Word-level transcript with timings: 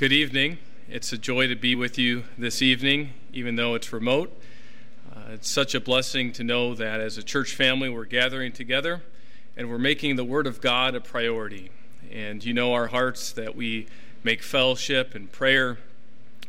Good 0.00 0.12
evening. 0.12 0.56
It's 0.88 1.12
a 1.12 1.18
joy 1.18 1.46
to 1.48 1.54
be 1.54 1.74
with 1.74 1.98
you 1.98 2.24
this 2.38 2.62
evening, 2.62 3.12
even 3.34 3.56
though 3.56 3.74
it's 3.74 3.92
remote. 3.92 4.32
Uh, 5.14 5.32
it's 5.32 5.50
such 5.50 5.74
a 5.74 5.80
blessing 5.80 6.32
to 6.32 6.42
know 6.42 6.74
that 6.74 7.02
as 7.02 7.18
a 7.18 7.22
church 7.22 7.54
family, 7.54 7.90
we're 7.90 8.06
gathering 8.06 8.50
together 8.50 9.02
and 9.58 9.68
we're 9.68 9.76
making 9.76 10.16
the 10.16 10.24
Word 10.24 10.46
of 10.46 10.62
God 10.62 10.94
a 10.94 11.02
priority. 11.02 11.70
And 12.10 12.42
you 12.42 12.54
know 12.54 12.72
our 12.72 12.86
hearts 12.86 13.30
that 13.32 13.54
we 13.54 13.88
make 14.24 14.42
fellowship 14.42 15.14
and 15.14 15.30
prayer 15.30 15.76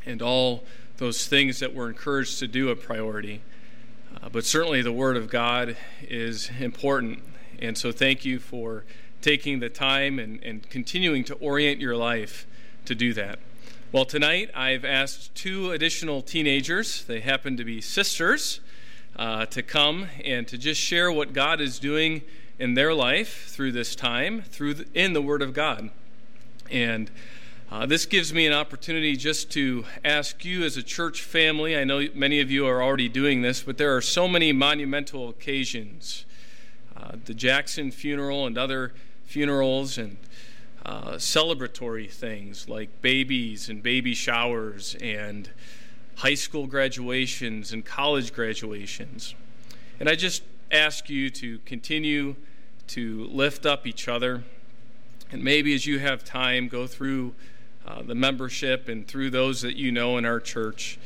and 0.06 0.22
all 0.22 0.64
those 0.96 1.28
things 1.28 1.60
that 1.60 1.76
we're 1.76 1.90
encouraged 1.90 2.40
to 2.40 2.48
do 2.48 2.70
a 2.70 2.76
priority. 2.78 3.42
Uh, 4.24 4.30
but 4.30 4.46
certainly 4.46 4.82
the 4.82 4.94
Word 4.94 5.18
of 5.18 5.30
God 5.30 5.76
is 6.04 6.50
important. 6.58 7.22
And 7.60 7.78
so 7.78 7.92
thank 7.92 8.24
you 8.24 8.40
for 8.40 8.86
taking 9.20 9.60
the 9.60 9.68
time 9.68 10.20
and, 10.20 10.42
and 10.42 10.70
continuing 10.70 11.26
to 11.26 11.34
orient 11.34 11.82
your 11.82 11.98
life 11.98 12.48
to 12.86 12.96
do 12.96 13.14
that. 13.14 13.40
Well, 13.92 14.06
tonight 14.06 14.50
I've 14.56 14.86
asked 14.86 15.36
two 15.36 15.72
additional 15.72 16.22
teenagers, 16.22 17.04
they 17.04 17.20
happen 17.20 17.58
to 17.58 17.66
be 17.66 17.82
sisters, 17.82 18.62
uh, 19.18 19.46
to 19.48 19.62
come 19.62 20.08
and 20.24 20.48
to 20.48 20.58
just 20.58 20.80
share 20.80 21.12
what 21.12 21.34
God 21.34 21.60
is 21.60 21.78
doing 21.80 22.22
in 22.58 22.74
their 22.76 22.94
life 22.94 23.50
through 23.50 23.74
this 23.74 23.96
time, 23.96 24.44
through 24.44 24.76
the, 24.76 24.86
in 24.94 25.14
the 25.14 25.22
Word 25.22 25.42
of 25.42 25.54
God. 25.54 25.90
And 26.70 27.12
uh, 27.70 27.86
this 27.86 28.06
gives 28.06 28.34
me 28.34 28.46
an 28.48 28.54
opportunity 28.54 29.16
just 29.16 29.52
to 29.52 29.86
ask 30.06 30.46
you 30.46 30.64
as 30.64 30.78
a 30.78 30.84
church 30.84 31.22
family. 31.22 31.78
I 31.78 31.84
know 31.84 32.08
many 32.14 32.40
of 32.40 32.52
you 32.52 32.66
are 32.68 32.82
already 32.82 33.10
doing 33.10 33.42
this, 33.42 33.62
but 33.62 33.78
there 33.78 33.96
are 33.96 34.02
so 34.02 34.28
many 34.28 34.54
monumental 34.54 35.30
occasions 35.30 36.26
uh, 37.02 37.16
the 37.26 37.34
Jackson 37.34 37.92
funeral 37.92 38.46
and 38.46 38.58
other 38.58 38.94
funerals 39.26 39.98
and 39.98 40.18
uh, 40.86 41.14
celebratory 41.14 42.10
things 42.10 42.68
like 42.68 43.02
babies 43.02 43.70
and 43.70 43.84
baby 43.84 44.14
showers 44.14 44.96
and 45.02 45.50
high 46.18 46.34
school 46.34 46.68
graduations 46.68 47.72
and 47.72 47.86
college 47.86 48.34
graduations. 48.34 49.36
And 50.00 50.10
I 50.10 50.16
just 50.16 50.44
ask 50.72 51.10
you 51.10 51.30
to 51.30 51.60
continue 51.60 52.36
to 52.88 53.26
lift 53.26 53.66
up 53.66 53.86
each 53.86 54.08
other. 54.08 54.44
And 55.32 55.44
maybe 55.44 55.74
as 55.74 55.86
you 55.86 56.00
have 56.00 56.24
time, 56.24 56.68
go 56.68 56.88
through 56.88 57.34
uh, 57.86 58.02
the 58.02 58.16
membership 58.16 58.88
and 58.88 59.08
through 59.08 59.30
those 59.30 59.62
that 59.62 59.76
you 59.76 59.92
know 59.92 60.18
in 60.18 60.26
our 60.26 60.40
church 60.40 61.00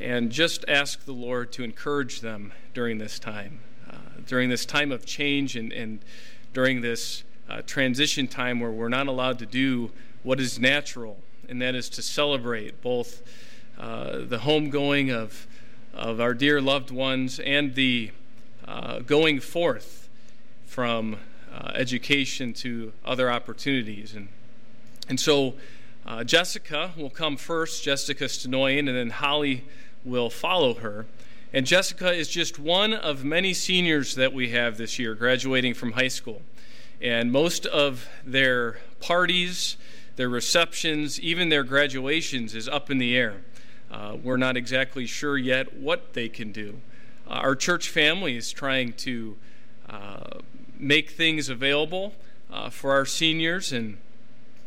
and 0.00 0.30
just 0.30 0.64
ask 0.68 1.04
the 1.04 1.12
Lord 1.12 1.52
to 1.52 1.64
encourage 1.64 2.20
them 2.20 2.52
during 2.74 2.98
this 2.98 3.18
time, 3.18 3.60
uh, 3.88 4.20
during 4.26 4.48
this 4.48 4.64
time 4.64 4.92
of 4.92 5.04
change 5.04 5.56
and, 5.56 5.72
and 5.72 6.00
during 6.52 6.80
this 6.80 7.24
uh, 7.48 7.62
transition 7.66 8.28
time 8.28 8.60
where 8.60 8.70
we're 8.70 8.88
not 8.88 9.06
allowed 9.06 9.38
to 9.38 9.46
do 9.46 9.90
what 10.22 10.40
is 10.40 10.58
natural, 10.58 11.18
and 11.48 11.62
that 11.62 11.74
is 11.74 11.88
to 11.88 12.02
celebrate 12.02 12.82
both 12.82 13.22
uh, 13.78 14.18
the 14.18 14.38
homegoing 14.38 15.12
of, 15.12 15.46
of 15.94 16.20
our 16.20 16.34
dear 16.34 16.60
loved 16.60 16.90
ones 16.90 17.38
and 17.40 17.74
the 17.74 18.10
uh, 18.66 18.98
going 19.00 19.40
forth 19.40 20.08
from 20.66 21.16
uh, 21.52 21.72
education 21.74 22.52
to 22.52 22.92
other 23.04 23.30
opportunities. 23.30 24.14
And, 24.14 24.28
and 25.08 25.18
so 25.18 25.54
uh, 26.06 26.24
Jessica 26.24 26.92
will 26.96 27.10
come 27.10 27.36
first, 27.36 27.82
Jessica 27.82 28.24
Stenoyan, 28.24 28.80
and 28.80 28.88
then 28.88 29.10
Holly 29.10 29.64
will 30.04 30.30
follow 30.30 30.74
her. 30.74 31.06
And 31.52 31.66
Jessica 31.66 32.12
is 32.12 32.28
just 32.28 32.58
one 32.58 32.92
of 32.92 33.24
many 33.24 33.54
seniors 33.54 34.14
that 34.16 34.32
we 34.32 34.50
have 34.50 34.76
this 34.76 34.98
year 34.98 35.14
graduating 35.14 35.74
from 35.74 35.92
high 35.92 36.08
school. 36.08 36.42
And 37.00 37.30
most 37.30 37.66
of 37.66 38.08
their 38.24 38.78
parties, 39.00 39.76
their 40.16 40.28
receptions, 40.28 41.20
even 41.20 41.48
their 41.48 41.62
graduations 41.64 42.54
is 42.54 42.68
up 42.68 42.90
in 42.90 42.98
the 42.98 43.16
air. 43.16 43.42
Uh, 43.90 44.16
we're 44.22 44.36
not 44.36 44.56
exactly 44.56 45.06
sure 45.06 45.38
yet 45.38 45.74
what 45.74 46.12
they 46.12 46.28
can 46.28 46.52
do. 46.52 46.80
Uh, 47.28 47.34
our 47.34 47.54
church 47.54 47.88
family 47.88 48.36
is 48.36 48.50
trying 48.50 48.92
to 48.94 49.36
uh, 49.88 50.38
make 50.78 51.10
things 51.10 51.48
available 51.48 52.14
uh, 52.50 52.68
for 52.68 52.92
our 52.92 53.06
seniors, 53.06 53.72
and, 53.72 53.96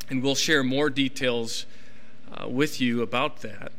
and 0.09 0.23
we'll 0.23 0.35
share 0.35 0.63
more 0.63 0.89
details 0.89 1.65
uh, 2.33 2.47
with 2.47 2.79
you 2.79 3.01
about 3.01 3.41
that 3.41 3.71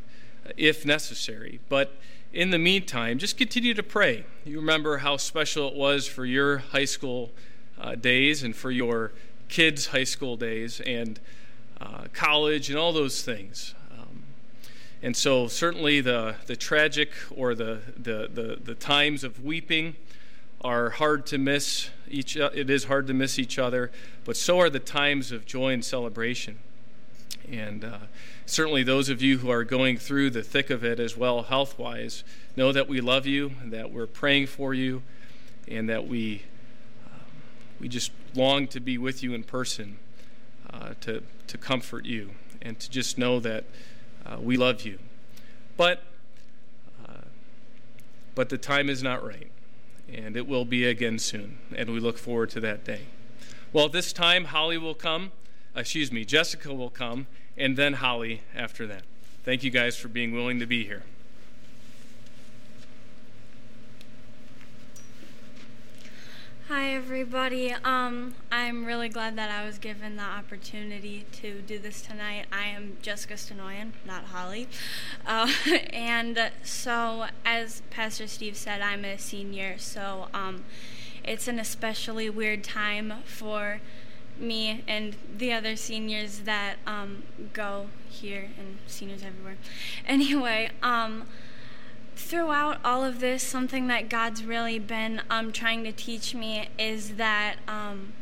if 0.57 0.85
necessary. 0.85 1.59
But 1.69 1.95
in 2.31 2.49
the 2.49 2.57
meantime, 2.57 3.19
just 3.19 3.37
continue 3.37 3.73
to 3.73 3.83
pray. 3.83 4.25
You 4.45 4.59
remember 4.59 4.97
how 4.97 5.17
special 5.17 5.67
it 5.67 5.75
was 5.75 6.07
for 6.07 6.25
your 6.25 6.59
high 6.59 6.85
school 6.85 7.31
uh, 7.79 7.95
days 7.95 8.43
and 8.43 8.55
for 8.55 8.71
your 8.71 9.11
kids' 9.49 9.87
high 9.87 10.03
school 10.03 10.35
days 10.35 10.81
and 10.81 11.19
uh, 11.79 12.05
college 12.13 12.69
and 12.69 12.79
all 12.79 12.93
those 12.93 13.23
things. 13.23 13.75
Um, 13.91 14.23
and 15.01 15.15
so, 15.15 15.47
certainly, 15.47 16.01
the, 16.01 16.35
the 16.45 16.55
tragic 16.55 17.11
or 17.35 17.55
the, 17.55 17.81
the, 17.97 18.29
the, 18.33 18.59
the, 18.63 18.75
times 18.75 19.23
of 19.23 19.43
weeping 19.43 19.95
are 20.61 20.91
hard 20.91 21.25
to 21.27 21.37
miss. 21.37 21.89
Each, 22.09 22.35
it 22.37 22.69
is 22.69 22.85
hard 22.85 23.07
to 23.07 23.13
miss 23.13 23.37
each 23.37 23.59
other, 23.59 23.91
but 24.23 24.37
so 24.37 24.59
are 24.59 24.69
the 24.69 24.79
times 24.79 25.31
of 25.31 25.45
joy 25.45 25.73
and 25.73 25.83
celebration. 25.83 26.59
And 27.51 27.83
uh, 27.83 27.97
certainly, 28.45 28.83
those 28.83 29.09
of 29.09 29.21
you 29.21 29.39
who 29.39 29.49
are 29.49 29.63
going 29.63 29.97
through 29.97 30.29
the 30.29 30.43
thick 30.43 30.69
of 30.69 30.83
it 30.83 30.99
as 30.99 31.17
well, 31.17 31.43
health 31.43 31.77
wise, 31.77 32.23
know 32.55 32.71
that 32.71 32.87
we 32.87 33.01
love 33.01 33.25
you, 33.25 33.51
that 33.65 33.91
we're 33.91 34.07
praying 34.07 34.47
for 34.47 34.73
you, 34.73 35.01
and 35.67 35.89
that 35.89 36.07
we 36.07 36.43
we 37.83 37.89
just 37.89 38.13
long 38.33 38.65
to 38.65 38.79
be 38.79 38.97
with 38.97 39.21
you 39.21 39.33
in 39.33 39.43
person, 39.43 39.97
uh, 40.71 40.93
to, 41.01 41.21
to 41.47 41.57
comfort 41.57 42.05
you, 42.05 42.29
and 42.61 42.79
to 42.79 42.89
just 42.89 43.17
know 43.17 43.41
that 43.41 43.65
uh, 44.25 44.37
we 44.39 44.55
love 44.55 44.83
you. 44.83 44.99
But, 45.75 46.01
uh, 47.05 47.25
but 48.35 48.47
the 48.47 48.57
time 48.57 48.89
is 48.89 49.03
not 49.03 49.21
right, 49.21 49.51
and 50.09 50.37
it 50.37 50.47
will 50.47 50.63
be 50.63 50.85
again 50.85 51.19
soon, 51.19 51.57
and 51.75 51.89
we 51.91 51.99
look 51.99 52.17
forward 52.17 52.51
to 52.51 52.61
that 52.61 52.85
day. 52.85 53.01
Well, 53.73 53.89
this 53.89 54.13
time, 54.13 54.45
Holly 54.45 54.77
will 54.77 54.95
come, 54.95 55.33
excuse 55.75 56.09
me, 56.09 56.23
Jessica 56.23 56.73
will 56.73 56.89
come, 56.89 57.27
and 57.57 57.75
then 57.75 57.95
Holly 57.95 58.43
after 58.55 58.87
that. 58.87 59.03
Thank 59.43 59.61
you 59.61 59.71
guys 59.71 59.97
for 59.97 60.07
being 60.07 60.31
willing 60.31 60.61
to 60.61 60.65
be 60.65 60.85
here. 60.85 61.03
Hi, 66.75 66.95
everybody. 66.95 67.71
Um, 67.71 68.33
I'm 68.51 68.83
really 68.85 69.07
glad 69.07 69.35
that 69.35 69.51
I 69.51 69.63
was 69.63 69.77
given 69.77 70.15
the 70.15 70.23
opportunity 70.23 71.23
to 71.33 71.61
do 71.61 71.77
this 71.77 72.01
tonight. 72.01 72.47
I 72.51 72.63
am 72.63 72.97
Jessica 72.99 73.35
Stenoyan, 73.35 73.91
not 74.07 74.23
Holly. 74.23 74.67
Uh, 75.23 75.53
and 75.93 76.49
so, 76.63 77.27
as 77.45 77.83
Pastor 77.91 78.25
Steve 78.25 78.57
said, 78.57 78.81
I'm 78.81 79.05
a 79.05 79.19
senior, 79.19 79.77
so 79.77 80.29
um, 80.33 80.63
it's 81.23 81.47
an 81.47 81.59
especially 81.59 82.27
weird 82.31 82.63
time 82.63 83.21
for 83.23 83.79
me 84.39 84.83
and 84.87 85.15
the 85.37 85.53
other 85.53 85.75
seniors 85.75 86.39
that 86.39 86.77
um, 86.87 87.21
go 87.53 87.85
here 88.09 88.49
and 88.57 88.79
seniors 88.87 89.21
everywhere. 89.21 89.57
Anyway, 90.07 90.71
um, 90.81 91.27
throughout 92.15 92.79
all 92.83 93.03
of 93.03 93.19
this, 93.19 93.43
something 93.43 93.87
that 93.87 94.09
God's 94.09 94.43
really 94.43 94.79
been 94.79 95.21
um, 95.29 95.51
trying 95.51 95.83
to 95.83 95.91
teach 95.91 96.33
me 96.33 96.69
is 96.77 97.15
that 97.15 97.55
um, 97.67 98.13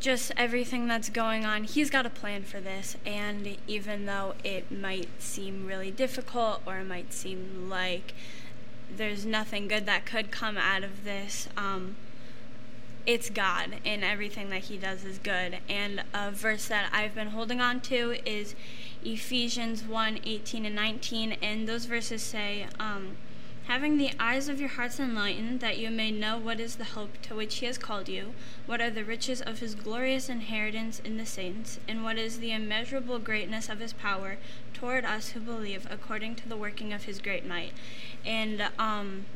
just 0.00 0.32
everything 0.36 0.88
that's 0.88 1.08
going 1.08 1.44
on, 1.44 1.64
He's 1.64 1.90
got 1.90 2.06
a 2.06 2.10
plan 2.10 2.42
for 2.42 2.60
this. 2.60 2.96
And 3.06 3.56
even 3.66 4.06
though 4.06 4.34
it 4.44 4.70
might 4.70 5.08
seem 5.20 5.66
really 5.66 5.90
difficult 5.90 6.62
or 6.66 6.78
it 6.78 6.84
might 6.84 7.12
seem 7.12 7.68
like 7.70 8.14
there's 8.94 9.24
nothing 9.24 9.68
good 9.68 9.86
that 9.86 10.04
could 10.04 10.30
come 10.30 10.56
out 10.56 10.82
of 10.82 11.04
this, 11.04 11.48
um, 11.56 11.96
it's 13.06 13.30
God 13.30 13.74
and 13.84 14.04
everything 14.04 14.50
that 14.50 14.62
He 14.62 14.76
does 14.76 15.04
is 15.04 15.18
good. 15.18 15.58
And 15.68 16.02
a 16.12 16.30
verse 16.30 16.66
that 16.68 16.90
I've 16.92 17.14
been 17.14 17.28
holding 17.28 17.60
on 17.60 17.80
to 17.82 18.16
is 18.28 18.54
Ephesians 19.04 19.84
1 19.84 20.20
18 20.24 20.66
and 20.66 20.74
19. 20.74 21.32
And 21.42 21.68
those 21.68 21.86
verses 21.86 22.22
say, 22.22 22.66
um, 22.78 23.16
having 23.64 23.96
the 23.96 24.10
eyes 24.18 24.48
of 24.48 24.60
your 24.60 24.70
hearts 24.70 24.98
enlightened, 24.98 25.60
that 25.60 25.78
you 25.78 25.90
may 25.90 26.10
know 26.10 26.38
what 26.38 26.60
is 26.60 26.76
the 26.76 26.84
hope 26.84 27.20
to 27.22 27.34
which 27.34 27.56
he 27.56 27.66
has 27.66 27.78
called 27.78 28.08
you, 28.08 28.34
what 28.66 28.80
are 28.80 28.90
the 28.90 29.04
riches 29.04 29.40
of 29.40 29.60
his 29.60 29.74
glorious 29.74 30.28
inheritance 30.28 31.00
in 31.00 31.16
the 31.16 31.26
saints, 31.26 31.78
and 31.86 32.02
what 32.04 32.18
is 32.18 32.38
the 32.38 32.52
immeasurable 32.52 33.18
greatness 33.18 33.68
of 33.68 33.80
his 33.80 33.92
power 33.92 34.38
toward 34.74 35.04
us 35.04 35.30
who 35.30 35.40
believe, 35.40 35.86
according 35.90 36.34
to 36.34 36.48
the 36.48 36.56
working 36.56 36.92
of 36.92 37.04
his 37.04 37.20
great 37.20 37.46
might. 37.46 37.72
And 38.24 38.68
um, 38.78 39.26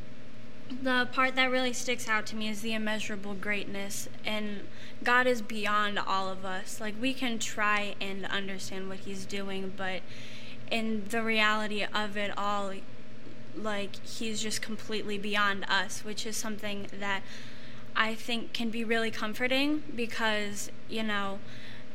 the 0.83 1.09
part 1.13 1.37
that 1.37 1.51
really 1.51 1.73
sticks 1.73 2.09
out 2.09 2.27
to 2.27 2.37
me 2.37 2.49
is 2.49 2.61
the 2.61 2.75
immeasurable 2.75 3.35
greatness 3.35 4.09
and 4.25 4.61
God 5.03 5.27
is 5.27 5.43
beyond 5.43 5.99
all 5.99 6.29
of 6.29 6.45
us. 6.45 6.81
Like 6.81 6.95
we 7.01 7.15
can 7.15 7.39
try 7.39 7.95
and 8.01 8.25
understand 8.27 8.89
what 8.89 8.99
he's 8.99 9.25
doing, 9.25 9.73
but 9.77 10.01
in 10.71 11.05
the 11.09 11.23
reality 11.23 11.85
of 11.95 12.17
it 12.17 12.37
all, 12.37 12.73
like 13.57 14.05
he's 14.05 14.41
just 14.41 14.61
completely 14.61 15.19
beyond 15.19 15.65
us, 15.69 16.05
which 16.05 16.27
is 16.27 16.37
something 16.37 16.89
that 16.99 17.23
I 17.95 18.15
think 18.15 18.53
can 18.53 18.71
be 18.71 18.85
really 18.85 19.11
comforting 19.11 19.83
because, 19.95 20.71
you 20.89 21.03
know, 21.03 21.39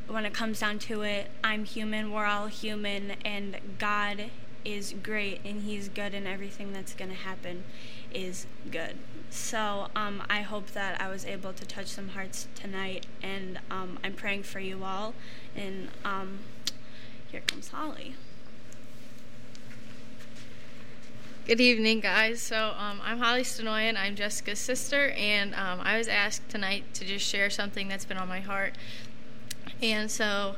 when 0.08 0.24
it 0.24 0.34
comes 0.34 0.60
down 0.60 0.78
to 0.80 1.02
it, 1.02 1.30
I'm 1.44 1.64
human, 1.64 2.10
we're 2.10 2.26
all 2.26 2.48
human, 2.48 3.12
and 3.24 3.58
God 3.78 4.30
is 4.64 4.94
great 5.00 5.40
and 5.44 5.62
He's 5.62 5.88
good, 5.88 6.12
and 6.12 6.26
everything 6.26 6.72
that's 6.72 6.92
going 6.92 7.10
to 7.10 7.16
happen 7.16 7.62
is 8.14 8.46
good. 8.70 8.96
So 9.30 9.88
um, 9.96 10.22
I 10.28 10.42
hope 10.42 10.72
that 10.72 11.00
I 11.00 11.08
was 11.08 11.24
able 11.24 11.52
to 11.54 11.64
touch 11.64 11.86
some 11.86 12.10
hearts 12.10 12.48
tonight, 12.54 13.06
and 13.22 13.58
um, 13.70 13.98
I'm 14.04 14.12
praying 14.12 14.42
for 14.42 14.60
you 14.60 14.84
all. 14.84 15.14
And 15.56 15.88
um, 16.04 16.40
here 17.30 17.40
comes 17.46 17.68
Holly. 17.68 18.14
Good 21.46 21.60
evening, 21.60 22.00
guys. 22.00 22.40
So 22.40 22.74
um, 22.76 23.00
I'm 23.02 23.18
Holly 23.18 23.42
Stenoyan. 23.42 23.96
I'm 23.96 24.14
Jessica's 24.14 24.60
sister, 24.60 25.10
and 25.16 25.54
um, 25.54 25.80
I 25.82 25.98
was 25.98 26.08
asked 26.08 26.48
tonight 26.48 26.84
to 26.94 27.04
just 27.04 27.26
share 27.26 27.50
something 27.50 27.88
that's 27.88 28.04
been 28.04 28.18
on 28.18 28.28
my 28.28 28.40
heart. 28.40 28.74
And 29.82 30.10
so 30.10 30.56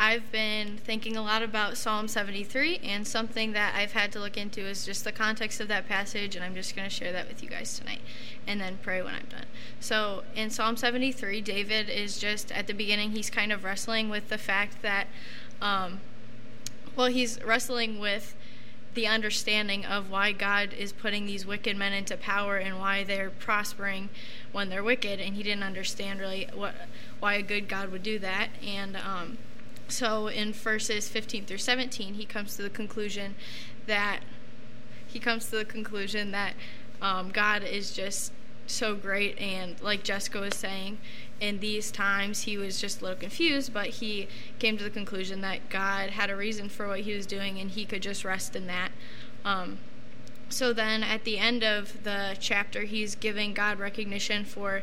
I've 0.00 0.30
been 0.30 0.76
thinking 0.76 1.16
a 1.16 1.22
lot 1.22 1.42
about 1.42 1.76
Psalm 1.76 2.06
73, 2.06 2.78
and 2.84 3.06
something 3.06 3.52
that 3.52 3.74
I've 3.74 3.92
had 3.92 4.12
to 4.12 4.20
look 4.20 4.36
into 4.36 4.60
is 4.60 4.86
just 4.86 5.02
the 5.02 5.10
context 5.10 5.60
of 5.60 5.66
that 5.68 5.88
passage, 5.88 6.36
and 6.36 6.44
I'm 6.44 6.54
just 6.54 6.76
going 6.76 6.88
to 6.88 6.94
share 6.94 7.10
that 7.10 7.26
with 7.26 7.42
you 7.42 7.48
guys 7.48 7.76
tonight, 7.76 8.00
and 8.46 8.60
then 8.60 8.78
pray 8.80 9.02
when 9.02 9.14
I'm 9.14 9.26
done. 9.28 9.46
So 9.80 10.22
in 10.36 10.50
Psalm 10.50 10.76
73, 10.76 11.40
David 11.40 11.90
is 11.90 12.16
just 12.18 12.52
at 12.52 12.68
the 12.68 12.74
beginning, 12.74 13.10
he's 13.10 13.28
kind 13.28 13.50
of 13.50 13.64
wrestling 13.64 14.08
with 14.08 14.28
the 14.28 14.38
fact 14.38 14.82
that, 14.82 15.08
um, 15.60 16.00
well, 16.94 17.08
he's 17.08 17.42
wrestling 17.42 17.98
with 17.98 18.36
the 18.94 19.08
understanding 19.08 19.84
of 19.84 20.10
why 20.10 20.30
God 20.30 20.72
is 20.72 20.92
putting 20.92 21.26
these 21.26 21.44
wicked 21.44 21.76
men 21.76 21.92
into 21.92 22.16
power 22.16 22.56
and 22.56 22.78
why 22.78 23.02
they're 23.02 23.30
prospering 23.30 24.10
when 24.52 24.68
they're 24.68 24.84
wicked, 24.84 25.18
and 25.18 25.34
he 25.34 25.42
didn't 25.42 25.64
understand 25.64 26.20
really 26.20 26.48
what 26.54 26.74
why 27.18 27.34
a 27.34 27.42
good 27.42 27.68
God 27.68 27.90
would 27.90 28.04
do 28.04 28.20
that. 28.20 28.48
And 28.64 28.96
um, 28.96 29.38
so 29.88 30.28
in 30.28 30.52
verses 30.52 31.08
15 31.08 31.46
through 31.46 31.58
17, 31.58 32.14
he 32.14 32.24
comes 32.24 32.56
to 32.56 32.62
the 32.62 32.70
conclusion 32.70 33.34
that 33.86 34.20
he 35.06 35.18
comes 35.18 35.46
to 35.46 35.56
the 35.56 35.64
conclusion 35.64 36.30
that 36.32 36.54
um, 37.00 37.30
God 37.30 37.62
is 37.62 37.92
just 37.92 38.32
so 38.66 38.94
great, 38.94 39.38
and 39.38 39.80
like 39.80 40.04
Jessica 40.04 40.40
was 40.40 40.54
saying, 40.54 40.98
in 41.40 41.60
these 41.60 41.90
times 41.90 42.42
he 42.42 42.58
was 42.58 42.80
just 42.80 43.00
a 43.00 43.04
little 43.04 43.18
confused, 43.18 43.72
but 43.72 43.86
he 43.86 44.28
came 44.58 44.76
to 44.76 44.84
the 44.84 44.90
conclusion 44.90 45.40
that 45.40 45.68
God 45.70 46.10
had 46.10 46.30
a 46.30 46.36
reason 46.36 46.68
for 46.68 46.88
what 46.88 47.00
he 47.00 47.14
was 47.14 47.26
doing 47.26 47.58
and 47.58 47.70
he 47.70 47.84
could 47.84 48.02
just 48.02 48.24
rest 48.24 48.56
in 48.56 48.66
that. 48.66 48.90
Um, 49.44 49.78
so 50.48 50.72
then 50.72 51.02
at 51.02 51.24
the 51.24 51.38
end 51.38 51.62
of 51.62 52.02
the 52.04 52.36
chapter, 52.40 52.82
he's 52.82 53.14
giving 53.14 53.54
God 53.54 53.78
recognition 53.78 54.44
for 54.44 54.82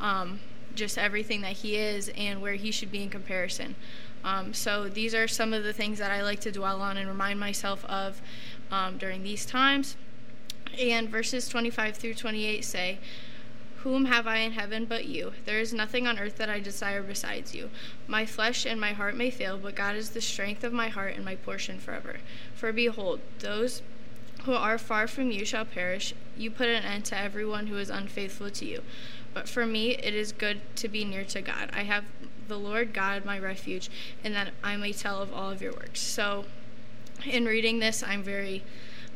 um, 0.00 0.40
just 0.80 0.98
everything 0.98 1.42
that 1.42 1.52
he 1.52 1.76
is 1.76 2.10
and 2.16 2.42
where 2.42 2.54
he 2.54 2.72
should 2.72 2.90
be 2.90 3.02
in 3.02 3.08
comparison. 3.08 3.76
Um, 4.24 4.52
so 4.52 4.88
these 4.88 5.14
are 5.14 5.28
some 5.28 5.52
of 5.52 5.62
the 5.62 5.72
things 5.72 5.98
that 5.98 6.10
I 6.10 6.22
like 6.22 6.40
to 6.40 6.50
dwell 6.50 6.80
on 6.80 6.96
and 6.96 7.08
remind 7.08 7.38
myself 7.38 7.84
of 7.84 8.20
um, 8.72 8.98
during 8.98 9.22
these 9.22 9.46
times. 9.46 9.96
And 10.78 11.08
verses 11.08 11.48
25 11.48 11.96
through 11.96 12.14
28 12.14 12.64
say, 12.64 12.98
whom 13.82 14.06
have 14.06 14.26
I 14.26 14.38
in 14.38 14.52
heaven 14.52 14.84
but 14.84 15.06
you? 15.06 15.32
There 15.46 15.58
is 15.58 15.72
nothing 15.72 16.06
on 16.06 16.18
earth 16.18 16.36
that 16.36 16.50
I 16.50 16.60
desire 16.60 17.02
besides 17.02 17.54
you. 17.54 17.70
My 18.06 18.26
flesh 18.26 18.66
and 18.66 18.78
my 18.78 18.92
heart 18.92 19.16
may 19.16 19.30
fail, 19.30 19.56
but 19.56 19.74
God 19.74 19.96
is 19.96 20.10
the 20.10 20.20
strength 20.20 20.64
of 20.64 20.72
my 20.72 20.88
heart 20.88 21.14
and 21.16 21.24
my 21.24 21.36
portion 21.36 21.78
forever. 21.78 22.16
For 22.54 22.72
behold, 22.72 23.20
those 23.38 23.80
who 24.44 24.52
are 24.52 24.76
far 24.76 25.06
from 25.06 25.30
you 25.30 25.46
shall 25.46 25.64
perish. 25.64 26.14
You 26.36 26.50
put 26.50 26.68
an 26.68 26.82
end 26.82 27.06
to 27.06 27.18
everyone 27.18 27.68
who 27.68 27.78
is 27.78 27.88
unfaithful 27.88 28.50
to 28.50 28.66
you. 28.66 28.82
But 29.32 29.48
for 29.48 29.66
me, 29.66 29.92
it 29.92 30.14
is 30.14 30.32
good 30.32 30.60
to 30.76 30.88
be 30.88 31.04
near 31.04 31.24
to 31.24 31.40
God. 31.40 31.70
I 31.72 31.82
have 31.82 32.04
the 32.48 32.58
Lord 32.58 32.92
God 32.92 33.24
my 33.24 33.38
refuge, 33.38 33.90
and 34.24 34.34
that 34.34 34.52
I 34.62 34.76
may 34.76 34.92
tell 34.92 35.22
of 35.22 35.32
all 35.32 35.50
of 35.50 35.62
your 35.62 35.72
works. 35.72 36.00
So, 36.00 36.46
in 37.24 37.44
reading 37.44 37.78
this, 37.78 38.02
I'm 38.02 38.22
very 38.22 38.64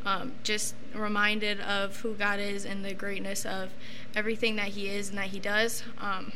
um, 0.06 0.32
just 0.42 0.74
reminded 0.94 1.60
of 1.60 2.00
who 2.00 2.14
God 2.14 2.38
is 2.38 2.64
and 2.64 2.84
the 2.84 2.94
greatness 2.94 3.44
of 3.44 3.70
everything 4.14 4.56
that 4.56 4.68
He 4.68 4.88
is 4.88 5.08
and 5.08 5.18
that 5.18 5.28
He 5.28 5.40
does. 5.40 5.82
Um, 5.98 6.32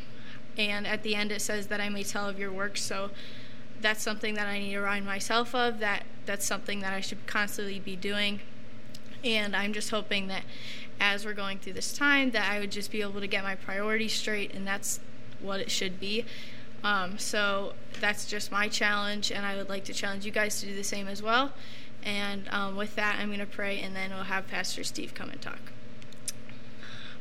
and 0.56 0.86
at 0.86 1.02
the 1.02 1.14
end, 1.14 1.30
it 1.30 1.40
says 1.40 1.69
that 1.69 1.80
I 1.80 1.88
may 1.88 2.02
tell 2.02 2.28
of 2.28 2.38
your 2.38 2.50
works. 2.50 2.82
So 2.82 3.10
that's 3.80 4.02
something 4.02 4.34
that 4.34 4.46
I 4.46 4.58
need 4.58 4.72
to 4.72 4.80
remind 4.80 5.06
myself 5.06 5.54
of. 5.54 5.78
That 5.78 6.04
that's 6.26 6.44
something 6.44 6.80
that 6.80 6.92
I 6.92 7.00
should 7.00 7.26
constantly 7.26 7.78
be 7.78 7.96
doing. 7.96 8.40
And 9.22 9.54
I'm 9.54 9.72
just 9.72 9.90
hoping 9.90 10.28
that 10.28 10.42
as 11.00 11.25
we're 11.25 11.33
going 11.35 11.59
through 11.59 11.75
this 11.75 11.93
time, 11.93 12.31
that 12.33 12.50
I 12.50 12.59
would 12.59 12.71
just 12.71 12.91
be 12.91 13.03
able 13.03 13.21
to 13.21 13.27
get 13.27 13.45
my 13.45 13.55
priorities 13.55 14.12
straight, 14.12 14.55
and 14.55 14.67
that's 14.67 15.00
what 15.41 15.61
it 15.61 15.71
should 15.71 16.00
be. 16.00 16.25
Um, 16.83 17.19
so 17.19 17.75
that's 18.00 18.27
just 18.27 18.53
my 18.53 18.69
challenge, 18.69 19.31
and 19.31 19.45
I 19.45 19.56
would 19.56 19.69
like 19.69 19.85
to 19.85 19.95
challenge 19.95 20.25
you 20.25 20.31
guys 20.31 20.61
to 20.61 20.67
do 20.67 20.75
the 20.75 20.85
same 20.85 21.09
as 21.09 21.23
well. 21.23 21.53
And 22.05 22.49
um, 22.50 22.77
with 22.77 22.95
that, 22.97 23.19
I'm 23.19 23.29
going 23.29 23.41
to 23.41 23.47
pray, 23.47 23.81
and 23.81 23.95
then 23.95 24.11
we'll 24.11 24.25
have 24.25 24.47
Pastor 24.49 24.85
Steve 24.85 25.15
come 25.15 25.31
and 25.31 25.41
talk. 25.41 25.59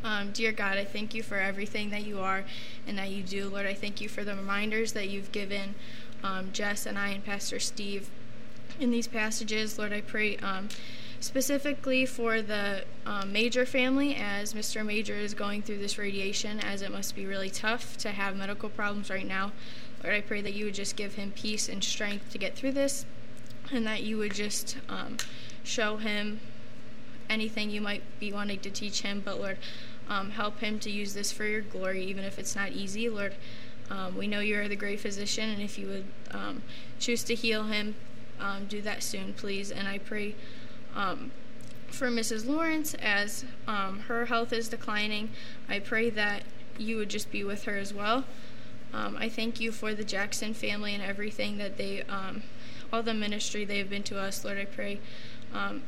Um, 0.04 0.32
dear 0.32 0.52
God, 0.52 0.78
I 0.78 0.86
thank 0.86 1.16
you 1.16 1.24
for 1.24 1.38
everything 1.38 1.90
that 1.90 2.06
you 2.06 2.20
are 2.20 2.46
and 2.88 2.98
that 2.98 3.10
you 3.10 3.24
do. 3.24 3.50
Lord, 3.50 3.66
I 3.66 3.74
thank 3.74 4.00
you 4.00 4.08
for 4.08 4.24
the 4.24 4.36
reminders 4.36 4.94
that 4.94 5.10
you've 5.10 5.32
given 5.32 5.74
um, 6.24 6.52
Jess 6.54 6.86
and 6.86 6.98
I 6.98 7.10
and 7.10 7.26
Pastor 7.26 7.60
Steve 7.60 8.10
in 8.80 8.92
these 8.92 9.08
passages. 9.08 9.80
Lord, 9.80 9.92
I 9.92 10.02
pray 10.02 10.38
um, 10.38 10.70
specifically 11.20 12.06
for 12.06 12.42
the 12.42 12.84
um, 13.06 13.32
Major 13.32 13.66
family 13.66 14.16
as 14.16 14.54
Mr. 14.54 14.86
Major 14.86 15.16
is 15.16 15.34
going 15.34 15.62
through 15.62 15.80
this 15.80 15.98
radiation, 15.98 16.60
as 16.60 16.82
it 16.82 16.92
must 16.92 17.16
be 17.16 17.26
really 17.26 17.50
tough 17.50 17.98
to 17.98 18.12
have 18.12 18.36
medical 18.36 18.70
problems 18.70 19.10
right 19.10 19.26
now. 19.26 19.52
Lord, 20.04 20.16
I 20.16 20.22
pray 20.22 20.42
that 20.42 20.54
you 20.54 20.66
would 20.66 20.76
just 20.76 20.96
give 20.96 21.16
him 21.16 21.32
peace 21.32 21.68
and 21.68 21.84
strength 21.84 22.32
to 22.32 22.38
get 22.38 22.56
through 22.56 22.74
this 22.74 23.06
and 23.72 23.86
that 23.86 24.04
you 24.04 24.18
would 24.18 24.34
just 24.34 24.78
um, 24.88 25.18
show 25.64 25.98
him 25.98 26.40
anything 27.30 27.70
you 27.70 27.82
might 27.82 28.04
be 28.20 28.32
wanting 28.32 28.60
to 28.60 28.70
teach 28.70 29.02
him. 29.02 29.22
But 29.24 29.40
Lord, 29.40 29.58
um, 30.10 30.32
help 30.32 30.60
him 30.60 30.80
to 30.80 30.90
use 30.90 31.14
this 31.14 31.32
for 31.32 31.46
your 31.46 31.62
glory, 31.62 32.04
even 32.06 32.24
if 32.24 32.40
it's 32.40 32.56
not 32.56 32.72
easy. 32.72 33.10
Lord, 33.10 33.36
um, 33.90 34.18
we 34.18 34.28
know 34.28 34.40
you 34.40 34.60
are 34.60 34.68
the 34.68 34.76
great 34.76 35.00
physician, 35.00 35.50
and 35.50 35.62
if 35.62 35.78
you 35.78 35.88
would 35.88 36.06
um, 36.32 36.64
choose 37.00 37.24
to 37.24 37.36
heal 37.36 37.64
him, 37.64 37.96
um, 38.40 38.66
do 38.68 38.82
that 38.82 39.04
soon, 39.04 39.34
please. 39.34 39.72
And 39.72 39.88
I 39.88 39.98
pray 39.98 40.36
um, 40.96 41.32
for 41.88 42.08
Mrs. 42.10 42.48
Lawrence 42.48 42.94
as 42.96 43.46
her 43.66 44.26
health 44.26 44.52
is 44.54 44.68
declining. 44.68 45.30
I 45.70 45.80
pray 45.80 46.10
that 46.12 46.44
you 46.78 46.98
would 46.98 47.10
just 47.10 47.32
be 47.32 47.44
with 47.44 47.64
her 47.64 47.78
as 47.78 47.94
well. 47.94 48.26
I 48.94 49.30
thank 49.30 49.60
you 49.60 49.72
for 49.72 49.94
the 49.94 50.04
Jackson 50.04 50.56
family 50.56 50.96
and 50.96 51.04
everything 51.04 51.60
that 51.60 51.78
they 51.78 52.04
all 52.92 53.04
the 53.04 53.14
ministry 53.14 53.66
they 53.66 53.78
have 53.80 53.90
been 53.90 54.04
to 54.04 54.20
us. 54.20 54.44
Lord, 54.44 54.58
I 54.58 54.66
pray 54.66 55.00
um, 55.54 55.84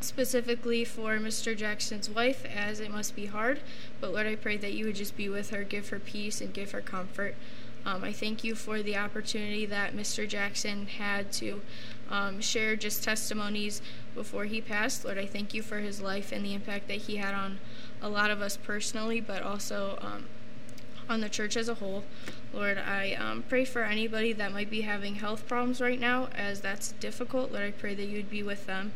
specifically 0.00 0.84
for 0.84 1.18
Mr. 1.18 1.56
Jackson's 1.56 2.08
wife, 2.08 2.44
as 2.44 2.80
it 2.80 2.90
must 2.90 3.16
be 3.16 3.26
hard. 3.26 3.60
But 4.00 4.12
Lord, 4.12 4.26
I 4.26 4.36
pray 4.36 4.56
that 4.58 4.72
you 4.72 4.86
would 4.86 4.96
just 4.96 5.16
be 5.16 5.28
with 5.28 5.50
her, 5.50 5.64
give 5.64 5.88
her 5.90 5.98
peace, 5.98 6.40
and 6.40 6.52
give 6.52 6.72
her 6.72 6.80
comfort. 6.80 7.34
Um, 7.84 8.02
I 8.02 8.12
thank 8.12 8.42
you 8.42 8.54
for 8.54 8.82
the 8.82 8.96
opportunity 8.96 9.64
that 9.66 9.94
Mr. 9.94 10.28
Jackson 10.28 10.86
had 10.86 11.30
to 11.32 11.62
um, 12.10 12.40
share 12.40 12.74
just 12.74 13.04
testimonies 13.04 13.80
before 14.16 14.46
he 14.46 14.60
passed. 14.60 15.04
Lord, 15.04 15.18
I 15.18 15.26
thank 15.26 15.54
you 15.54 15.62
for 15.62 15.78
his 15.78 16.00
life 16.00 16.32
and 16.32 16.44
the 16.44 16.54
impact 16.54 16.88
that 16.88 17.02
he 17.02 17.16
had 17.16 17.34
on 17.34 17.58
a 18.02 18.08
lot 18.08 18.32
of 18.32 18.42
us 18.42 18.56
personally, 18.56 19.20
but 19.20 19.42
also 19.42 19.98
um, 20.00 20.24
on 21.08 21.20
the 21.20 21.28
church 21.28 21.56
as 21.56 21.68
a 21.68 21.74
whole. 21.74 22.02
Lord, 22.52 22.78
I 22.78 23.12
um, 23.12 23.44
pray 23.48 23.64
for 23.64 23.84
anybody 23.84 24.32
that 24.32 24.52
might 24.52 24.70
be 24.70 24.80
having 24.80 25.16
health 25.16 25.46
problems 25.46 25.80
right 25.80 26.00
now, 26.00 26.28
as 26.34 26.60
that's 26.60 26.92
difficult. 26.92 27.52
Lord, 27.52 27.64
I 27.64 27.70
pray 27.70 27.94
that 27.94 28.06
you 28.06 28.16
would 28.16 28.30
be 28.30 28.42
with 28.42 28.66
them. 28.66 28.92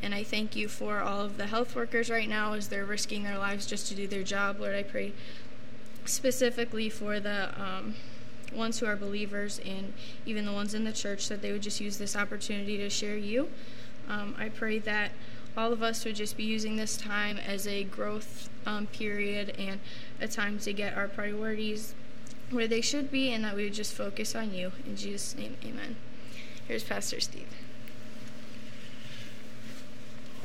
And 0.00 0.14
I 0.14 0.24
thank 0.24 0.56
you 0.56 0.66
for 0.66 1.00
all 1.00 1.20
of 1.20 1.36
the 1.36 1.46
health 1.46 1.76
workers 1.76 2.10
right 2.10 2.28
now 2.28 2.54
as 2.54 2.68
they're 2.68 2.84
risking 2.84 3.22
their 3.22 3.38
lives 3.38 3.66
just 3.66 3.86
to 3.88 3.94
do 3.94 4.08
their 4.08 4.24
job. 4.24 4.58
Lord, 4.58 4.74
I 4.74 4.82
pray 4.82 5.12
specifically 6.04 6.88
for 6.88 7.20
the 7.20 7.50
um, 7.60 7.94
ones 8.52 8.80
who 8.80 8.86
are 8.86 8.96
believers 8.96 9.60
and 9.64 9.92
even 10.26 10.44
the 10.44 10.52
ones 10.52 10.74
in 10.74 10.84
the 10.84 10.92
church 10.92 11.28
that 11.28 11.40
they 11.40 11.52
would 11.52 11.62
just 11.62 11.80
use 11.80 11.98
this 11.98 12.16
opportunity 12.16 12.76
to 12.78 12.90
share 12.90 13.16
you. 13.16 13.48
Um, 14.12 14.34
I 14.38 14.50
pray 14.50 14.78
that 14.80 15.12
all 15.56 15.72
of 15.72 15.82
us 15.82 16.04
would 16.04 16.16
just 16.16 16.36
be 16.36 16.44
using 16.44 16.76
this 16.76 16.98
time 16.98 17.38
as 17.38 17.66
a 17.66 17.84
growth 17.84 18.50
um, 18.66 18.86
period 18.88 19.54
and 19.58 19.80
a 20.20 20.28
time 20.28 20.58
to 20.60 20.72
get 20.74 20.94
our 20.98 21.08
priorities 21.08 21.94
where 22.50 22.66
they 22.66 22.82
should 22.82 23.10
be, 23.10 23.32
and 23.32 23.42
that 23.42 23.56
we 23.56 23.64
would 23.64 23.72
just 23.72 23.94
focus 23.94 24.34
on 24.34 24.52
you. 24.52 24.70
In 24.84 24.96
Jesus' 24.96 25.34
name, 25.34 25.56
amen. 25.64 25.96
Here's 26.68 26.84
Pastor 26.84 27.20
Steve. 27.20 27.48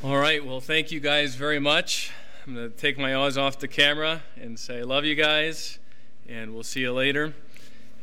All 0.02 0.18
right, 0.18 0.46
well, 0.46 0.62
thank 0.62 0.90
you 0.90 1.02
guys 1.02 1.36
very 1.36 1.60
much. 1.60 2.12
I'm 2.46 2.56
going 2.56 2.72
to 2.72 2.78
take 2.78 2.98
my 2.98 3.18
eyes 3.18 3.38
off 3.38 3.60
the 3.60 3.68
camera 3.68 4.22
and 4.40 4.58
say, 4.58 4.82
love 4.84 5.04
you 5.04 5.16
guys, 5.16 5.80
and 6.30 6.54
we'll 6.54 6.64
see 6.64 6.80
you 6.80 6.94
later. 6.94 7.34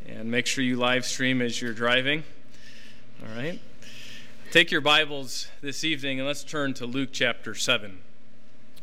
And 0.07 0.31
make 0.31 0.45
sure 0.45 0.63
you 0.63 0.77
live 0.77 1.07
stream 1.07 1.41
as 1.41 1.63
you're 1.63 1.73
driving. 1.73 2.25
All 3.23 3.35
right. 3.35 3.59
Take 4.51 4.71
your 4.71 4.81
Bibles 4.81 5.49
this 5.63 5.83
evening 5.83 6.21
and 6.21 6.29
let's 6.29 6.45
turn 6.45 6.75
to 6.75 6.87
Luke 6.87 7.11
chapter 7.13 7.55
7. 7.55 7.99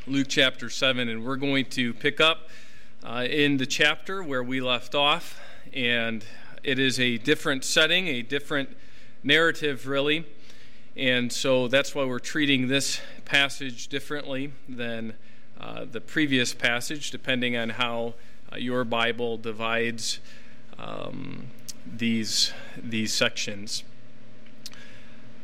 Luke 0.06 0.28
chapter 0.30 0.70
7, 0.70 1.08
and 1.08 1.24
we're 1.24 1.38
going 1.38 1.66
to 1.66 1.94
pick 1.94 2.20
up 2.20 2.50
uh, 3.04 3.26
in 3.30 3.58
the 3.58 3.66
chapter 3.66 4.22
where 4.22 4.44
we 4.44 4.60
left 4.60 4.96
off. 4.96 5.40
And 5.74 6.26
it 6.64 6.78
is 6.78 7.00
a 7.00 7.18
different 7.20 7.64
setting, 7.64 8.08
a 8.08 8.22
different 8.22 8.76
narrative, 9.24 9.88
really. 9.88 10.26
And 10.98 11.32
so 11.32 11.70
that's 11.70 11.96
why 11.96 12.04
we're 12.04 12.20
treating 12.20 12.68
this 12.68 13.00
passage 13.24 13.88
differently 13.88 14.52
than 14.68 15.14
uh, 15.60 15.86
the 15.90 16.02
previous 16.02 16.54
passage, 16.54 17.12
depending 17.12 17.56
on 17.56 17.70
how 17.70 18.16
uh, 18.52 18.58
your 18.58 18.84
Bible 18.84 19.38
divides 19.38 20.20
um, 20.78 21.48
these, 21.86 22.52
these 22.78 23.14
sections. 23.14 23.84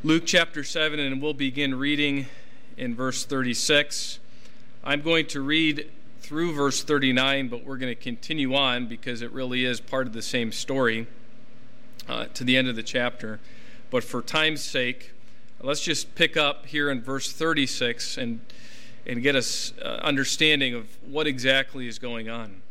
Luke 0.04 0.22
chapter 0.24 0.62
7, 0.62 1.00
and 1.00 1.20
we'll 1.20 1.34
begin 1.34 1.74
reading 1.74 2.26
in 2.76 2.94
verse 2.94 3.24
36. 3.24 4.20
I'm 4.84 5.02
going 5.02 5.26
to 5.26 5.40
read 5.40 5.90
through 6.20 6.52
verse 6.52 6.84
39, 6.84 7.48
but 7.48 7.64
we're 7.64 7.78
going 7.78 7.92
to 7.92 8.00
continue 8.00 8.54
on 8.54 8.86
because 8.86 9.22
it 9.22 9.32
really 9.32 9.64
is 9.64 9.80
part 9.80 10.06
of 10.06 10.12
the 10.12 10.22
same 10.22 10.52
story 10.52 11.08
uh, 12.08 12.26
to 12.26 12.44
the 12.44 12.56
end 12.56 12.68
of 12.68 12.76
the 12.76 12.82
chapter. 12.84 13.40
But 13.90 14.04
for 14.04 14.22
time's 14.22 14.62
sake, 14.62 15.10
let's 15.60 15.80
just 15.80 16.14
pick 16.14 16.36
up 16.36 16.66
here 16.66 16.92
in 16.92 17.02
verse 17.02 17.32
36 17.32 18.18
and, 18.18 18.38
and 19.04 19.20
get 19.20 19.34
us 19.34 19.72
uh, 19.82 19.98
understanding 20.00 20.74
of 20.74 20.96
what 21.08 21.26
exactly 21.26 21.88
is 21.88 21.98
going 21.98 22.30
on. 22.30 22.62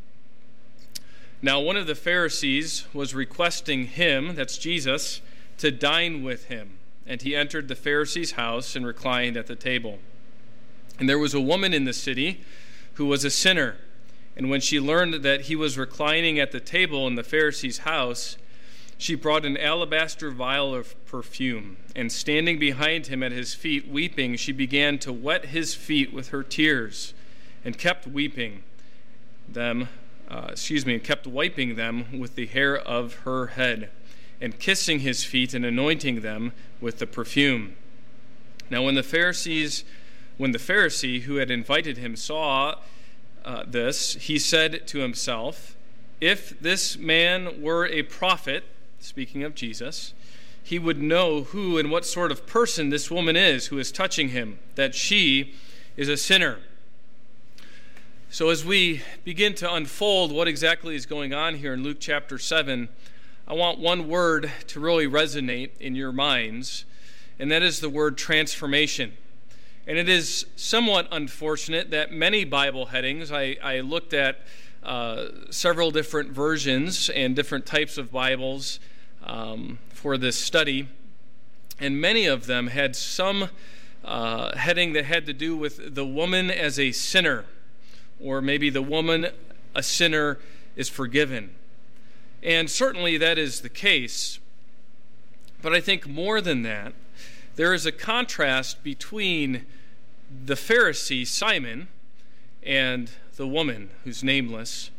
Now, 1.42 1.60
one 1.60 1.76
of 1.76 1.88
the 1.88 1.96
Pharisees 1.96 2.88
was 2.94 3.14
requesting 3.14 3.88
him, 3.88 4.36
that's 4.36 4.58
Jesus, 4.58 5.20
to 5.58 5.72
dine 5.72 6.24
with 6.24 6.46
him. 6.46 6.77
And 7.08 7.22
he 7.22 7.36
entered 7.36 7.68
the 7.68 7.76
Pharisee's 7.76 8.32
house 8.32 8.76
and 8.76 8.86
reclined 8.86 9.38
at 9.38 9.48
the 9.48 9.56
table. 9.56 10.00
And 11.00 11.08
there 11.08 11.20
was 11.20 11.34
a 11.34 11.42
woman 11.42 11.74
in 11.74 11.86
the 11.86 11.94
city 11.94 12.44
who 12.96 13.06
was 13.06 13.24
a 13.24 13.30
sinner. 13.30 13.78
And 14.36 14.50
when 14.50 14.62
she 14.62 14.80
learned 14.80 15.24
that 15.24 15.42
he 15.42 15.56
was 15.56 15.78
reclining 15.78 16.40
at 16.40 16.52
the 16.52 16.60
table 16.60 17.08
in 17.08 17.16
the 17.16 17.24
Pharisee's 17.24 17.80
house, 17.80 18.38
she 18.98 19.16
brought 19.16 19.46
an 19.46 19.58
alabaster 19.58 20.32
vial 20.32 20.74
of 20.74 21.06
perfume, 21.06 21.78
and 21.96 22.12
standing 22.12 22.58
behind 22.58 23.08
him 23.08 23.22
at 23.22 23.32
his 23.32 23.54
feet, 23.54 23.88
weeping, 23.88 24.36
she 24.36 24.52
began 24.52 24.98
to 25.00 25.14
wet 25.14 25.46
his 25.46 25.76
feet 25.76 26.12
with 26.12 26.30
her 26.30 26.42
tears, 26.42 27.14
and 27.64 27.78
kept 27.78 28.08
weeping 28.08 28.64
them, 29.48 29.88
uh, 30.30 30.48
excuse 30.50 30.86
me, 30.86 30.96
and 30.96 31.04
kept 31.04 31.28
wiping 31.28 31.76
them 31.76 32.20
with 32.20 32.36
the 32.36 32.48
hair 32.48 32.76
of 32.76 33.16
her 33.24 33.48
head, 33.48 33.90
and 34.40 34.60
kissing 34.60 35.00
his 35.00 35.24
feet 35.24 35.54
and 35.54 35.66
anointing 35.66 36.22
them 36.22 36.54
with 36.80 37.00
the 37.00 37.08
perfume. 37.08 37.76
Now, 38.70 38.84
when 38.84 38.96
the 38.96 39.04
Pharisees 39.04 39.84
when 40.38 40.52
the 40.52 40.60
Pharisee 40.60 41.22
who 41.22 41.38
had 41.38 41.50
invited 41.50 41.98
him 41.98 42.16
saw 42.16 42.76
uh, 43.44 43.64
this, 43.68 44.14
he 44.14 44.38
said 44.38 44.88
to 44.88 45.00
himself, 45.00 45.76
If 46.22 46.60
this 46.60 46.98
man 46.98 47.62
were 47.62 47.88
a 47.88 48.04
prophet, 48.04 48.64
speaking 49.00 49.44
of 49.44 49.56
Jesus, 49.56 50.14
he 50.64 50.78
would 50.78 51.02
know 51.02 51.44
who 51.44 51.78
and 51.78 51.90
what 51.90 52.06
sort 52.06 52.32
of 52.32 52.46
person 52.46 52.90
this 52.90 53.10
woman 53.10 53.36
is 53.36 53.68
who 53.68 53.80
is 53.80 53.92
touching 53.92 54.30
him, 54.30 54.60
that 54.76 54.94
she 54.94 55.56
is 55.96 56.10
a 56.10 56.18
sinner. 56.18 56.60
So, 58.30 58.50
as 58.50 58.66
we 58.66 59.02
begin 59.24 59.56
to 59.56 59.74
unfold 59.74 60.32
what 60.32 60.48
exactly 60.48 60.96
is 60.96 61.06
going 61.06 61.34
on 61.34 61.56
here 61.56 61.74
in 61.74 61.84
Luke 61.84 61.98
chapter 62.00 62.38
7, 62.38 62.90
I 63.50 63.54
want 63.54 63.80
one 63.80 64.10
word 64.10 64.52
to 64.68 64.80
really 64.82 65.08
resonate 65.08 65.70
in 65.80 65.96
your 65.96 66.12
minds, 66.12 66.84
and 67.40 67.50
that 67.50 67.64
is 67.64 67.80
the 67.80 67.88
word 67.88 68.18
transformation. 68.18 69.14
And 69.88 69.98
it 69.98 70.10
is 70.10 70.48
somewhat 70.58 71.08
unfortunate 71.14 71.90
that 71.92 72.12
many 72.12 72.44
Bible 72.44 72.88
headings, 72.88 73.32
I, 73.32 73.56
I 73.64 73.80
looked 73.80 74.14
at 74.14 74.42
uh, 74.84 75.28
several 75.50 75.92
different 75.92 76.32
versions 76.32 77.10
and 77.10 77.38
different 77.38 77.66
types 77.66 77.98
of 77.98 78.12
Bibles 78.12 78.82
um, 79.24 79.80
for 79.92 80.18
this 80.18 80.36
study, 80.36 80.90
and 81.80 82.02
many 82.02 82.26
of 82.26 82.48
them 82.48 82.68
had 82.68 82.98
some 82.98 83.48
uh, 84.04 84.58
heading 84.58 84.92
that 84.92 85.06
had 85.06 85.26
to 85.26 85.32
do 85.32 85.56
with 85.56 85.96
the 85.96 86.06
woman 86.06 86.52
as 86.52 86.78
a 86.78 86.92
sinner, 86.92 87.46
or 88.20 88.42
maybe 88.42 88.70
the 88.70 88.82
woman, 88.82 89.28
a 89.74 89.84
sinner, 89.84 90.38
is 90.76 90.90
forgiven. 90.90 91.52
And 92.44 92.70
certainly 92.70 93.18
that 93.18 93.38
is 93.38 93.62
the 93.62 93.70
case. 93.70 94.40
But 95.62 95.74
I 95.74 95.82
think 95.82 96.08
more 96.08 96.40
than 96.40 96.62
that, 96.64 96.94
there 97.56 97.74
is 97.74 97.86
a 97.86 97.92
contrast 97.92 98.84
between 98.84 99.66
the 100.46 100.54
Pharisee, 100.54 101.26
Simon, 101.26 101.88
and 102.62 103.10
the 103.36 103.48
woman 103.48 103.90
who's 104.04 104.24
nameless, 104.24 104.92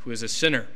who 0.00 0.10
is 0.10 0.22
a 0.22 0.28
sinner. 0.28 0.68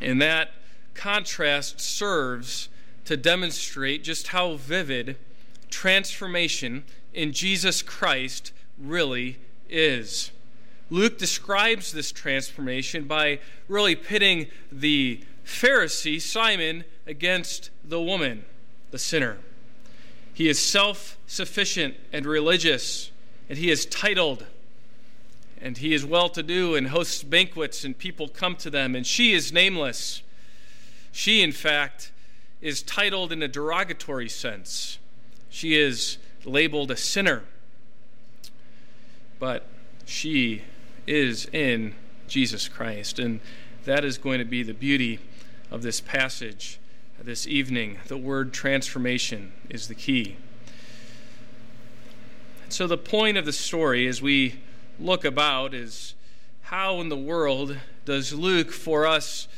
And 0.00 0.20
that 0.22 0.50
contrast 0.94 1.80
serves 1.80 2.68
to 3.04 3.16
demonstrate 3.16 4.04
just 4.04 4.28
how 4.28 4.54
vivid 4.54 5.16
transformation 5.70 6.84
in 7.12 7.32
Jesus 7.32 7.82
Christ 7.82 8.52
really 8.78 9.38
is. 9.68 10.30
Luke 10.88 11.18
describes 11.18 11.90
this 11.90 12.12
transformation 12.12 13.04
by 13.04 13.40
really 13.68 13.96
pitting 13.96 14.46
the 14.70 15.20
Pharisee, 15.44 16.20
Simon, 16.20 16.84
against 17.06 17.70
the 17.84 18.00
woman, 18.00 18.44
the 18.90 18.98
sinner. 18.98 19.38
He 20.32 20.48
is 20.48 20.58
self 20.58 21.18
sufficient 21.26 21.96
and 22.12 22.26
religious, 22.26 23.10
and 23.48 23.58
he 23.58 23.70
is 23.70 23.86
titled, 23.86 24.46
and 25.60 25.78
he 25.78 25.94
is 25.94 26.04
well 26.04 26.28
to 26.28 26.42
do 26.42 26.74
and 26.74 26.88
hosts 26.88 27.22
banquets, 27.22 27.84
and 27.84 27.96
people 27.96 28.28
come 28.28 28.54
to 28.56 28.70
them, 28.70 28.94
and 28.94 29.06
she 29.06 29.32
is 29.32 29.52
nameless. 29.52 30.22
She, 31.10 31.42
in 31.42 31.52
fact, 31.52 32.12
is 32.60 32.82
titled 32.82 33.32
in 33.32 33.42
a 33.42 33.48
derogatory 33.48 34.28
sense. 34.28 34.98
She 35.48 35.76
is 35.76 36.18
labeled 36.44 36.90
a 36.90 36.96
sinner, 36.96 37.42
but 39.38 39.66
she 40.04 40.62
is 41.06 41.46
in 41.46 41.94
Jesus 42.28 42.68
Christ, 42.68 43.18
and 43.18 43.40
that 43.84 44.04
is 44.04 44.18
going 44.18 44.38
to 44.38 44.44
be 44.44 44.62
the 44.62 44.74
beauty 44.74 45.20
of 45.70 45.82
this 45.82 46.00
passage 46.00 46.78
this 47.26 47.46
evening, 47.46 47.98
the 48.06 48.16
word 48.16 48.52
transformation 48.52 49.52
is 49.68 49.88
the 49.88 49.94
key. 49.94 50.36
So, 52.68 52.86
the 52.86 52.98
point 52.98 53.36
of 53.36 53.44
the 53.44 53.52
story 53.52 54.06
as 54.06 54.22
we 54.22 54.60
look 55.00 55.24
about 55.24 55.74
is 55.74 56.14
how 56.62 57.00
in 57.00 57.08
the 57.08 57.16
world 57.16 57.78
does 58.04 58.32
Luke 58.32 58.70
for 58.70 59.06
us 59.06 59.48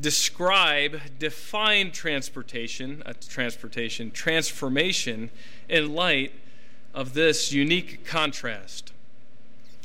describe, 0.00 1.00
define 1.18 1.90
transportation, 1.90 3.02
uh, 3.04 3.12
transportation, 3.28 4.10
transformation 4.10 5.30
in 5.68 5.94
light 5.94 6.32
of 6.94 7.14
this 7.14 7.52
unique 7.52 8.06
contrast? 8.06 8.92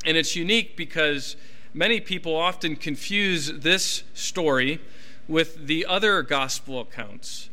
And 0.04 0.16
it's 0.16 0.36
unique 0.36 0.76
because 0.76 1.36
many 1.72 2.00
people 2.00 2.36
often 2.36 2.76
confuse 2.76 3.52
this 3.52 4.04
story 4.14 4.80
with 5.26 5.66
the 5.66 5.86
other 5.86 6.22
gospel 6.22 6.80
accounts, 6.80 7.48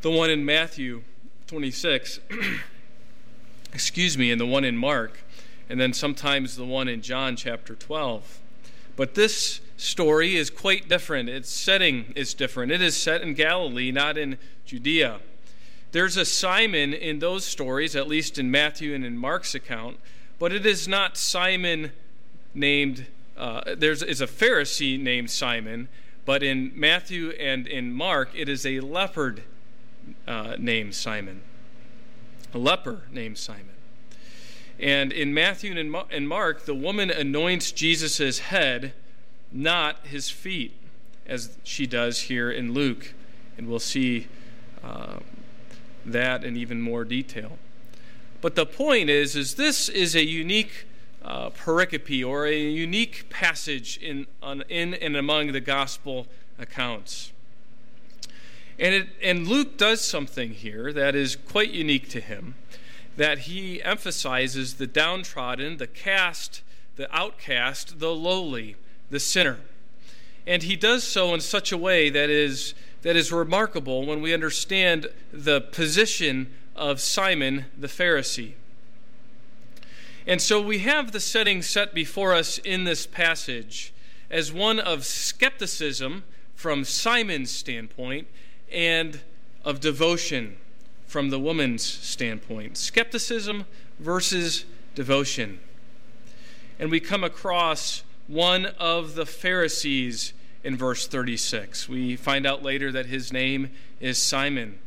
the 0.00 0.10
one 0.10 0.30
in 0.30 0.44
Matthew 0.44 1.02
26, 1.46 2.20
excuse 3.72 4.18
me, 4.18 4.32
and 4.32 4.40
the 4.40 4.46
one 4.46 4.64
in 4.64 4.76
Mark, 4.76 5.22
and 5.68 5.80
then 5.80 5.92
sometimes 5.92 6.56
the 6.56 6.64
one 6.64 6.88
in 6.88 7.00
John 7.00 7.36
chapter 7.36 7.74
12. 7.74 8.40
But 8.96 9.14
this 9.14 9.60
story 9.76 10.36
is 10.36 10.50
quite 10.50 10.88
different. 10.88 11.28
Its 11.28 11.50
setting 11.50 12.12
is 12.16 12.34
different. 12.34 12.72
It 12.72 12.82
is 12.82 12.96
set 12.96 13.22
in 13.22 13.34
Galilee, 13.34 13.92
not 13.92 14.16
in 14.16 14.38
Judea. 14.66 15.20
There's 15.92 16.16
a 16.16 16.24
Simon 16.24 16.92
in 16.92 17.20
those 17.20 17.44
stories, 17.44 17.94
at 17.94 18.08
least 18.08 18.38
in 18.38 18.50
Matthew 18.50 18.94
and 18.94 19.04
in 19.04 19.16
Mark's 19.16 19.54
account, 19.54 19.98
but 20.38 20.52
it 20.52 20.66
is 20.66 20.88
not 20.88 21.16
Simon 21.16 21.92
named, 22.54 23.06
uh, 23.36 23.74
there's 23.76 24.02
is 24.02 24.20
a 24.20 24.26
Pharisee 24.26 24.98
named 25.00 25.30
Simon, 25.30 25.88
but 26.24 26.42
in 26.42 26.72
Matthew 26.74 27.30
and 27.30 27.66
in 27.66 27.92
Mark, 27.92 28.30
it 28.34 28.48
is 28.48 28.64
a 28.64 28.80
leopard 28.80 29.42
uh, 30.26 30.56
named 30.58 30.94
Simon. 30.94 31.42
A 32.52 32.58
leper 32.58 33.02
named 33.10 33.38
Simon. 33.38 33.74
And 34.78 35.12
in 35.12 35.32
Matthew 35.32 35.76
and 36.10 36.28
Mark, 36.28 36.64
the 36.66 36.74
woman 36.74 37.10
anoints 37.10 37.72
Jesus' 37.72 38.38
head, 38.40 38.92
not 39.52 40.06
his 40.06 40.30
feet, 40.30 40.74
as 41.26 41.56
she 41.62 41.86
does 41.86 42.22
here 42.22 42.50
in 42.50 42.72
Luke. 42.72 43.14
And 43.56 43.68
we'll 43.68 43.78
see 43.78 44.26
uh, 44.82 45.18
that 46.04 46.44
in 46.44 46.56
even 46.56 46.80
more 46.80 47.04
detail. 47.04 47.58
But 48.44 48.56
the 48.56 48.66
point 48.66 49.08
is, 49.08 49.36
is 49.36 49.54
this 49.54 49.88
is 49.88 50.14
a 50.14 50.22
unique 50.22 50.84
uh, 51.24 51.48
pericope 51.48 52.28
or 52.28 52.44
a 52.44 52.54
unique 52.54 53.30
passage 53.30 53.96
in, 53.96 54.26
on, 54.42 54.64
in 54.68 54.92
and 54.92 55.16
among 55.16 55.52
the 55.52 55.62
gospel 55.62 56.26
accounts. 56.58 57.32
And, 58.78 58.94
it, 58.94 59.08
and 59.22 59.48
Luke 59.48 59.78
does 59.78 60.02
something 60.02 60.50
here 60.50 60.92
that 60.92 61.14
is 61.14 61.36
quite 61.36 61.70
unique 61.70 62.10
to 62.10 62.20
him, 62.20 62.54
that 63.16 63.38
he 63.38 63.82
emphasizes 63.82 64.74
the 64.74 64.86
downtrodden, 64.86 65.78
the 65.78 65.86
cast, 65.86 66.60
the 66.96 67.10
outcast, 67.16 67.98
the 67.98 68.14
lowly, 68.14 68.76
the 69.08 69.20
sinner. 69.20 69.60
And 70.46 70.64
he 70.64 70.76
does 70.76 71.02
so 71.02 71.32
in 71.32 71.40
such 71.40 71.72
a 71.72 71.78
way 71.78 72.10
that 72.10 72.28
is, 72.28 72.74
that 73.00 73.16
is 73.16 73.32
remarkable 73.32 74.04
when 74.04 74.20
we 74.20 74.34
understand 74.34 75.06
the 75.32 75.62
position 75.62 76.50
of 76.76 77.00
Simon 77.00 77.66
the 77.78 77.86
Pharisee. 77.86 78.52
And 80.26 80.40
so 80.40 80.60
we 80.60 80.78
have 80.78 81.12
the 81.12 81.20
setting 81.20 81.60
set 81.62 81.94
before 81.94 82.32
us 82.32 82.58
in 82.58 82.84
this 82.84 83.06
passage 83.06 83.92
as 84.30 84.52
one 84.52 84.80
of 84.80 85.04
skepticism 85.04 86.24
from 86.54 86.84
Simon's 86.84 87.50
standpoint 87.50 88.26
and 88.72 89.20
of 89.64 89.80
devotion 89.80 90.56
from 91.06 91.30
the 91.30 91.38
woman's 91.38 91.82
standpoint. 91.82 92.76
Skepticism 92.76 93.66
versus 93.98 94.64
devotion. 94.94 95.60
And 96.78 96.90
we 96.90 97.00
come 97.00 97.22
across 97.22 98.02
one 98.26 98.66
of 98.66 99.14
the 99.14 99.26
Pharisees 99.26 100.32
in 100.64 100.76
verse 100.76 101.06
36. 101.06 101.88
We 101.88 102.16
find 102.16 102.46
out 102.46 102.62
later 102.62 102.90
that 102.90 103.06
his 103.06 103.32
name 103.32 103.70
is 104.00 104.18
Simon. 104.18 104.78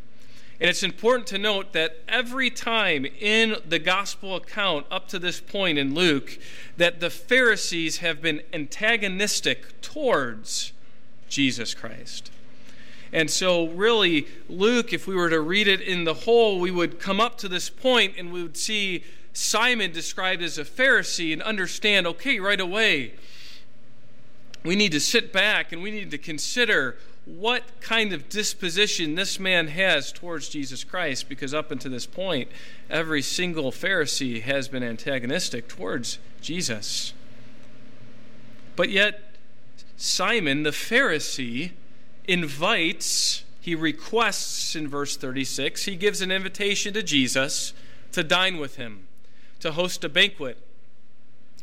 And 0.60 0.70
it's 0.70 0.82
important 0.82 1.28
to 1.28 1.38
note 1.38 1.74
that 1.74 1.98
every 2.08 2.50
time 2.50 3.06
in 3.06 3.58
the 3.68 3.78
gospel 3.78 4.36
account 4.36 4.88
up 4.90 5.08
to 5.10 5.20
this 5.20 5.40
point 5.40 5.78
in 5.78 5.94
Luke, 5.94 6.40
that 6.78 7.00
the 7.00 7.12
Pharisees 7.12 7.98
have 7.98 8.22
been 8.22 8.42
antagonistic 8.52 9.82
towards 9.82 10.74
Jesus 11.30 11.76
Christ. 11.76 12.32
And 13.14 13.30
so, 13.30 13.68
really, 13.70 14.28
Luke, 14.50 14.94
if 14.94 15.08
we 15.08 15.16
were 15.16 15.30
to 15.30 15.40
read 15.40 15.68
it 15.68 15.80
in 15.80 16.04
the 16.04 16.14
whole, 16.14 16.60
we 16.60 16.72
would 16.72 17.00
come 17.00 17.22
up 17.22 17.38
to 17.38 17.48
this 17.48 17.70
point 17.70 18.16
and 18.18 18.34
we 18.34 18.42
would 18.42 18.58
see 18.58 19.04
Simon 19.34 19.92
described 19.92 20.42
as 20.42 20.58
a 20.58 20.64
Pharisee 20.64 21.32
and 21.32 21.42
understand 21.44 22.08
okay, 22.08 22.40
right 22.40 22.60
away, 22.60 23.14
we 24.64 24.76
need 24.76 24.92
to 24.92 25.00
sit 25.00 25.32
back 25.32 25.72
and 25.72 25.84
we 25.84 25.92
need 25.92 26.12
to 26.12 26.18
consider 26.18 26.98
what 27.28 27.82
kind 27.82 28.14
of 28.14 28.30
disposition 28.30 29.16
this 29.16 29.38
man 29.38 29.68
has 29.68 30.14
towards 30.14 30.48
Jesus 30.48 30.86
Christ, 30.86 31.28
because 31.28 31.54
up 31.54 31.72
until 31.72 31.92
this 31.92 32.06
point, 32.06 32.50
every 32.90 33.22
single 33.22 33.72
Pharisee 33.72 34.42
has 34.42 34.70
been 34.70 34.84
antagonistic 34.84 35.68
towards 35.68 36.20
Jesus. 36.42 37.14
But 38.78 38.90
yet, 38.90 39.36
Simon 39.98 40.64
the 40.64 40.70
Pharisee 40.70 41.72
invites, 42.28 43.44
he 43.60 43.76
requests 43.76 44.76
in 44.76 44.88
verse 44.88 45.18
36, 45.18 45.84
he 45.84 45.98
gives 45.98 46.22
an 46.22 46.32
invitation 46.32 46.94
to 46.94 47.04
Jesus 47.04 47.74
to 48.14 48.24
dine 48.24 48.58
with 48.58 48.78
him, 48.78 49.08
to 49.60 49.74
host 49.74 50.04
a 50.04 50.10
banquet. 50.10 50.58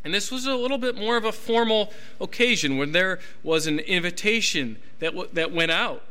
And 0.04 0.12
this 0.12 0.30
was 0.30 0.46
a 0.46 0.54
little 0.54 0.76
bit 0.76 0.96
more 0.96 1.16
of 1.16 1.24
a 1.24 1.32
formal 1.32 1.92
occasion 2.20 2.76
when 2.76 2.92
there 2.92 3.18
was 3.42 3.66
an 3.66 3.78
invitation 3.80 4.76
that, 4.98 5.12
w- 5.12 5.28
that 5.32 5.50
went 5.50 5.70
out. 5.70 6.02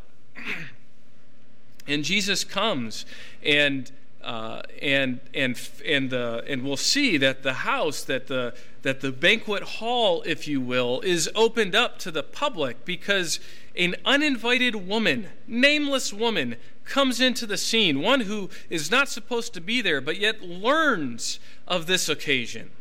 and 1.88 2.04
Jesus 2.04 2.44
comes 2.44 3.06
and 3.44 3.92
uh, 4.24 4.62
and 4.82 5.20
and 5.34 5.60
and 5.86 6.10
the 6.10 6.46
and 6.48 6.64
we'll 6.64 6.78
see 6.78 7.18
that 7.18 7.44
the 7.44 7.54
house 7.54 8.04
that 8.04 8.28
the 8.28 8.54
that 8.82 9.02
the 9.02 9.12
banquet 9.12 9.64
hall, 9.64 10.24
if 10.26 10.48
you 10.48 10.62
will, 10.62 11.02
is 11.02 11.30
opened 11.36 11.76
up 11.76 12.00
to 12.00 12.10
the 12.10 12.24
public 12.24 12.86
because 12.86 13.42
an 13.76 13.96
uninvited 14.06 14.76
woman, 14.76 15.28
nameless 15.46 16.14
woman, 16.14 16.56
comes 16.86 17.20
into 17.20 17.46
the 17.46 17.58
scene, 17.58 18.02
one 18.02 18.22
who 18.22 18.50
is 18.70 18.90
not 18.90 19.10
supposed 19.10 19.54
to 19.54 19.62
be 19.62 19.82
there, 19.82 20.00
but 20.00 20.18
yet 20.18 20.42
learns 20.42 21.40
of 21.68 21.86
this 21.86 22.08
occasion 22.08 22.72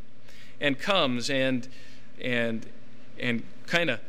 and 0.62 0.78
comes 0.78 1.28
and 1.28 1.68
and 2.22 2.64
and 3.18 3.42
kind 3.66 3.90
of 3.90 4.00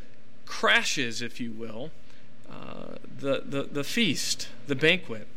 crashes, 0.45 1.21
if 1.21 1.41
you 1.41 1.51
will, 1.51 1.91
uh, 2.49 2.95
the, 3.19 3.43
the 3.45 3.63
the 3.63 3.83
feast, 3.83 4.47
the 4.67 4.75
banquet. 4.75 5.27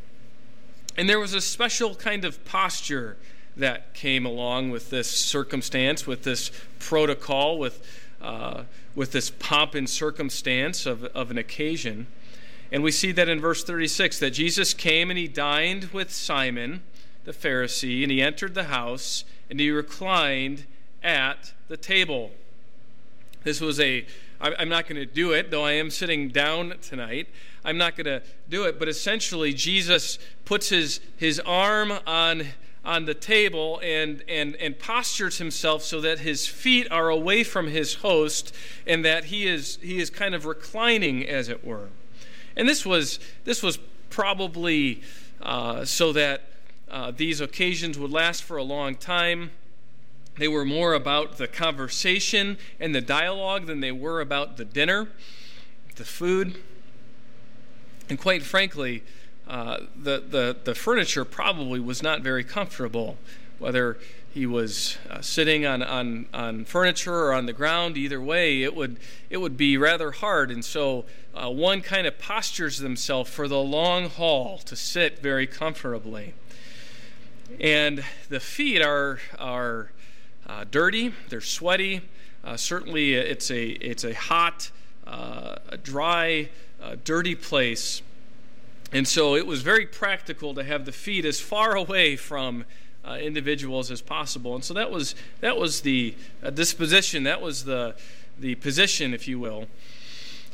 And 0.96 1.08
there 1.08 1.18
was 1.18 1.34
a 1.34 1.40
special 1.40 1.94
kind 1.94 2.24
of 2.24 2.44
posture 2.44 3.16
that 3.56 3.94
came 3.94 4.24
along 4.24 4.70
with 4.70 4.90
this 4.90 5.10
circumstance, 5.10 6.06
with 6.06 6.22
this 6.22 6.50
protocol, 6.78 7.58
with 7.58 7.84
uh, 8.20 8.64
with 8.94 9.12
this 9.12 9.30
pomp 9.30 9.74
and 9.74 9.88
circumstance 9.88 10.86
of, 10.86 11.04
of 11.04 11.30
an 11.30 11.38
occasion. 11.38 12.06
And 12.72 12.82
we 12.82 12.90
see 12.90 13.12
that 13.12 13.28
in 13.28 13.40
verse 13.40 13.62
36 13.62 14.18
that 14.18 14.30
Jesus 14.30 14.74
came 14.74 15.10
and 15.10 15.18
he 15.18 15.28
dined 15.28 15.90
with 15.92 16.12
Simon 16.12 16.82
the 17.24 17.32
Pharisee, 17.32 18.02
and 18.02 18.10
he 18.10 18.22
entered 18.22 18.54
the 18.54 18.64
house 18.64 19.24
and 19.50 19.60
he 19.60 19.70
reclined 19.70 20.64
at 21.06 21.52
the 21.68 21.76
table. 21.76 22.32
This 23.44 23.60
was 23.60 23.78
a, 23.78 24.04
I'm 24.40 24.68
not 24.68 24.88
going 24.88 25.00
to 25.00 25.06
do 25.06 25.32
it, 25.32 25.52
though 25.52 25.64
I 25.64 25.72
am 25.72 25.88
sitting 25.88 26.28
down 26.28 26.74
tonight. 26.82 27.28
I'm 27.64 27.78
not 27.78 27.96
going 27.96 28.06
to 28.06 28.22
do 28.50 28.64
it, 28.64 28.78
but 28.78 28.88
essentially, 28.88 29.54
Jesus 29.54 30.18
puts 30.44 30.68
his, 30.68 31.00
his 31.16 31.38
arm 31.40 31.92
on, 32.06 32.44
on 32.84 33.04
the 33.04 33.14
table 33.14 33.80
and, 33.84 34.24
and, 34.28 34.56
and 34.56 34.76
postures 34.78 35.38
himself 35.38 35.82
so 35.82 36.00
that 36.00 36.18
his 36.18 36.48
feet 36.48 36.90
are 36.90 37.08
away 37.08 37.44
from 37.44 37.68
his 37.68 37.94
host 37.94 38.52
and 38.84 39.04
that 39.04 39.26
he 39.26 39.46
is, 39.46 39.78
he 39.80 40.00
is 40.00 40.10
kind 40.10 40.34
of 40.34 40.44
reclining, 40.44 41.24
as 41.26 41.48
it 41.48 41.64
were. 41.64 41.88
And 42.56 42.68
this 42.68 42.84
was, 42.84 43.20
this 43.44 43.62
was 43.62 43.78
probably 44.10 45.02
uh, 45.40 45.84
so 45.84 46.12
that 46.14 46.42
uh, 46.90 47.12
these 47.12 47.40
occasions 47.40 47.96
would 47.96 48.10
last 48.10 48.42
for 48.42 48.56
a 48.56 48.64
long 48.64 48.96
time. 48.96 49.52
They 50.38 50.48
were 50.48 50.64
more 50.64 50.92
about 50.92 51.38
the 51.38 51.48
conversation 51.48 52.58
and 52.78 52.94
the 52.94 53.00
dialogue 53.00 53.66
than 53.66 53.80
they 53.80 53.92
were 53.92 54.20
about 54.20 54.56
the 54.56 54.64
dinner, 54.64 55.08
the 55.96 56.04
food. 56.04 56.58
And 58.08 58.18
quite 58.18 58.42
frankly, 58.42 59.02
uh, 59.48 59.78
the, 59.96 60.22
the, 60.28 60.56
the 60.64 60.74
furniture 60.74 61.24
probably 61.24 61.80
was 61.80 62.02
not 62.02 62.20
very 62.20 62.44
comfortable, 62.44 63.16
whether 63.58 63.96
he 64.34 64.44
was 64.44 64.98
uh, 65.08 65.22
sitting 65.22 65.64
on, 65.64 65.82
on, 65.82 66.26
on 66.34 66.64
furniture 66.66 67.14
or 67.14 67.32
on 67.32 67.46
the 67.46 67.54
ground. 67.54 67.96
Either 67.96 68.20
way, 68.20 68.62
it 68.62 68.76
would, 68.76 68.98
it 69.30 69.38
would 69.38 69.56
be 69.56 69.78
rather 69.78 70.10
hard. 70.10 70.50
And 70.50 70.62
so 70.62 71.06
uh, 71.34 71.48
one 71.48 71.80
kind 71.80 72.06
of 72.06 72.18
postures 72.18 72.78
themselves 72.78 73.30
for 73.30 73.48
the 73.48 73.58
long 73.58 74.10
haul 74.10 74.58
to 74.66 74.76
sit 74.76 75.20
very 75.20 75.46
comfortably. 75.46 76.34
And 77.58 78.04
the 78.28 78.40
feet 78.40 78.82
are, 78.82 79.20
are 79.38 79.90
uh, 80.46 80.64
dirty, 80.70 81.12
they're 81.28 81.40
sweaty. 81.40 82.02
Uh, 82.44 82.56
certainly, 82.56 83.14
it's 83.14 83.50
a, 83.50 83.70
it's 83.70 84.04
a 84.04 84.14
hot, 84.14 84.70
uh, 85.06 85.56
a 85.68 85.76
dry, 85.76 86.48
uh, 86.80 86.96
dirty 87.04 87.34
place. 87.34 88.02
And 88.92 89.08
so 89.08 89.34
it 89.34 89.46
was 89.46 89.62
very 89.62 89.86
practical 89.86 90.54
to 90.54 90.62
have 90.62 90.84
the 90.84 90.92
feet 90.92 91.24
as 91.24 91.40
far 91.40 91.74
away 91.74 92.14
from 92.14 92.64
uh, 93.04 93.18
individuals 93.20 93.90
as 93.90 94.00
possible. 94.00 94.54
And 94.54 94.64
so 94.64 94.74
that 94.74 94.90
was, 94.90 95.16
that 95.40 95.56
was 95.56 95.80
the 95.80 96.14
uh, 96.42 96.50
disposition, 96.50 97.24
that 97.24 97.40
was 97.40 97.64
the, 97.64 97.96
the 98.38 98.54
position, 98.56 99.12
if 99.12 99.26
you 99.26 99.40
will, 99.40 99.66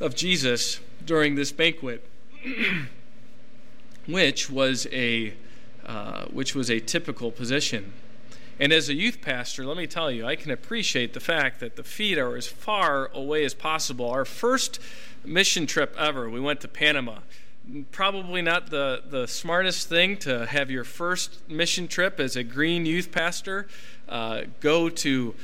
of 0.01 0.15
Jesus 0.15 0.81
during 1.05 1.35
this 1.35 1.53
banquet, 1.53 2.09
which 4.07 4.49
was 4.49 4.87
a, 4.91 5.35
which 6.31 6.55
was 6.55 6.71
a 6.71 6.81
typical 6.81 7.31
position. 7.31 7.93
And 8.63 8.73
as 8.73 8.89
a 8.89 8.95
youth 8.95 9.21
pastor, 9.21 9.67
let 9.67 9.77
me 9.77 9.89
tell 9.89 10.09
you, 10.09 10.25
I 10.25 10.37
can 10.37 10.53
appreciate 10.53 11.15
the 11.15 11.21
fact 11.21 11.59
that 11.59 11.75
the 11.75 11.83
feet 11.83 12.17
are 12.17 12.37
as 12.37 12.47
far 12.47 13.11
away 13.13 13.45
as 13.45 13.55
possible. 13.55 14.09
Our 14.09 14.25
first 14.25 14.79
mission 15.25 15.67
trip 15.67 15.97
ever, 15.99 16.31
we 16.31 16.39
went 16.39 16.61
to 16.61 16.69
Panama. 16.69 17.19
Probably 17.91 18.41
not 18.41 18.71
the, 18.71 19.03
the 19.05 19.27
smartest 19.27 19.89
thing 19.89 20.17
to 20.19 20.47
have 20.47 20.71
your 20.71 20.85
first 20.85 21.41
mission 21.51 21.89
trip 21.89 22.21
as 22.21 22.37
a 22.37 22.45
green 22.45 22.87
youth 22.87 23.11
pastor 23.11 23.67
uh, 24.09 24.43
go 24.61 24.89
to 24.89 25.35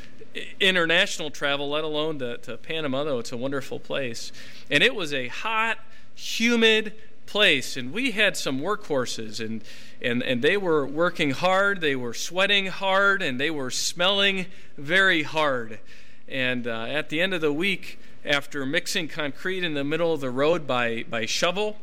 international 0.60 1.32
travel, 1.32 1.70
let 1.70 1.82
alone 1.82 2.20
to, 2.20 2.38
to 2.38 2.56
Panama, 2.56 3.02
though 3.02 3.18
it's 3.18 3.32
a 3.32 3.36
wonderful 3.36 3.80
place. 3.80 4.30
And 4.70 4.80
it 4.80 4.94
was 4.94 5.12
a 5.12 5.26
hot, 5.26 5.78
humid, 6.14 6.94
place 7.28 7.76
and 7.76 7.92
we 7.92 8.12
had 8.12 8.36
some 8.36 8.60
workhorses 8.60 9.44
and, 9.44 9.62
and, 10.02 10.22
and 10.22 10.42
they 10.42 10.56
were 10.56 10.86
working 10.86 11.30
hard 11.30 11.80
they 11.80 11.94
were 11.94 12.14
sweating 12.14 12.66
hard 12.66 13.22
and 13.22 13.38
they 13.38 13.50
were 13.50 13.70
smelling 13.70 14.46
very 14.76 15.22
hard. 15.22 15.78
And 16.26 16.66
uh, 16.66 16.86
at 16.88 17.10
the 17.10 17.20
end 17.20 17.34
of 17.34 17.40
the 17.40 17.52
week 17.52 18.00
after 18.24 18.66
mixing 18.66 19.08
concrete 19.08 19.62
in 19.62 19.74
the 19.74 19.84
middle 19.84 20.12
of 20.12 20.20
the 20.20 20.30
road 20.30 20.66
by, 20.66 21.04
by 21.08 21.26
shovel 21.26 21.76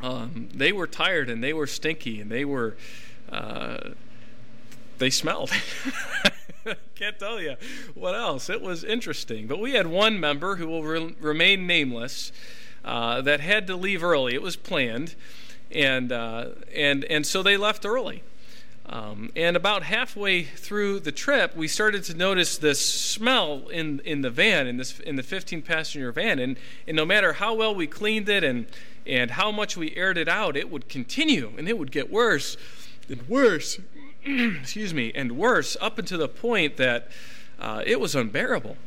um, 0.00 0.48
they 0.52 0.72
were 0.72 0.86
tired 0.86 1.30
and 1.30 1.42
they 1.42 1.52
were 1.52 1.66
stinky 1.66 2.20
and 2.20 2.30
they 2.30 2.44
were 2.44 2.76
uh, 3.30 3.78
they 4.98 5.10
smelled. 5.10 5.50
Can't 6.94 7.18
tell 7.18 7.40
you 7.40 7.56
what 7.94 8.14
else. 8.14 8.50
It 8.50 8.60
was 8.60 8.84
interesting. 8.84 9.46
But 9.46 9.60
we 9.60 9.72
had 9.72 9.86
one 9.86 10.18
member 10.18 10.56
who 10.56 10.66
will 10.66 10.82
re- 10.82 11.14
remain 11.20 11.66
nameless 11.66 12.32
uh, 12.84 13.20
that 13.22 13.40
had 13.40 13.66
to 13.66 13.76
leave 13.76 14.02
early. 14.02 14.34
It 14.34 14.42
was 14.42 14.56
planned, 14.56 15.14
and 15.70 16.12
uh, 16.12 16.50
and 16.74 17.04
and 17.04 17.26
so 17.26 17.42
they 17.42 17.56
left 17.56 17.84
early. 17.84 18.22
Um, 18.90 19.30
and 19.36 19.54
about 19.54 19.82
halfway 19.82 20.44
through 20.44 21.00
the 21.00 21.12
trip, 21.12 21.54
we 21.54 21.68
started 21.68 22.04
to 22.04 22.14
notice 22.14 22.56
this 22.56 22.80
smell 22.80 23.68
in, 23.68 24.00
in 24.00 24.22
the 24.22 24.30
van, 24.30 24.66
in, 24.66 24.78
this, 24.78 24.98
in 25.00 25.16
the 25.16 25.22
15 25.22 25.60
passenger 25.60 26.10
van. 26.10 26.38
And, 26.38 26.56
and 26.86 26.96
no 26.96 27.04
matter 27.04 27.34
how 27.34 27.52
well 27.52 27.74
we 27.74 27.86
cleaned 27.86 28.30
it 28.30 28.42
and, 28.42 28.66
and 29.06 29.32
how 29.32 29.52
much 29.52 29.76
we 29.76 29.94
aired 29.94 30.16
it 30.16 30.26
out, 30.26 30.56
it 30.56 30.70
would 30.70 30.88
continue 30.88 31.52
and 31.58 31.68
it 31.68 31.76
would 31.76 31.92
get 31.92 32.10
worse 32.10 32.56
and 33.10 33.28
worse, 33.28 33.78
excuse 34.24 34.94
me, 34.94 35.12
and 35.14 35.32
worse 35.32 35.76
up 35.82 35.98
until 35.98 36.18
the 36.18 36.28
point 36.28 36.78
that 36.78 37.10
uh, 37.60 37.82
it 37.84 38.00
was 38.00 38.14
unbearable. 38.14 38.78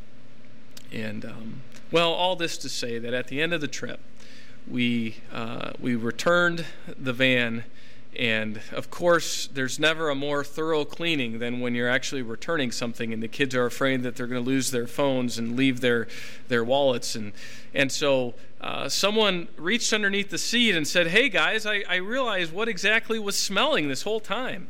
And, 0.90 1.24
um, 1.24 1.62
well, 1.92 2.12
all 2.12 2.34
this 2.34 2.58
to 2.58 2.68
say 2.68 2.98
that 2.98 3.14
at 3.14 3.28
the 3.28 3.40
end 3.40 3.52
of 3.52 3.60
the 3.60 3.68
trip, 3.68 4.00
we, 4.68 5.18
uh, 5.32 5.72
we 5.78 5.94
returned 5.94 6.64
the 6.98 7.12
van 7.12 7.64
and 8.14 8.60
of 8.72 8.90
course, 8.90 9.48
there's 9.54 9.78
never 9.78 10.10
a 10.10 10.14
more 10.14 10.44
thorough 10.44 10.84
cleaning 10.84 11.38
than 11.38 11.60
when 11.60 11.74
you're 11.74 11.88
actually 11.88 12.20
returning 12.20 12.70
something, 12.70 13.12
and 13.12 13.22
the 13.22 13.28
kids 13.28 13.54
are 13.54 13.64
afraid 13.64 14.02
that 14.02 14.16
they're 14.16 14.26
going 14.26 14.42
to 14.42 14.46
lose 14.46 14.70
their 14.70 14.86
phones 14.86 15.38
and 15.38 15.56
leave 15.56 15.80
their 15.80 16.08
their 16.48 16.62
wallets. 16.62 17.14
And 17.14 17.32
and 17.72 17.90
so 17.90 18.34
uh, 18.60 18.90
someone 18.90 19.48
reached 19.56 19.94
underneath 19.94 20.28
the 20.28 20.36
seat 20.36 20.76
and 20.76 20.86
said, 20.86 21.06
"Hey 21.06 21.30
guys, 21.30 21.64
I, 21.64 21.84
I 21.88 21.96
realized 21.96 22.52
what 22.52 22.68
exactly 22.68 23.18
was 23.18 23.38
smelling 23.38 23.88
this 23.88 24.02
whole 24.02 24.20
time." 24.20 24.68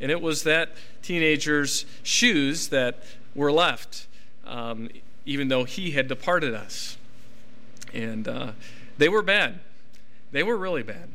And 0.00 0.10
it 0.10 0.22
was 0.22 0.44
that 0.44 0.70
teenager's 1.02 1.84
shoes 2.02 2.68
that 2.68 3.02
were 3.34 3.52
left, 3.52 4.06
um, 4.46 4.88
even 5.28 5.48
though 5.48 5.64
he 5.64 5.90
had 5.90 6.08
departed 6.08 6.54
us. 6.54 6.96
And 7.92 8.26
uh, 8.26 8.52
they 8.96 9.10
were 9.10 9.20
bad. 9.20 9.60
They 10.32 10.42
were 10.42 10.56
really 10.56 10.82
bad. 10.82 11.10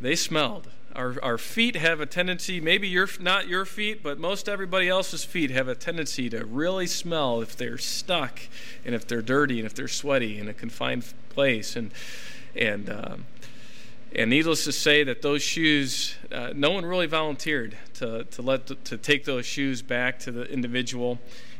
They 0.00 0.16
smelled. 0.16 0.68
Our, 0.96 1.16
our 1.22 1.36
feet 1.36 1.76
have 1.76 2.00
a 2.00 2.06
tendency, 2.06 2.58
maybe 2.58 2.88
your, 2.88 3.06
not 3.20 3.46
your 3.46 3.66
feet, 3.66 4.02
but 4.02 4.18
most 4.18 4.48
everybody 4.48 4.88
else's 4.88 5.24
feet 5.24 5.50
have 5.50 5.68
a 5.68 5.74
tendency 5.74 6.30
to 6.30 6.46
really 6.46 6.86
smell 6.86 7.42
if 7.42 7.54
they're 7.54 7.78
stuck 7.78 8.40
and 8.84 8.94
if 8.94 9.06
they're 9.06 9.22
dirty 9.22 9.58
and 9.58 9.66
if 9.66 9.74
they're 9.74 9.88
sweaty 9.88 10.38
in 10.38 10.48
a 10.48 10.54
confined 10.54 11.04
place. 11.28 11.76
And, 11.76 11.90
and, 12.56 12.88
um, 12.88 13.26
and 14.14 14.30
needless 14.30 14.64
to 14.64 14.72
say 14.72 15.04
that 15.04 15.20
those 15.20 15.42
shoes, 15.42 16.14
uh, 16.32 16.52
no 16.54 16.70
one 16.70 16.86
really 16.86 17.06
volunteered 17.06 17.76
to, 17.94 18.24
to, 18.24 18.40
let 18.42 18.84
to 18.84 18.96
take 18.96 19.24
those 19.24 19.44
shoes 19.44 19.82
back 19.82 20.18
to 20.20 20.32
the 20.32 20.44
individual. 20.44 21.18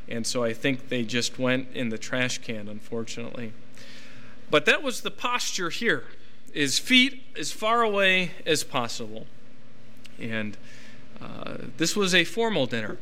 And 0.09 0.27
so 0.27 0.45
I 0.45 0.53
think 0.53 0.89
they 0.89 1.03
just 1.03 1.39
went 1.39 1.69
in 1.75 1.89
the 1.89 1.99
trash 1.99 2.39
can, 2.39 2.69
unfortunately. 2.69 3.53
But 4.51 4.67
that 4.67 4.83
was 4.83 5.01
the 5.01 5.11
posture 5.11 5.71
here 5.71 6.05
his 6.55 6.79
feet 6.79 7.21
as 7.37 7.51
far 7.51 7.83
away 7.83 8.31
as 8.47 8.63
possible. 8.63 9.27
And 10.21 10.57
uh, 11.21 11.57
this 11.77 11.97
was 11.97 12.15
a 12.15 12.23
formal 12.25 12.67
dinner. 12.67 12.97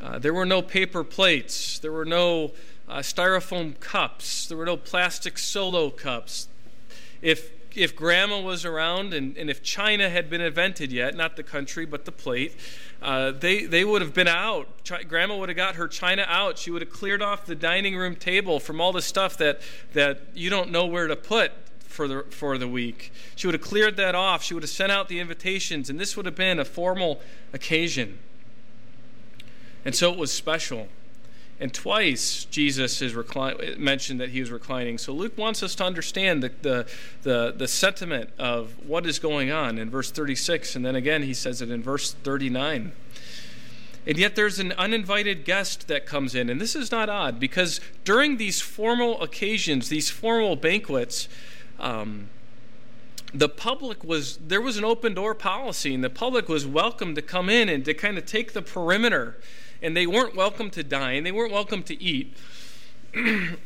Uh, 0.00 0.18
there 0.20 0.32
were 0.32 0.46
no 0.46 0.62
paper 0.62 1.02
plates, 1.02 1.80
there 1.80 1.90
were 1.90 2.04
no 2.04 2.52
uh, 2.88 2.98
styrofoam 2.98 3.78
cups, 3.80 4.46
there 4.46 4.56
were 4.56 4.64
no 4.64 4.76
plastic 4.76 5.38
solo 5.38 5.90
cups. 5.90 6.48
If 7.20 7.50
if 7.74 7.94
grandma 7.94 8.40
was 8.40 8.64
around 8.64 9.12
and, 9.12 9.36
and 9.36 9.50
if 9.50 9.62
China 9.62 10.08
had 10.08 10.28
been 10.30 10.40
invented 10.40 10.90
yet, 10.90 11.14
not 11.14 11.36
the 11.36 11.42
country, 11.42 11.84
but 11.84 12.04
the 12.06 12.12
plate, 12.12 12.56
uh, 13.00 13.30
they, 13.30 13.64
they 13.64 13.84
would 13.84 14.02
have 14.02 14.12
been 14.12 14.28
out. 14.28 14.66
Ch- 14.82 15.06
grandma 15.06 15.36
would 15.36 15.48
have 15.48 15.56
got 15.56 15.76
her 15.76 15.86
China 15.86 16.24
out. 16.26 16.58
She 16.58 16.70
would 16.70 16.82
have 16.82 16.90
cleared 16.90 17.22
off 17.22 17.46
the 17.46 17.54
dining 17.54 17.96
room 17.96 18.16
table 18.16 18.58
from 18.58 18.80
all 18.80 18.92
the 18.92 19.02
stuff 19.02 19.36
that, 19.38 19.60
that 19.92 20.20
you 20.34 20.50
don't 20.50 20.70
know 20.70 20.86
where 20.86 21.06
to 21.06 21.16
put 21.16 21.52
for 21.80 22.08
the, 22.08 22.24
for 22.30 22.58
the 22.58 22.68
week. 22.68 23.12
She 23.36 23.46
would 23.46 23.54
have 23.54 23.62
cleared 23.62 23.96
that 23.96 24.14
off. 24.14 24.42
She 24.42 24.54
would 24.54 24.62
have 24.62 24.70
sent 24.70 24.90
out 24.90 25.08
the 25.08 25.20
invitations, 25.20 25.88
and 25.88 25.98
this 25.98 26.16
would 26.16 26.26
have 26.26 26.34
been 26.34 26.58
a 26.58 26.64
formal 26.64 27.20
occasion. 27.52 28.18
And 29.84 29.94
so 29.94 30.12
it 30.12 30.18
was 30.18 30.32
special. 30.32 30.88
And 31.60 31.74
twice 31.74 32.44
Jesus 32.44 33.02
is 33.02 33.14
recli- 33.14 33.76
mentioned 33.78 34.20
that 34.20 34.30
he 34.30 34.40
was 34.40 34.50
reclining. 34.50 34.96
So 34.96 35.12
Luke 35.12 35.36
wants 35.36 35.62
us 35.62 35.74
to 35.76 35.84
understand 35.84 36.42
the, 36.42 36.52
the, 36.62 36.86
the, 37.22 37.54
the, 37.56 37.66
sentiment 37.66 38.30
of 38.38 38.74
what 38.86 39.04
is 39.06 39.18
going 39.18 39.50
on 39.50 39.76
in 39.76 39.90
verse 39.90 40.10
36, 40.12 40.76
and 40.76 40.86
then 40.86 40.94
again 40.94 41.24
he 41.24 41.34
says 41.34 41.60
it 41.60 41.70
in 41.70 41.82
verse 41.82 42.12
39. 42.12 42.92
And 44.06 44.16
yet 44.16 44.36
there's 44.36 44.58
an 44.58 44.72
uninvited 44.72 45.44
guest 45.44 45.88
that 45.88 46.06
comes 46.06 46.34
in. 46.34 46.48
And 46.48 46.60
this 46.60 46.74
is 46.74 46.90
not 46.90 47.10
odd 47.10 47.38
because 47.38 47.80
during 48.04 48.38
these 48.38 48.60
formal 48.60 49.20
occasions, 49.20 49.88
these 49.88 50.08
formal 50.08 50.56
banquets, 50.56 51.28
um, 51.78 52.30
the 53.34 53.48
public 53.48 54.02
was 54.02 54.38
there 54.38 54.62
was 54.62 54.78
an 54.78 54.84
open 54.84 55.12
door 55.12 55.34
policy 55.34 55.94
and 55.94 56.02
the 56.02 56.08
public 56.08 56.48
was 56.48 56.66
welcome 56.66 57.14
to 57.14 57.20
come 57.20 57.50
in 57.50 57.68
and 57.68 57.84
to 57.84 57.92
kind 57.92 58.16
of 58.16 58.24
take 58.24 58.52
the 58.54 58.62
perimeter 58.62 59.36
and 59.82 59.96
they 59.96 60.06
weren't 60.06 60.34
welcome 60.34 60.70
to 60.70 60.82
dine 60.82 61.24
they 61.24 61.32
weren't 61.32 61.52
welcome 61.52 61.82
to 61.82 62.00
eat 62.02 62.36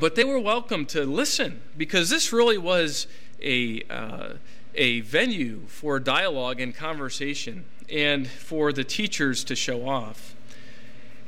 but 0.00 0.14
they 0.14 0.24
were 0.24 0.38
welcome 0.38 0.86
to 0.86 1.04
listen 1.04 1.60
because 1.76 2.10
this 2.10 2.32
really 2.32 2.58
was 2.58 3.06
a 3.40 3.82
uh, 3.90 4.34
a 4.74 5.00
venue 5.00 5.60
for 5.66 6.00
dialogue 6.00 6.60
and 6.60 6.74
conversation 6.74 7.64
and 7.90 8.26
for 8.26 8.72
the 8.72 8.84
teachers 8.84 9.44
to 9.44 9.54
show 9.54 9.86
off 9.88 10.34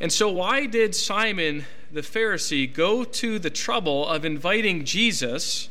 and 0.01 0.13
so 0.13 0.31
why 0.31 0.67
did 0.67 0.95
simon 0.95 1.65
the 1.95 2.01
Pharisee 2.01 2.71
go 2.71 3.05
to 3.05 3.39
the 3.39 3.51
trouble 3.51 4.07
of 4.09 4.25
inviting 4.25 4.85
Jesus 4.85 5.69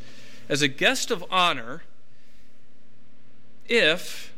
as 0.48 0.62
a 0.62 0.70
guest 0.70 1.12
of 1.12 1.24
honor 1.30 1.84
if 3.68 4.34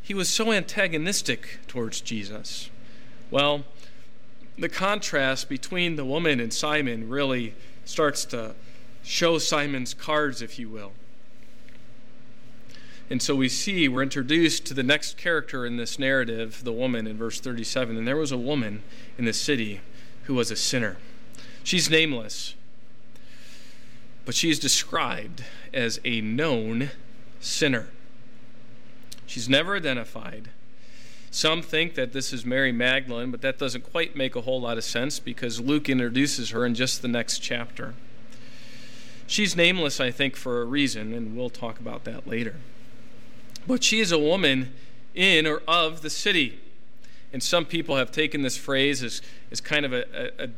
he 0.00 0.14
was 0.14 0.30
so 0.30 0.50
antagonistic 0.50 1.58
towards 1.66 2.00
Jesus? 2.00 2.70
Well, 3.30 3.64
the 4.58 4.68
contrast 4.68 5.48
between 5.48 5.96
the 5.96 6.04
woman 6.04 6.40
and 6.40 6.52
Simon 6.52 7.08
really 7.08 7.54
starts 7.84 8.24
to 8.26 8.54
show 9.02 9.38
Simon's 9.38 9.94
cards, 9.94 10.42
if 10.42 10.58
you 10.58 10.68
will. 10.68 10.92
And 13.08 13.22
so 13.22 13.36
we 13.36 13.48
see, 13.48 13.88
we're 13.88 14.02
introduced 14.02 14.66
to 14.66 14.74
the 14.74 14.82
next 14.82 15.16
character 15.16 15.64
in 15.64 15.76
this 15.76 15.98
narrative, 15.98 16.62
the 16.64 16.72
woman 16.72 17.06
in 17.06 17.16
verse 17.16 17.38
37. 17.38 17.96
And 17.96 18.06
there 18.06 18.16
was 18.16 18.32
a 18.32 18.38
woman 18.38 18.82
in 19.16 19.24
the 19.24 19.32
city 19.32 19.80
who 20.24 20.34
was 20.34 20.50
a 20.50 20.56
sinner. 20.56 20.96
She's 21.62 21.88
nameless, 21.88 22.54
but 24.24 24.34
she 24.34 24.50
is 24.50 24.58
described 24.58 25.44
as 25.72 26.00
a 26.04 26.20
known 26.20 26.90
sinner. 27.40 27.88
She's 29.26 29.48
never 29.48 29.76
identified. 29.76 30.50
Some 31.36 31.60
think 31.60 31.96
that 31.96 32.14
this 32.14 32.32
is 32.32 32.46
Mary 32.46 32.72
Magdalene, 32.72 33.30
but 33.30 33.42
that 33.42 33.58
doesn't 33.58 33.92
quite 33.92 34.16
make 34.16 34.34
a 34.36 34.40
whole 34.40 34.58
lot 34.58 34.78
of 34.78 34.84
sense 34.84 35.18
because 35.18 35.60
Luke 35.60 35.86
introduces 35.86 36.48
her 36.48 36.64
in 36.64 36.74
just 36.74 37.02
the 37.02 37.08
next 37.08 37.40
chapter. 37.40 37.92
She's 39.26 39.54
nameless, 39.54 40.00
I 40.00 40.10
think, 40.10 40.34
for 40.34 40.62
a 40.62 40.64
reason, 40.64 41.12
and 41.12 41.36
we'll 41.36 41.50
talk 41.50 41.78
about 41.78 42.04
that 42.04 42.26
later. 42.26 42.54
But 43.66 43.84
she 43.84 44.00
is 44.00 44.12
a 44.12 44.18
woman 44.18 44.72
in 45.14 45.46
or 45.46 45.60
of 45.68 46.00
the 46.00 46.08
city. 46.08 46.58
And 47.34 47.42
some 47.42 47.66
people 47.66 47.96
have 47.96 48.10
taken 48.10 48.40
this 48.40 48.56
phrase 48.56 49.02
as, 49.02 49.20
as 49.50 49.60
kind 49.60 49.84
of 49.84 49.92
a, 49.92 50.32
a, 50.42 50.48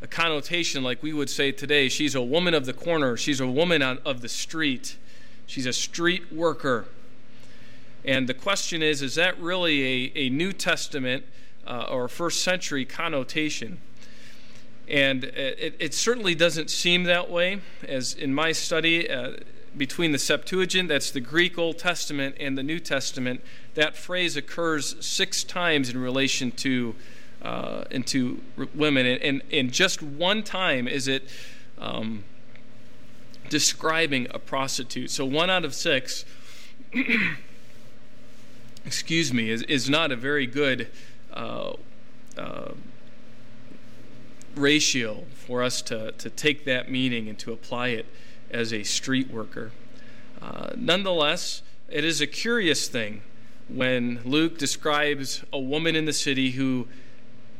a 0.00 0.06
connotation 0.06 0.82
like 0.82 1.02
we 1.02 1.12
would 1.12 1.28
say 1.28 1.52
today. 1.52 1.90
She's 1.90 2.14
a 2.14 2.22
woman 2.22 2.54
of 2.54 2.64
the 2.64 2.72
corner, 2.72 3.18
she's 3.18 3.40
a 3.40 3.46
woman 3.46 3.82
on, 3.82 3.98
of 4.06 4.22
the 4.22 4.30
street, 4.30 4.96
she's 5.44 5.66
a 5.66 5.74
street 5.74 6.32
worker. 6.32 6.86
And 8.04 8.28
the 8.28 8.34
question 8.34 8.82
is 8.82 9.02
is 9.02 9.14
that 9.14 9.38
really 9.40 9.82
a, 9.82 10.12
a 10.26 10.28
New 10.30 10.52
Testament 10.52 11.24
uh, 11.66 11.86
or 11.90 12.08
first 12.08 12.42
century 12.42 12.84
connotation? 12.84 13.78
And 14.88 15.24
it, 15.24 15.76
it, 15.78 15.94
certainly 15.94 16.34
doesn't 16.34 16.68
seem 16.68 17.04
that 17.04 17.30
way, 17.30 17.60
as 17.86 18.14
in 18.14 18.34
my 18.34 18.50
study 18.52 19.08
uh, 19.08 19.36
between 19.76 20.12
the 20.12 20.18
Septuagint, 20.18 20.88
that's 20.88 21.10
the 21.10 21.20
Greek 21.20 21.56
Old 21.56 21.78
Testament, 21.78 22.36
and 22.40 22.58
the 22.58 22.62
New 22.62 22.78
Testament, 22.78 23.42
that 23.74 23.96
phrase 23.96 24.36
occurs 24.36 24.96
six 25.04 25.44
times 25.44 25.88
in 25.88 25.98
relation 25.98 26.50
to 26.52 26.94
uh, 27.42 27.84
into 27.90 28.40
women. 28.74 29.06
And, 29.06 29.22
and, 29.22 29.42
and, 29.50 29.72
just 29.72 30.00
one 30.00 30.44
time 30.44 30.86
is 30.86 31.08
it 31.08 31.28
um, 31.76 32.22
describing 33.48 34.28
a 34.30 34.38
prostitute. 34.38 35.10
So 35.10 35.24
one 35.24 35.50
out 35.50 35.64
of 35.64 35.74
six, 35.74 36.24
excuse 38.84 39.32
me, 39.32 39.50
is, 39.50 39.62
is 39.62 39.88
not 39.88 40.10
a 40.10 40.16
very 40.16 40.46
good 40.46 40.88
uh, 41.32 41.72
uh, 42.36 42.72
ratio 44.56 45.24
for 45.34 45.62
us 45.62 45.82
to, 45.82 46.12
to 46.12 46.30
take 46.30 46.64
that 46.64 46.90
meaning 46.90 47.28
and 47.28 47.38
to 47.38 47.52
apply 47.52 47.88
it 47.88 48.06
as 48.50 48.72
a 48.72 48.82
street 48.82 49.30
worker. 49.30 49.72
Uh, 50.40 50.70
nonetheless, 50.76 51.62
it 51.88 52.04
is 52.04 52.20
a 52.20 52.26
curious 52.26 52.88
thing 52.88 53.22
when 53.68 54.20
Luke 54.24 54.58
describes 54.58 55.44
a 55.52 55.58
woman 55.58 55.96
in 55.96 56.04
the 56.04 56.12
city 56.12 56.52
who 56.52 56.88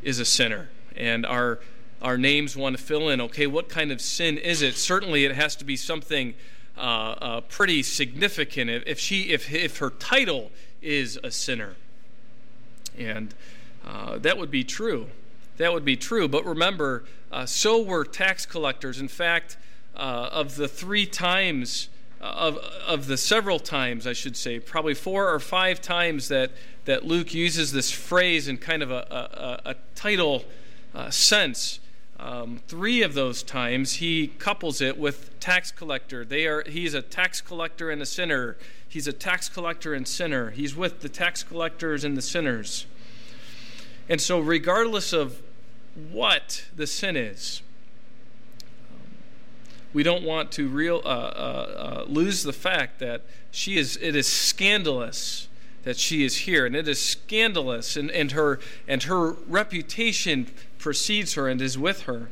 is 0.03 0.19
a 0.19 0.25
sinner. 0.25 0.69
And 0.97 1.25
our, 1.25 1.61
our 2.03 2.19
names 2.19 2.57
want 2.57 2.77
to 2.77 2.83
fill 2.83 3.09
in 3.09 3.21
okay, 3.21 3.47
what 3.47 3.69
kind 3.69 3.91
of 3.93 4.01
sin 4.01 4.37
is 4.37 4.63
it? 4.63 4.77
Certainly, 4.77 5.25
it 5.25 5.35
has 5.35 5.57
to 5.57 5.65
be 5.65 5.77
something 5.77 6.35
uh, 6.77 6.81
uh, 6.81 7.41
pretty 7.43 7.83
significant 7.83 8.71
if, 8.87 8.99
she, 8.99 9.31
if, 9.31 9.53
if 9.53 9.79
her 9.79 9.91
title 9.91 10.51
is 10.83 11.19
a 11.23 11.31
sinner. 11.31 11.77
And 12.99 13.35
uh, 13.87 14.19
that 14.19 14.39
would 14.39 14.51
be 14.51 14.65
true. 14.65 15.09
That 15.57 15.73
would 15.73 15.85
be 15.85 15.97
true. 15.97 16.29
But 16.29 16.45
remember, 16.45 17.05
uh, 17.31 17.47
so 17.47 17.83
were 17.83 18.05
tax 18.05 18.47
collectors. 18.47 19.01
In 19.01 19.09
fact, 19.09 19.57
uh, 19.97 20.29
of 20.33 20.57
the 20.57 20.69
three 20.69 21.07
times, 21.07 21.89
uh, 22.21 22.25
of, 22.25 22.57
of 22.87 23.07
the 23.07 23.17
several 23.17 23.59
times, 23.59 24.07
I 24.07 24.13
should 24.13 24.37
say, 24.37 24.59
probably 24.59 24.95
four 24.95 25.33
or 25.33 25.39
five 25.39 25.81
times 25.81 26.29
that, 26.29 26.51
that 26.85 27.05
Luke 27.05 27.35
uses 27.35 27.73
this 27.73 27.91
phrase 27.91 28.49
in 28.49 28.59
kind 28.59 28.83
of 28.83 28.91
a, 28.91 29.61
a, 29.65 29.71
a 29.71 29.75
title 29.95 30.45
uh, 30.95 31.11
sense. 31.11 31.81
Um, 32.19 32.61
three 32.69 33.03
of 33.03 33.15
those 33.15 33.43
times 33.43 33.95
he 33.95 34.29
couples 34.39 34.81
it 34.81 34.97
with 34.97 35.39
tax 35.41 35.73
collector. 35.73 36.25
They 36.25 36.47
are 36.47 36.63
he's 36.69 36.95
a 36.95 37.03
tax 37.03 37.41
collector 37.41 37.91
and 37.91 38.01
a 38.01 38.07
sinner. 38.07 38.57
He's 38.93 39.07
a 39.07 39.13
tax 39.15 39.49
collector 39.49 39.95
and 39.95 40.07
sinner. 40.07 40.51
He's 40.51 40.77
with 40.77 41.01
the 41.01 41.09
tax 41.09 41.43
collectors 41.43 42.05
and 42.05 42.15
the 42.15 42.21
sinners. 42.21 42.85
And 44.07 44.21
so, 44.21 44.39
regardless 44.39 45.15
of 45.15 45.41
what 46.11 46.67
the 46.77 46.87
sin 46.87 47.17
is, 47.17 47.63
we 49.95 50.03
don't 50.03 50.23
want 50.23 50.53
to 50.53 50.69
real, 50.69 51.01
uh, 51.07 51.09
uh, 51.09 51.11
uh, 51.11 52.05
lose 52.07 52.43
the 52.43 52.53
fact 52.53 52.99
that 52.99 53.23
she 53.51 53.79
is. 53.79 53.97
It 53.97 54.15
is 54.15 54.27
scandalous 54.27 55.49
that 55.85 55.97
she 55.97 56.23
is 56.23 56.41
here, 56.41 56.67
and 56.67 56.77
it 56.77 56.87
is 56.87 57.01
scandalous, 57.01 57.97
and, 57.97 58.11
and 58.11 58.33
her 58.33 58.61
and 58.87 59.05
her 59.05 59.33
reputation 59.49 60.51
precedes 60.77 61.33
her 61.33 61.49
and 61.49 61.63
is 61.63 61.79
with 61.79 62.03
her. 62.03 62.29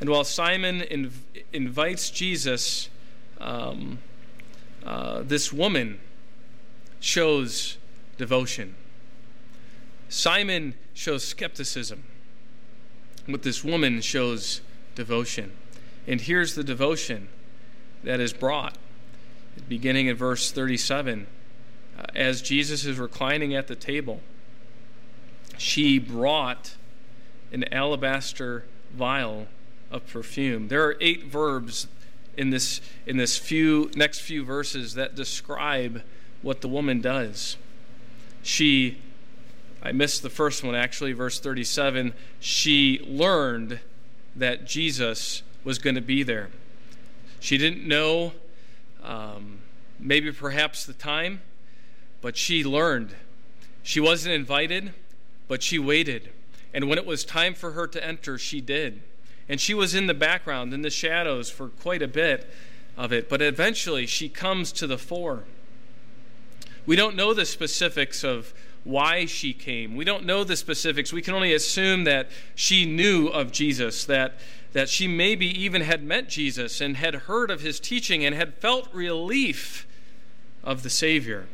And 0.00 0.08
while 0.08 0.24
Simon 0.24 0.80
inv- 0.80 1.42
invites 1.52 2.08
Jesus, 2.08 2.88
um, 3.38 3.98
uh, 4.84 5.22
this 5.22 5.52
woman 5.52 6.00
shows 7.00 7.76
devotion. 8.16 8.74
Simon 10.08 10.74
shows 10.94 11.24
skepticism, 11.24 12.04
but 13.26 13.42
this 13.42 13.64
woman 13.64 14.00
shows 14.00 14.60
devotion. 14.94 15.52
And 16.06 16.20
here's 16.20 16.54
the 16.54 16.64
devotion 16.64 17.28
that 18.04 18.20
is 18.20 18.32
brought, 18.32 18.76
beginning 19.68 20.08
in 20.08 20.16
verse 20.16 20.50
37. 20.50 21.26
Uh, 21.98 22.02
as 22.14 22.42
Jesus 22.42 22.84
is 22.84 22.98
reclining 22.98 23.54
at 23.54 23.68
the 23.68 23.76
table, 23.76 24.20
she 25.58 25.98
brought 25.98 26.74
an 27.52 27.64
alabaster 27.72 28.64
vial 28.92 29.46
of 29.90 30.06
perfume. 30.06 30.68
There 30.68 30.84
are 30.84 30.96
eight 31.00 31.24
verbs 31.24 31.86
in 32.36 32.50
this 32.50 32.80
in 33.06 33.16
this 33.16 33.36
few 33.36 33.90
next 33.94 34.20
few 34.20 34.44
verses 34.44 34.94
that 34.94 35.14
describe 35.14 36.02
what 36.40 36.60
the 36.60 36.68
woman 36.68 37.00
does. 37.00 37.56
She 38.42 38.98
I 39.82 39.92
missed 39.92 40.22
the 40.22 40.30
first 40.30 40.62
one 40.62 40.74
actually, 40.74 41.12
verse 41.12 41.40
37. 41.40 42.14
She 42.38 43.00
learned 43.06 43.80
that 44.36 44.64
Jesus 44.64 45.42
was 45.64 45.78
going 45.78 45.96
to 45.96 46.00
be 46.00 46.22
there. 46.22 46.50
She 47.40 47.58
didn't 47.58 47.86
know, 47.86 48.32
um, 49.02 49.58
maybe 49.98 50.30
perhaps 50.30 50.86
the 50.86 50.92
time, 50.92 51.42
but 52.20 52.36
she 52.36 52.62
learned. 52.62 53.14
She 53.82 53.98
wasn't 53.98 54.34
invited, 54.34 54.94
but 55.48 55.62
she 55.62 55.78
waited. 55.78 56.30
And 56.72 56.88
when 56.88 56.98
it 56.98 57.04
was 57.04 57.24
time 57.24 57.54
for 57.54 57.72
her 57.72 57.88
to 57.88 58.04
enter, 58.04 58.38
she 58.38 58.60
did. 58.60 59.02
And 59.48 59.60
she 59.60 59.74
was 59.74 59.94
in 59.94 60.06
the 60.06 60.14
background, 60.14 60.72
in 60.72 60.82
the 60.82 60.90
shadows, 60.90 61.50
for 61.50 61.68
quite 61.68 62.02
a 62.02 62.08
bit 62.08 62.48
of 62.96 63.12
it. 63.12 63.28
But 63.28 63.42
eventually, 63.42 64.06
she 64.06 64.28
comes 64.28 64.72
to 64.72 64.86
the 64.86 64.98
fore. 64.98 65.44
We 66.86 66.96
don't 66.96 67.16
know 67.16 67.32
the 67.34 67.46
specifics 67.46 68.24
of 68.24 68.52
why 68.84 69.26
she 69.26 69.52
came. 69.52 69.96
We 69.96 70.04
don't 70.04 70.24
know 70.24 70.42
the 70.42 70.56
specifics. 70.56 71.12
We 71.12 71.22
can 71.22 71.34
only 71.34 71.54
assume 71.54 72.04
that 72.04 72.28
she 72.54 72.84
knew 72.84 73.28
of 73.28 73.52
Jesus, 73.52 74.04
that, 74.06 74.38
that 74.72 74.88
she 74.88 75.06
maybe 75.06 75.46
even 75.46 75.82
had 75.82 76.02
met 76.02 76.28
Jesus 76.28 76.80
and 76.80 76.96
had 76.96 77.14
heard 77.14 77.50
of 77.50 77.60
his 77.60 77.78
teaching 77.78 78.24
and 78.24 78.34
had 78.34 78.54
felt 78.54 78.92
relief 78.92 79.86
of 80.64 80.82
the 80.82 80.90
Savior. 80.90 81.46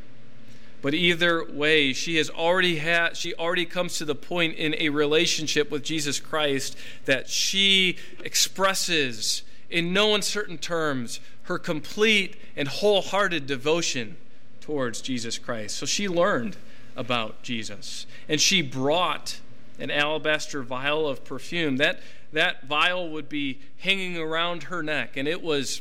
But 0.81 0.95
either 0.95 1.45
way, 1.45 1.93
she 1.93 2.17
has 2.17 2.31
already 2.31 2.77
had 2.77 3.17
she 3.17 3.35
already 3.35 3.67
comes 3.67 3.99
to 3.99 4.05
the 4.05 4.15
point 4.15 4.57
in 4.57 4.77
a 4.79 4.91
relationship 4.91 5.71
with 5.71 5.83
Jesus 5.83 6.21
Christ 6.21 6.77
that 7.05 7.29
she 7.29 7.97
expresses 8.25 9.43
in 9.71 9.93
no 9.93 10.15
uncertain 10.15 10.59
terms 10.59 11.21
her 11.45 11.59
complete 11.59 12.37
and 12.57 12.69
wholehearted 12.69 13.47
devotion 13.47 14.17
towards 14.61 15.01
Jesus 15.01 15.39
Christ. 15.39 15.77
So 15.77 15.87
she 15.87 16.09
learned 16.09 16.57
about 16.95 17.43
Jesus. 17.43 18.07
And 18.29 18.41
she 18.41 18.61
brought 18.61 19.41
an 19.79 19.91
alabaster 19.91 20.63
vial 20.63 21.09
of 21.09 21.25
perfume. 21.25 21.77
That, 21.79 22.01
that 22.33 22.67
vial 22.67 23.09
would 23.11 23.29
be 23.29 23.61
hanging 23.79 24.19
around 24.19 24.65
her 24.65 24.83
neck, 24.83 25.17
and 25.17 25.27
it 25.27 25.41
was 25.41 25.81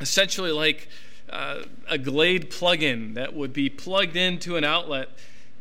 essentially 0.00 0.52
like 0.52 0.88
uh, 1.30 1.62
a 1.88 1.98
Glade 1.98 2.50
plug-in 2.50 3.14
that 3.14 3.34
would 3.34 3.52
be 3.52 3.68
plugged 3.68 4.16
into 4.16 4.56
an 4.56 4.64
outlet, 4.64 5.08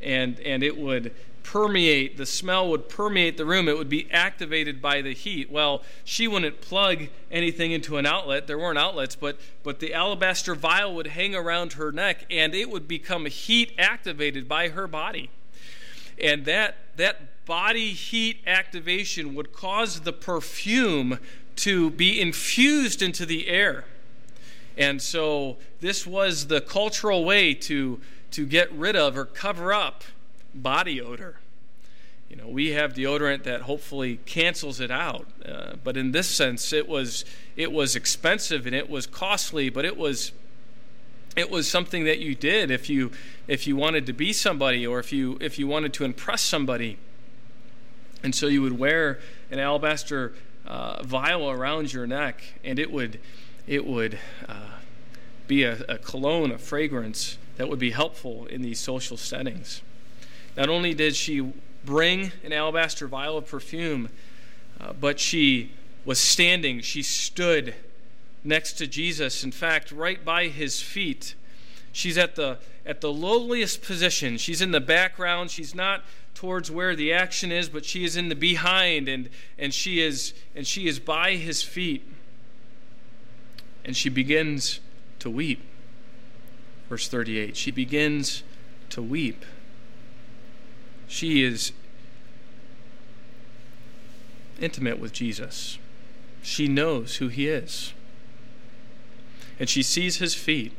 and, 0.01 0.39
and 0.39 0.63
it 0.63 0.77
would 0.77 1.13
permeate, 1.45 2.17
the 2.17 2.25
smell 2.25 2.67
would 2.69 2.89
permeate 2.89 3.37
the 3.37 3.45
room. 3.45 3.69
It 3.69 3.77
would 3.77 3.89
be 3.89 4.11
activated 4.11 4.81
by 4.81 5.01
the 5.01 5.13
heat. 5.13 5.51
Well, 5.51 5.83
she 6.03 6.27
wouldn't 6.27 6.59
plug 6.59 7.03
anything 7.31 7.71
into 7.71 7.97
an 7.97 8.05
outlet. 8.05 8.47
There 8.47 8.57
weren't 8.57 8.79
outlets, 8.79 9.15
but, 9.15 9.39
but 9.63 9.79
the 9.79 9.93
alabaster 9.93 10.55
vial 10.55 10.95
would 10.95 11.07
hang 11.07 11.35
around 11.35 11.73
her 11.73 11.91
neck 11.91 12.25
and 12.31 12.55
it 12.55 12.69
would 12.69 12.87
become 12.87 13.27
heat 13.27 13.73
activated 13.77 14.49
by 14.49 14.69
her 14.69 14.87
body. 14.87 15.29
And 16.21 16.45
that, 16.45 16.77
that 16.97 17.45
body 17.45 17.93
heat 17.93 18.39
activation 18.47 19.35
would 19.35 19.53
cause 19.53 20.01
the 20.01 20.13
perfume 20.13 21.19
to 21.57 21.91
be 21.91 22.19
infused 22.19 23.01
into 23.01 23.25
the 23.25 23.47
air. 23.47 23.85
And 24.77 25.01
so 25.01 25.57
this 25.79 26.05
was 26.05 26.47
the 26.47 26.61
cultural 26.61 27.23
way 27.23 27.53
to, 27.53 27.99
to 28.31 28.45
get 28.45 28.71
rid 28.71 28.95
of 28.95 29.17
or 29.17 29.25
cover 29.25 29.73
up 29.73 30.03
body 30.53 31.01
odor. 31.01 31.37
You 32.29 32.37
know, 32.37 32.47
we 32.47 32.71
have 32.71 32.93
deodorant 32.93 33.43
that 33.43 33.61
hopefully 33.61 34.19
cancels 34.25 34.79
it 34.79 34.89
out, 34.89 35.27
uh, 35.47 35.75
but 35.83 35.95
in 35.95 36.11
this 36.11 36.27
sense, 36.27 36.73
it 36.73 36.87
was 36.87 37.23
it 37.55 37.71
was 37.71 37.95
expensive 37.95 38.65
and 38.65 38.75
it 38.75 38.89
was 38.89 39.05
costly, 39.05 39.69
but 39.69 39.85
it 39.85 39.95
was 39.95 40.31
it 41.35 41.51
was 41.51 41.69
something 41.69 42.03
that 42.05 42.19
you 42.19 42.33
did 42.33 42.71
if 42.71 42.89
you 42.89 43.11
if 43.47 43.67
you 43.67 43.75
wanted 43.75 44.05
to 44.07 44.13
be 44.13 44.33
somebody 44.33 44.87
or 44.87 44.99
if 44.99 45.13
you 45.13 45.37
if 45.39 45.59
you 45.59 45.67
wanted 45.67 45.93
to 45.93 46.03
impress 46.03 46.41
somebody. 46.41 46.97
And 48.23 48.33
so 48.33 48.47
you 48.47 48.63
would 48.63 48.79
wear 48.79 49.19
an 49.51 49.59
alabaster 49.59 50.33
uh, 50.65 51.03
vial 51.03 51.49
around 51.49 51.93
your 51.93 52.07
neck, 52.07 52.41
and 52.63 52.79
it 52.79 52.91
would 52.91 53.19
it 53.67 53.85
would 53.85 54.19
uh, 54.47 54.79
be 55.47 55.63
a, 55.63 55.83
a 55.87 55.97
cologne, 55.97 56.51
a 56.51 56.57
fragrance 56.57 57.37
that 57.57 57.69
would 57.69 57.79
be 57.79 57.91
helpful 57.91 58.45
in 58.47 58.61
these 58.61 58.79
social 58.79 59.17
settings. 59.17 59.81
Not 60.57 60.69
only 60.69 60.93
did 60.93 61.15
she 61.15 61.53
bring 61.83 62.31
an 62.43 62.53
alabaster 62.53 63.07
vial 63.07 63.37
of 63.37 63.47
perfume, 63.47 64.09
uh, 64.79 64.93
but 64.93 65.19
she 65.19 65.71
was 66.03 66.19
standing, 66.19 66.81
she 66.81 67.01
stood 67.01 67.75
next 68.43 68.73
to 68.73 68.87
Jesus. 68.87 69.43
In 69.43 69.51
fact, 69.51 69.91
right 69.91 70.23
by 70.23 70.47
his 70.47 70.81
feet. 70.81 71.35
She's 71.91 72.17
at 72.17 72.35
the 72.35 72.59
at 72.85 73.01
the 73.01 73.11
lowliest 73.11 73.81
position. 73.81 74.37
She's 74.37 74.61
in 74.61 74.71
the 74.71 74.79
background. 74.79 75.49
She's 75.49 75.73
not 75.73 76.03
towards 76.35 76.69
where 76.69 76.95
the 76.95 77.11
action 77.11 77.51
is, 77.51 77.69
but 77.69 77.83
she 77.83 78.03
is 78.03 78.15
in 78.15 78.29
the 78.29 78.35
behind 78.35 79.09
and 79.09 79.29
and 79.57 79.73
she 79.73 80.01
is 80.01 80.33
and 80.55 80.67
she 80.67 80.87
is 80.87 80.99
by 80.99 81.35
his 81.35 81.63
feet. 81.63 82.05
And 83.85 83.95
she 83.95 84.09
begins 84.09 84.81
to 85.19 85.29
weep. 85.29 85.61
Verse 86.89 87.07
38. 87.07 87.55
She 87.55 87.71
begins 87.71 88.43
to 88.89 89.01
weep. 89.01 89.45
She 91.07 91.43
is 91.43 91.71
intimate 94.59 94.99
with 94.99 95.13
Jesus. 95.13 95.77
She 96.41 96.67
knows 96.67 97.17
who 97.17 97.27
he 97.27 97.47
is. 97.47 97.93
And 99.59 99.69
she 99.69 99.83
sees 99.83 100.17
his 100.17 100.35
feet. 100.35 100.73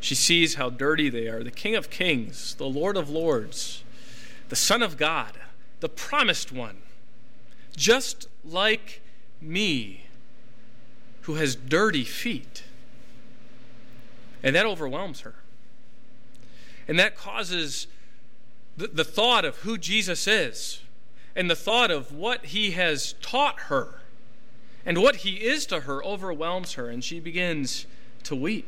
She 0.00 0.14
sees 0.14 0.54
how 0.54 0.70
dirty 0.70 1.08
they 1.08 1.28
are. 1.28 1.44
The 1.44 1.50
King 1.50 1.76
of 1.76 1.90
Kings, 1.90 2.54
the 2.54 2.66
Lord 2.66 2.96
of 2.96 3.08
Lords, 3.08 3.84
the 4.48 4.56
Son 4.56 4.82
of 4.82 4.96
God, 4.96 5.32
the 5.80 5.88
promised 5.88 6.50
one, 6.50 6.78
just 7.76 8.28
like 8.44 9.00
me, 9.40 10.06
who 11.22 11.34
has 11.34 11.54
dirty 11.54 12.04
feet. 12.04 12.64
And 14.42 14.56
that 14.56 14.66
overwhelms 14.66 15.20
her. 15.20 15.34
And 16.88 16.98
that 16.98 17.16
causes 17.16 17.86
the, 18.76 18.88
the 18.88 19.04
thought 19.04 19.44
of 19.44 19.56
who 19.58 19.78
Jesus 19.78 20.26
is 20.26 20.80
and 21.34 21.50
the 21.50 21.56
thought 21.56 21.90
of 21.90 22.12
what 22.12 22.46
he 22.46 22.72
has 22.72 23.14
taught 23.22 23.60
her 23.62 24.00
and 24.84 24.98
what 24.98 25.16
he 25.16 25.36
is 25.36 25.66
to 25.66 25.80
her 25.80 26.04
overwhelms 26.04 26.72
her, 26.72 26.88
and 26.88 27.04
she 27.04 27.20
begins 27.20 27.86
to 28.24 28.34
weep. 28.34 28.66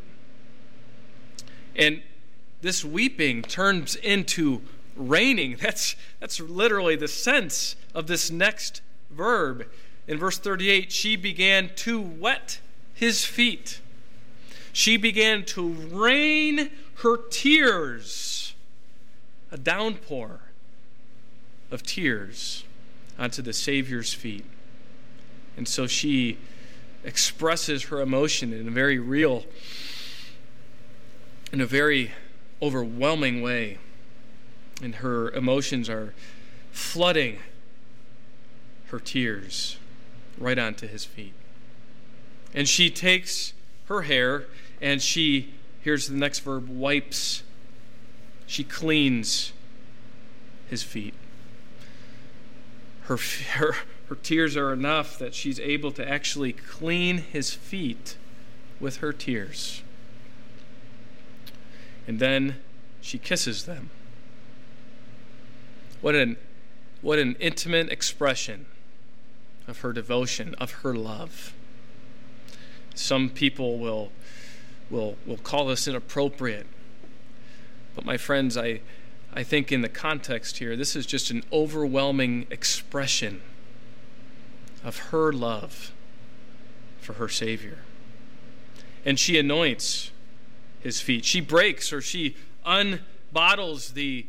And 1.74 2.02
this 2.60 2.84
weeping 2.84 3.42
turns 3.42 3.96
into 3.96 4.62
raining. 4.96 5.56
That's, 5.60 5.96
that's 6.20 6.40
literally 6.40 6.94
the 6.94 7.08
sense 7.08 7.74
of 7.94 8.06
this 8.06 8.30
next 8.30 8.80
verb. 9.10 9.66
In 10.06 10.18
verse 10.18 10.38
38, 10.38 10.92
she 10.92 11.16
began 11.16 11.70
to 11.76 12.00
wet 12.00 12.60
his 12.92 13.24
feet. 13.24 13.80
She 14.72 14.96
began 14.96 15.44
to 15.46 15.68
rain 15.68 16.70
her 16.96 17.16
tears, 17.16 18.54
a 19.50 19.56
downpour 19.56 20.40
of 21.70 21.82
tears 21.82 22.64
onto 23.18 23.40
the 23.40 23.52
Savior's 23.52 24.12
feet. 24.12 24.44
And 25.56 25.66
so 25.66 25.86
she 25.86 26.38
expresses 27.02 27.84
her 27.84 28.00
emotion 28.00 28.52
in 28.52 28.68
a 28.68 28.70
very 28.70 28.98
real, 28.98 29.44
in 31.52 31.60
a 31.60 31.66
very 31.66 32.12
overwhelming 32.60 33.40
way. 33.40 33.78
And 34.82 34.96
her 34.96 35.30
emotions 35.30 35.88
are 35.88 36.12
flooding 36.72 37.38
her 38.88 38.98
tears 38.98 39.78
right 40.38 40.58
onto 40.58 40.86
his 40.86 41.04
feet. 41.04 41.32
And 42.54 42.68
she 42.68 42.90
takes 42.90 43.52
her 43.86 44.02
hair 44.02 44.44
and 44.80 45.02
she, 45.02 45.54
here's 45.80 46.08
the 46.08 46.16
next 46.16 46.40
verb, 46.40 46.68
wipes. 46.68 47.42
She 48.46 48.64
cleans 48.64 49.52
his 50.68 50.82
feet. 50.82 51.14
Her, 53.02 53.16
her, 53.54 53.74
her 54.08 54.14
tears 54.16 54.56
are 54.56 54.72
enough 54.72 55.18
that 55.18 55.34
she's 55.34 55.58
able 55.60 55.92
to 55.92 56.08
actually 56.08 56.52
clean 56.52 57.18
his 57.18 57.52
feet 57.52 58.16
with 58.80 58.98
her 58.98 59.12
tears. 59.12 59.82
And 62.06 62.18
then 62.18 62.56
she 63.00 63.18
kisses 63.18 63.64
them. 63.64 63.90
What 66.00 66.14
an, 66.14 66.36
what 67.00 67.18
an 67.18 67.36
intimate 67.40 67.90
expression 67.90 68.66
of 69.66 69.80
her 69.80 69.92
devotion, 69.92 70.54
of 70.56 70.72
her 70.82 70.94
love. 70.94 71.54
Some 72.94 73.28
people 73.28 73.78
will, 73.78 74.10
will, 74.90 75.16
will 75.26 75.38
call 75.38 75.66
this 75.66 75.88
inappropriate. 75.88 76.66
But, 77.94 78.04
my 78.04 78.16
friends, 78.16 78.56
I, 78.56 78.80
I 79.32 79.42
think 79.42 79.72
in 79.72 79.82
the 79.82 79.88
context 79.88 80.58
here, 80.58 80.76
this 80.76 80.94
is 80.94 81.06
just 81.06 81.30
an 81.30 81.42
overwhelming 81.52 82.46
expression 82.50 83.40
of 84.84 84.98
her 85.10 85.32
love 85.32 85.92
for 87.00 87.14
her 87.14 87.28
Savior. 87.28 87.78
And 89.04 89.18
she 89.18 89.38
anoints 89.38 90.10
his 90.80 91.00
feet. 91.00 91.24
She 91.24 91.40
breaks 91.40 91.92
or 91.92 92.00
she 92.00 92.36
unbottles 92.64 93.90
the 93.94 94.26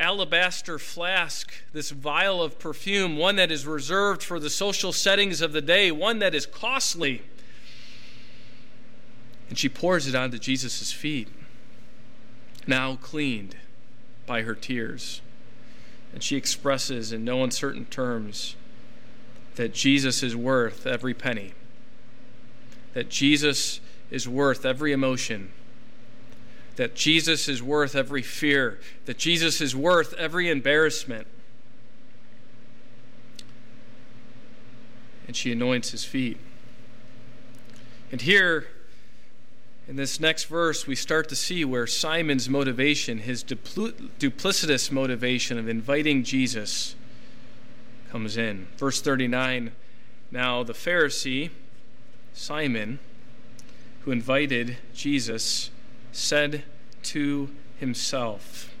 alabaster 0.00 0.78
flask, 0.78 1.52
this 1.72 1.90
vial 1.90 2.42
of 2.42 2.58
perfume, 2.58 3.16
one 3.16 3.36
that 3.36 3.50
is 3.50 3.66
reserved 3.66 4.22
for 4.22 4.38
the 4.38 4.50
social 4.50 4.92
settings 4.92 5.40
of 5.40 5.52
the 5.52 5.60
day, 5.60 5.90
one 5.90 6.18
that 6.20 6.34
is 6.34 6.46
costly. 6.46 7.22
And 9.48 9.58
she 9.58 9.68
pours 9.68 10.06
it 10.06 10.14
onto 10.14 10.38
Jesus' 10.38 10.92
feet, 10.92 11.28
now 12.66 12.96
cleaned 12.96 13.56
by 14.26 14.42
her 14.42 14.54
tears. 14.54 15.20
And 16.12 16.22
she 16.22 16.36
expresses 16.36 17.12
in 17.12 17.24
no 17.24 17.42
uncertain 17.42 17.86
terms 17.86 18.56
that 19.56 19.74
Jesus 19.74 20.22
is 20.22 20.36
worth 20.36 20.86
every 20.86 21.14
penny, 21.14 21.52
that 22.94 23.08
Jesus 23.08 23.80
is 24.10 24.28
worth 24.28 24.64
every 24.64 24.92
emotion, 24.92 25.50
that 26.78 26.94
Jesus 26.94 27.48
is 27.48 27.60
worth 27.60 27.96
every 27.96 28.22
fear, 28.22 28.78
that 29.06 29.18
Jesus 29.18 29.60
is 29.60 29.74
worth 29.74 30.14
every 30.14 30.48
embarrassment. 30.48 31.26
And 35.26 35.34
she 35.34 35.50
anoints 35.50 35.90
his 35.90 36.04
feet. 36.04 36.38
And 38.12 38.20
here, 38.20 38.68
in 39.88 39.96
this 39.96 40.20
next 40.20 40.44
verse, 40.44 40.86
we 40.86 40.94
start 40.94 41.28
to 41.30 41.34
see 41.34 41.64
where 41.64 41.88
Simon's 41.88 42.48
motivation, 42.48 43.18
his 43.18 43.42
duplicitous 43.42 44.92
motivation 44.92 45.58
of 45.58 45.68
inviting 45.68 46.22
Jesus, 46.22 46.94
comes 48.08 48.36
in. 48.36 48.68
Verse 48.76 49.00
39 49.00 49.72
Now 50.30 50.62
the 50.62 50.74
Pharisee, 50.74 51.50
Simon, 52.34 53.00
who 54.02 54.12
invited 54.12 54.76
Jesus, 54.94 55.72
said 56.12 56.64
to 57.04 57.50
himself, 57.78 58.72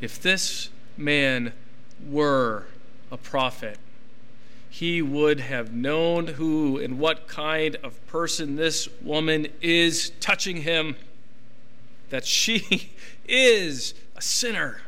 If 0.00 0.20
this 0.20 0.70
man 0.96 1.52
were 2.06 2.66
a 3.10 3.16
prophet, 3.16 3.78
he 4.68 5.00
would 5.00 5.38
have 5.38 5.72
known 5.72 6.26
who 6.26 6.78
and 6.78 6.98
what 6.98 7.28
kind 7.28 7.76
of 7.84 8.04
person 8.06 8.56
this 8.56 8.88
woman 9.00 9.46
is 9.60 10.10
touching 10.18 10.62
him, 10.62 10.96
that 12.10 12.26
she 12.26 12.90
is 13.28 13.94
a 14.16 14.22
sinner. 14.22 14.80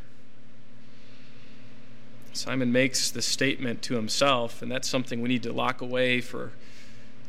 Simon 2.33 2.71
makes 2.71 3.11
the 3.11 3.23
statement 3.23 3.81
to 3.83 3.95
himself, 3.95 4.61
and 4.61 4.71
that's 4.71 4.89
something 4.89 5.23
we 5.23 5.29
need 5.29 5.43
to 5.45 5.53
lock 5.53 5.81
away 5.81 6.21
for, 6.21 6.51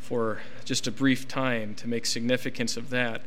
for 0.08 0.40
just 0.64 0.88
a 0.88 0.92
brief 0.92 1.28
time 1.28 1.76
to 1.76 1.86
make 1.86 2.06
significance 2.06 2.78
of 2.78 2.90
that. 2.92 3.22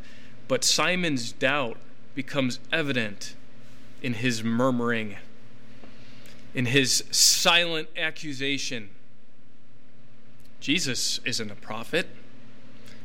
But 0.48 0.64
Simon's 0.64 1.30
doubt 1.30 1.76
becomes 2.14 2.58
evident 2.72 3.34
in 4.00 4.14
his 4.14 4.42
murmuring, 4.42 5.16
in 6.54 6.64
his 6.64 7.04
silent 7.10 7.90
accusation. 7.98 8.88
Jesus 10.58 11.20
isn't 11.26 11.50
a 11.50 11.54
prophet. 11.54 12.08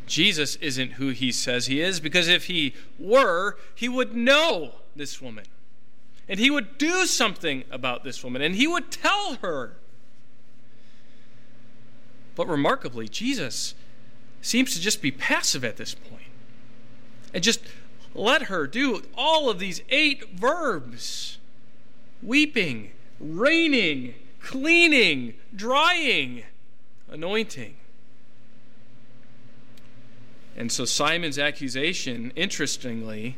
Jesus 0.08 0.56
isn't 0.62 0.94
who 0.94 1.10
he 1.10 1.34
says 1.34 1.66
he 1.66 1.82
is, 1.82 2.00
because 2.00 2.30
if 2.30 2.46
he 2.46 2.74
were, 2.98 3.58
he 3.76 3.90
would 3.90 4.16
know 4.16 4.76
this 4.96 5.22
woman. 5.22 5.44
And 6.30 6.40
he 6.40 6.50
would 6.50 6.78
do 6.78 7.06
something 7.06 7.66
about 7.70 8.06
this 8.06 8.24
woman, 8.24 8.42
and 8.42 8.56
he 8.56 8.68
would 8.68 8.90
tell 8.90 9.36
her. 9.42 9.76
But 12.36 12.48
remarkably, 12.48 13.08
Jesus 13.08 13.74
seems 14.42 14.74
to 14.74 14.82
just 14.82 15.02
be 15.02 15.12
passive 15.12 15.64
at 15.64 15.78
this 15.78 15.96
point 15.96 16.22
and 17.34 17.44
just 17.44 17.62
let 18.14 18.44
her 18.44 18.68
do 18.68 19.04
all 19.18 19.50
of 19.50 19.60
these 19.60 19.82
eight 19.90 20.30
verbs 20.38 21.38
weeping, 22.22 22.92
raining, 23.20 24.16
cleaning, 24.40 25.34
drying, 25.56 26.44
anointing. 27.10 27.76
And 30.58 30.72
so 30.72 30.86
Simon's 30.86 31.38
accusation, 31.38 32.32
interestingly, 32.36 33.38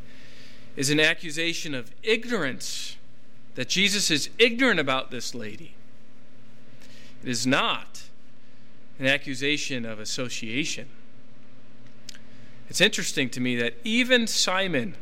is 0.75 0.89
an 0.91 0.99
accusation 0.99 1.73
of 1.73 1.91
ignorance, 2.03 2.97
that 3.55 3.67
Jesus 3.67 4.11
is 4.11 4.29
ignorant 4.37 4.79
about 4.79 5.09
this 5.09 5.33
lady. 5.33 5.73
It 7.23 7.29
is 7.29 7.47
not 7.47 7.96
an 8.99 9.05
accusation 9.05 9.85
of 9.85 9.99
association. 9.99 10.87
It's 12.69 12.81
interesting 12.81 13.29
to 13.29 13.39
me 13.39 13.55
that 13.57 13.75
even 13.83 14.27
Simon, 14.27 14.95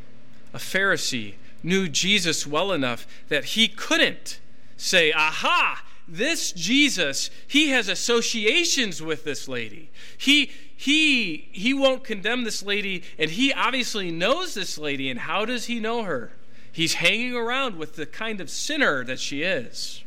a 0.52 0.58
Pharisee, 0.58 1.34
knew 1.62 1.88
Jesus 1.88 2.46
well 2.46 2.72
enough 2.72 3.06
that 3.28 3.44
he 3.44 3.68
couldn't 3.68 4.40
say, 4.76 5.12
Aha, 5.12 5.82
this 6.06 6.52
Jesus, 6.52 7.30
he 7.48 7.70
has 7.70 7.88
associations 7.88 9.02
with 9.02 9.24
this 9.24 9.48
lady. 9.48 9.90
He, 10.16 10.50
he, 10.76 11.48
he 11.50 11.74
won't 11.74 12.04
condemn 12.04 12.44
this 12.44 12.62
lady, 12.62 13.02
and 13.18 13.30
he 13.30 13.52
obviously 13.52 14.12
knows 14.12 14.54
this 14.54 14.78
lady. 14.78 15.10
And 15.10 15.20
how 15.20 15.44
does 15.44 15.66
he 15.66 15.80
know 15.80 16.04
her? 16.04 16.30
He's 16.70 16.94
hanging 16.94 17.34
around 17.34 17.76
with 17.76 17.96
the 17.96 18.06
kind 18.06 18.40
of 18.40 18.50
sinner 18.50 19.02
that 19.04 19.18
she 19.18 19.42
is. 19.42 20.04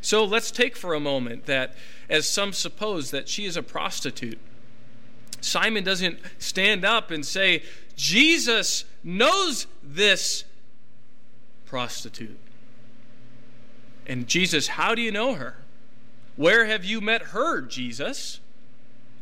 So 0.00 0.24
let's 0.24 0.50
take 0.52 0.76
for 0.76 0.94
a 0.94 1.00
moment 1.00 1.46
that, 1.46 1.74
as 2.08 2.28
some 2.28 2.52
suppose, 2.52 3.10
that 3.10 3.28
she 3.28 3.46
is 3.46 3.56
a 3.56 3.62
prostitute. 3.62 4.38
Simon 5.40 5.84
doesn't 5.84 6.18
stand 6.38 6.84
up 6.84 7.10
and 7.10 7.24
say, 7.24 7.62
Jesus 7.96 8.84
knows 9.02 9.66
this 9.82 10.44
prostitute. 11.66 12.38
And 14.06 14.26
Jesus, 14.26 14.68
how 14.68 14.94
do 14.94 15.02
you 15.02 15.10
know 15.10 15.34
her? 15.34 15.56
Where 16.36 16.66
have 16.66 16.84
you 16.84 17.00
met 17.00 17.22
her, 17.22 17.60
Jesus? 17.60 18.40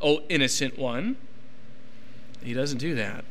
Oh, 0.00 0.22
innocent 0.28 0.78
one. 0.78 1.16
He 2.42 2.52
doesn't 2.52 2.78
do 2.78 2.94
that. 2.94 3.24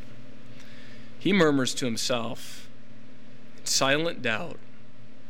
He 1.19 1.32
murmurs 1.32 1.73
to 1.75 1.86
himself 1.86 2.67
in 3.59 3.65
silent 3.65 4.21
doubt 4.21 4.57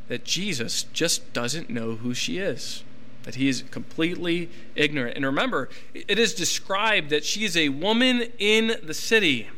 that 0.07 0.23
Jesus 0.23 0.83
just 0.83 1.33
doesn't 1.33 1.69
know 1.69 1.95
who 1.95 2.13
she 2.13 2.37
is, 2.37 2.83
that 3.23 3.35
he 3.35 3.47
is 3.47 3.63
completely 3.71 4.49
ignorant. 4.75 5.15
And 5.15 5.25
remember, 5.25 5.69
it 5.93 6.19
is 6.19 6.33
described 6.33 7.09
that 7.09 7.23
she 7.23 7.45
is 7.45 7.57
a 7.57 7.69
woman 7.69 8.23
in 8.37 8.77
the 8.83 8.93
city. 8.93 9.49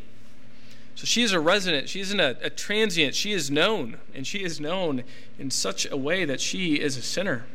So 0.95 1.05
she 1.05 1.23
is 1.23 1.33
a 1.33 1.39
resident. 1.39 1.89
She 1.89 1.99
isn't 1.99 2.19
a, 2.19 2.37
a 2.41 2.49
transient. 2.49 3.15
She 3.15 3.33
is 3.33 3.51
known, 3.51 3.97
and 4.13 4.25
she 4.25 4.43
is 4.43 4.59
known 4.59 5.03
in 5.37 5.51
such 5.51 5.89
a 5.89 5.97
way 5.97 6.25
that 6.25 6.39
she 6.39 6.75
is 6.75 6.95
a 6.95 7.01
sinner. 7.01 7.45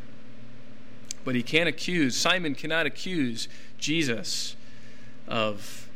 But 1.24 1.34
he 1.34 1.42
can't 1.42 1.68
accuse, 1.68 2.16
Simon 2.16 2.54
cannot 2.54 2.86
accuse 2.86 3.48
Jesus 3.78 4.56
of 5.28 5.88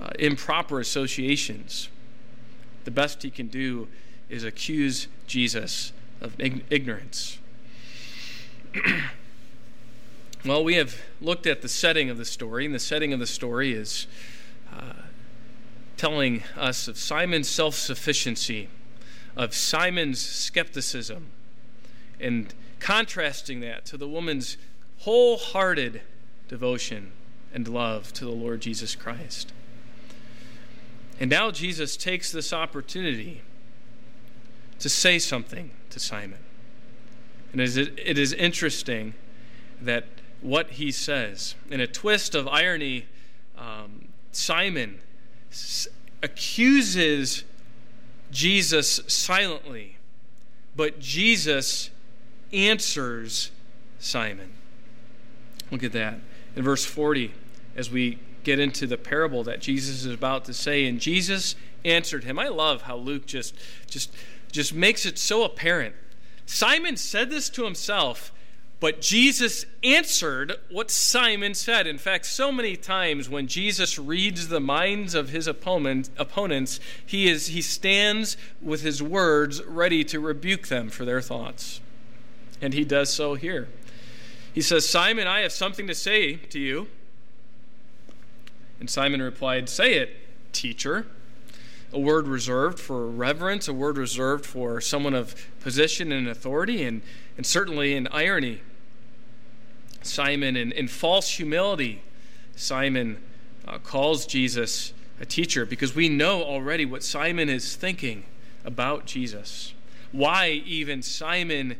uh, 0.00 0.10
improper 0.18 0.80
associations. 0.80 1.88
The 2.84 2.90
best 2.90 3.22
he 3.22 3.30
can 3.30 3.46
do 3.46 3.88
is 4.28 4.44
accuse 4.44 5.08
Jesus 5.26 5.92
of 6.20 6.34
ignorance. 6.38 7.38
well, 10.44 10.64
we 10.64 10.74
have 10.74 10.96
looked 11.20 11.46
at 11.46 11.62
the 11.62 11.68
setting 11.68 12.10
of 12.10 12.18
the 12.18 12.24
story, 12.24 12.66
and 12.66 12.74
the 12.74 12.80
setting 12.80 13.12
of 13.12 13.20
the 13.20 13.26
story 13.26 13.72
is 13.72 14.08
uh, 14.72 14.94
telling 15.96 16.42
us 16.56 16.88
of 16.88 16.98
Simon's 16.98 17.48
self 17.48 17.76
sufficiency, 17.76 18.68
of 19.36 19.54
Simon's 19.54 20.20
skepticism, 20.20 21.26
and 22.18 22.52
contrasting 22.80 23.60
that 23.60 23.84
to 23.86 23.96
the 23.96 24.08
woman's 24.08 24.56
wholehearted 24.98 26.00
devotion 26.48 27.12
and 27.54 27.68
love 27.68 28.12
to 28.14 28.24
the 28.24 28.32
Lord 28.32 28.60
Jesus 28.60 28.96
Christ. 28.96 29.52
And 31.20 31.30
now 31.30 31.52
Jesus 31.52 31.96
takes 31.96 32.32
this 32.32 32.52
opportunity 32.52 33.42
to 34.80 34.88
say 34.88 35.20
something 35.20 35.70
to 35.90 36.00
Simon. 36.00 36.40
And 37.52 37.60
it 37.60 38.18
is 38.18 38.32
interesting 38.32 39.14
that 39.80 40.04
what 40.42 40.72
he 40.72 40.90
says, 40.90 41.54
in 41.70 41.80
a 41.80 41.86
twist 41.86 42.34
of 42.34 42.48
irony, 42.48 43.06
um, 43.56 44.08
Simon 44.32 45.00
accuses 46.22 47.44
Jesus 48.30 49.00
silently, 49.06 49.96
but 50.74 50.98
Jesus 50.98 51.90
answers 52.52 53.50
Simon. 53.98 54.52
Look 55.70 55.84
at 55.84 55.92
that. 55.92 56.18
In 56.56 56.62
verse 56.62 56.84
40, 56.84 57.32
as 57.76 57.90
we 57.90 58.18
get 58.44 58.58
into 58.58 58.86
the 58.86 58.98
parable 58.98 59.44
that 59.44 59.60
Jesus 59.60 60.04
is 60.04 60.12
about 60.12 60.44
to 60.46 60.54
say, 60.54 60.86
and 60.86 61.00
Jesus 61.00 61.54
answered 61.84 62.24
him. 62.24 62.38
I 62.38 62.48
love 62.48 62.82
how 62.82 62.96
Luke 62.96 63.26
just 63.26 63.54
just 63.86 64.12
just 64.50 64.74
makes 64.74 65.06
it 65.06 65.18
so 65.18 65.44
apparent. 65.44 65.94
Simon 66.44 66.96
said 66.96 67.30
this 67.30 67.48
to 67.50 67.64
himself, 67.64 68.32
but 68.82 69.00
Jesus 69.00 69.64
answered 69.84 70.56
what 70.68 70.90
Simon 70.90 71.54
said. 71.54 71.86
In 71.86 71.98
fact, 71.98 72.26
so 72.26 72.50
many 72.50 72.74
times 72.74 73.28
when 73.28 73.46
Jesus 73.46 73.96
reads 73.96 74.48
the 74.48 74.58
minds 74.58 75.14
of 75.14 75.28
his 75.28 75.46
opponent, 75.46 76.10
opponents, 76.18 76.80
he, 77.06 77.28
is, 77.28 77.46
he 77.46 77.62
stands 77.62 78.36
with 78.60 78.82
his 78.82 79.00
words 79.00 79.62
ready 79.62 80.02
to 80.06 80.18
rebuke 80.18 80.66
them 80.66 80.90
for 80.90 81.04
their 81.04 81.20
thoughts. 81.20 81.80
And 82.60 82.74
he 82.74 82.84
does 82.84 83.12
so 83.12 83.34
here. 83.34 83.68
He 84.52 84.60
says, 84.60 84.88
Simon, 84.88 85.28
I 85.28 85.42
have 85.42 85.52
something 85.52 85.86
to 85.86 85.94
say 85.94 86.34
to 86.34 86.58
you. 86.58 86.88
And 88.80 88.90
Simon 88.90 89.22
replied, 89.22 89.68
Say 89.68 89.94
it, 89.94 90.16
teacher. 90.52 91.06
A 91.92 92.00
word 92.00 92.26
reserved 92.26 92.80
for 92.80 93.06
reverence, 93.06 93.68
a 93.68 93.72
word 93.72 93.96
reserved 93.96 94.44
for 94.44 94.80
someone 94.80 95.14
of 95.14 95.36
position 95.60 96.10
and 96.10 96.26
authority, 96.26 96.82
and, 96.82 97.02
and 97.36 97.46
certainly 97.46 97.94
in 97.94 98.08
irony. 98.08 98.60
Simon, 100.06 100.56
in, 100.56 100.72
in 100.72 100.88
false 100.88 101.30
humility, 101.30 102.02
Simon 102.56 103.18
uh, 103.66 103.78
calls 103.78 104.26
Jesus 104.26 104.92
a 105.20 105.26
teacher 105.26 105.64
because 105.64 105.94
we 105.94 106.08
know 106.08 106.42
already 106.42 106.84
what 106.84 107.02
Simon 107.02 107.48
is 107.48 107.76
thinking 107.76 108.24
about 108.64 109.06
Jesus. 109.06 109.74
Why 110.10 110.62
even 110.66 111.02
Simon 111.02 111.76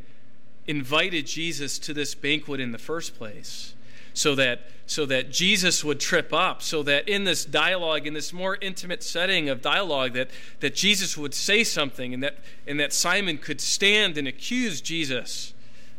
invited 0.66 1.26
Jesus 1.26 1.78
to 1.80 1.92
this 1.92 2.14
banquet 2.14 2.60
in 2.60 2.72
the 2.72 2.78
first 2.78 3.16
place. 3.16 3.74
So 4.14 4.34
that, 4.34 4.68
so 4.84 5.06
that 5.06 5.30
Jesus 5.30 5.82
would 5.82 5.98
trip 5.98 6.34
up, 6.34 6.60
so 6.60 6.82
that 6.82 7.08
in 7.08 7.24
this 7.24 7.46
dialogue, 7.46 8.06
in 8.06 8.12
this 8.12 8.30
more 8.30 8.58
intimate 8.60 9.02
setting 9.02 9.48
of 9.48 9.62
dialogue, 9.62 10.12
that, 10.12 10.28
that 10.60 10.74
Jesus 10.74 11.16
would 11.16 11.32
say 11.32 11.64
something 11.64 12.12
and 12.12 12.22
that, 12.22 12.36
and 12.66 12.78
that 12.78 12.92
Simon 12.92 13.38
could 13.38 13.58
stand 13.58 14.18
and 14.18 14.28
accuse 14.28 14.82
Jesus 14.82 15.54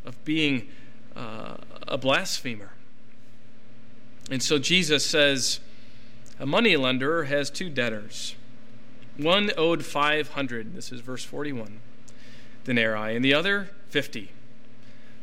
of 0.06 0.24
being 0.24 0.70
uh, 1.16 1.56
a 1.88 1.98
blasphemer. 1.98 2.72
And 4.30 4.42
so 4.42 4.58
Jesus 4.58 5.06
says, 5.06 5.60
A 6.40 6.46
moneylender 6.46 7.26
has 7.26 7.50
two 7.50 7.70
debtors. 7.70 8.36
One 9.18 9.52
owed 9.58 9.86
500, 9.86 10.76
this 10.76 10.92
is 10.92 11.02
verse 11.02 11.24
41, 11.24 11.80
denarii, 12.64 13.16
and 13.16 13.24
the 13.24 13.34
other 13.34 13.70
50. 13.90 14.32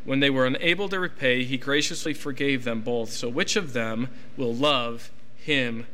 When 0.04 0.20
they 0.20 0.30
were 0.30 0.46
unable 0.46 0.88
to 0.88 1.00
repay, 1.00 1.44
he 1.44 1.56
graciously 1.56 2.14
forgave 2.14 2.64
them 2.64 2.82
both. 2.82 3.10
So 3.10 3.28
which 3.28 3.56
of 3.56 3.72
them 3.72 4.08
will 4.36 4.54
love 4.54 5.10
him 5.36 5.86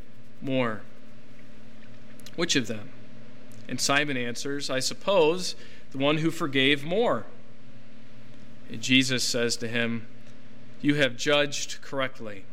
more? 0.43 0.83
Which 2.37 2.55
of 2.55 2.67
them? 2.67 2.91
And 3.69 3.81
Simon 3.81 4.17
answers, 4.17 4.71
I 4.71 4.79
suppose 4.79 5.57
the 5.91 5.99
one 5.99 6.19
who 6.19 6.31
forgave 6.31 6.85
more. 6.85 7.25
Jesus 8.81 9.23
says 9.25 9.57
to 9.59 9.69
him, 9.69 10.07
You 10.81 10.97
have 10.97 11.17
judged 11.17 11.81
correctly. 11.83 12.45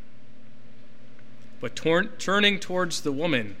But 1.60 1.76
tor- 1.76 2.04
turning 2.04 2.60
towards 2.60 3.00
the 3.00 3.12
woman, 3.12 3.56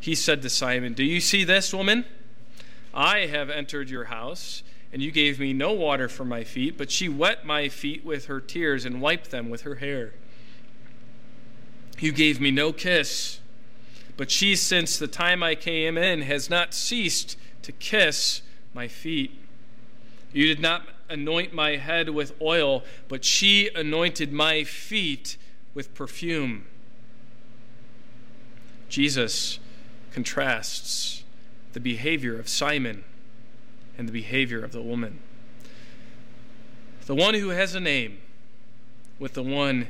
he 0.00 0.14
said 0.14 0.42
to 0.42 0.50
Simon, 0.50 0.94
Do 0.94 1.04
you 1.04 1.20
see 1.20 1.44
this 1.44 1.72
woman? 1.74 2.04
I 2.94 3.26
have 3.26 3.50
entered 3.50 3.90
your 3.90 4.04
house, 4.04 4.62
and 4.92 5.02
you 5.02 5.10
gave 5.10 5.38
me 5.38 5.52
no 5.52 5.72
water 5.72 6.08
for 6.08 6.24
my 6.24 6.44
feet, 6.44 6.78
but 6.78 6.90
she 6.90 7.08
wet 7.08 7.44
my 7.44 7.68
feet 7.68 8.04
with 8.04 8.26
her 8.26 8.40
tears 8.40 8.84
and 8.84 9.00
wiped 9.00 9.30
them 9.30 9.50
with 9.50 9.62
her 9.62 9.76
hair. 9.76 10.14
You 11.98 12.12
gave 12.12 12.40
me 12.40 12.50
no 12.50 12.72
kiss, 12.72 13.40
but 14.16 14.30
she, 14.30 14.56
since 14.56 14.98
the 14.98 15.08
time 15.08 15.42
I 15.42 15.54
came 15.54 15.98
in, 15.98 16.22
has 16.22 16.48
not 16.48 16.72
ceased 16.72 17.36
to 17.62 17.72
kiss 17.72 18.42
my 18.72 18.88
feet. 18.88 19.32
You 20.32 20.46
did 20.46 20.60
not 20.60 20.86
anoint 21.08 21.52
my 21.52 21.76
head 21.76 22.10
with 22.10 22.34
oil, 22.40 22.84
but 23.08 23.24
she 23.24 23.70
anointed 23.74 24.32
my 24.32 24.64
feet 24.64 25.36
with 25.74 25.94
perfume. 25.94 26.66
Jesus 28.88 29.58
contrasts 30.12 31.22
the 31.72 31.80
behavior 31.80 32.38
of 32.38 32.48
Simon 32.48 33.04
and 33.96 34.08
the 34.08 34.12
behavior 34.12 34.64
of 34.64 34.72
the 34.72 34.82
woman. 34.82 35.20
The 37.06 37.14
one 37.14 37.34
who 37.34 37.50
has 37.50 37.74
a 37.74 37.80
name 37.80 38.18
with 39.18 39.34
the 39.34 39.42
one 39.42 39.88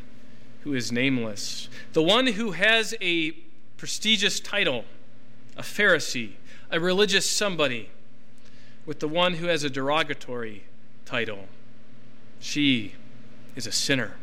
who 0.62 0.74
is 0.74 0.92
nameless. 0.92 1.68
The 1.92 2.02
one 2.02 2.28
who 2.28 2.52
has 2.52 2.94
a 3.00 3.32
prestigious 3.76 4.40
title, 4.40 4.84
a 5.56 5.62
Pharisee, 5.62 6.32
a 6.70 6.80
religious 6.80 7.28
somebody, 7.28 7.90
with 8.86 9.00
the 9.00 9.08
one 9.08 9.34
who 9.34 9.46
has 9.46 9.64
a 9.64 9.70
derogatory 9.70 10.64
title. 11.08 11.46
She 12.38 12.92
is 13.56 13.66
a 13.66 13.72
sinner. 13.72 14.16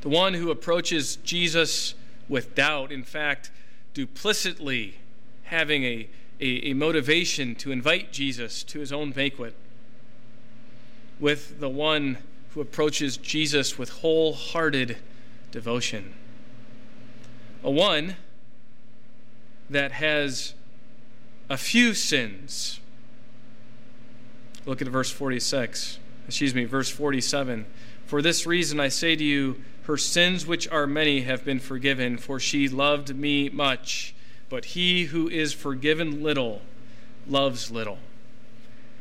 The 0.00 0.08
one 0.08 0.34
who 0.34 0.50
approaches 0.50 1.16
Jesus 1.22 1.94
with 2.28 2.56
doubt, 2.56 2.90
in 2.90 3.04
fact, 3.04 3.52
duplicitly 3.94 4.94
having 5.44 5.84
a, 5.84 6.08
a, 6.40 6.70
a, 6.70 6.74
motivation 6.74 7.54
to 7.54 7.70
invite 7.70 8.12
Jesus 8.12 8.64
to 8.64 8.80
his 8.80 8.92
own 8.92 9.12
banquet, 9.12 9.54
with 11.20 11.60
the 11.60 11.68
one 11.68 12.18
who 12.50 12.60
approaches 12.60 13.16
Jesus 13.16 13.78
with 13.78 13.90
wholehearted 13.90 14.96
devotion. 15.52 16.12
A 17.62 17.70
one 17.70 18.16
that 19.70 19.92
has 19.92 20.54
a 21.48 21.56
few 21.56 21.94
sins 21.94 22.80
Look 24.68 24.82
at 24.82 24.88
verse 24.88 25.10
46. 25.10 25.98
Excuse 26.26 26.54
me, 26.54 26.66
verse 26.66 26.90
47. 26.90 27.64
For 28.04 28.20
this 28.20 28.44
reason 28.46 28.78
I 28.78 28.88
say 28.88 29.16
to 29.16 29.24
you, 29.24 29.62
her 29.84 29.96
sins, 29.96 30.46
which 30.46 30.68
are 30.68 30.86
many, 30.86 31.22
have 31.22 31.42
been 31.42 31.58
forgiven, 31.58 32.18
for 32.18 32.38
she 32.38 32.68
loved 32.68 33.16
me 33.16 33.48
much. 33.48 34.14
But 34.50 34.66
he 34.66 35.04
who 35.04 35.26
is 35.26 35.54
forgiven 35.54 36.22
little 36.22 36.60
loves 37.26 37.70
little. 37.70 37.96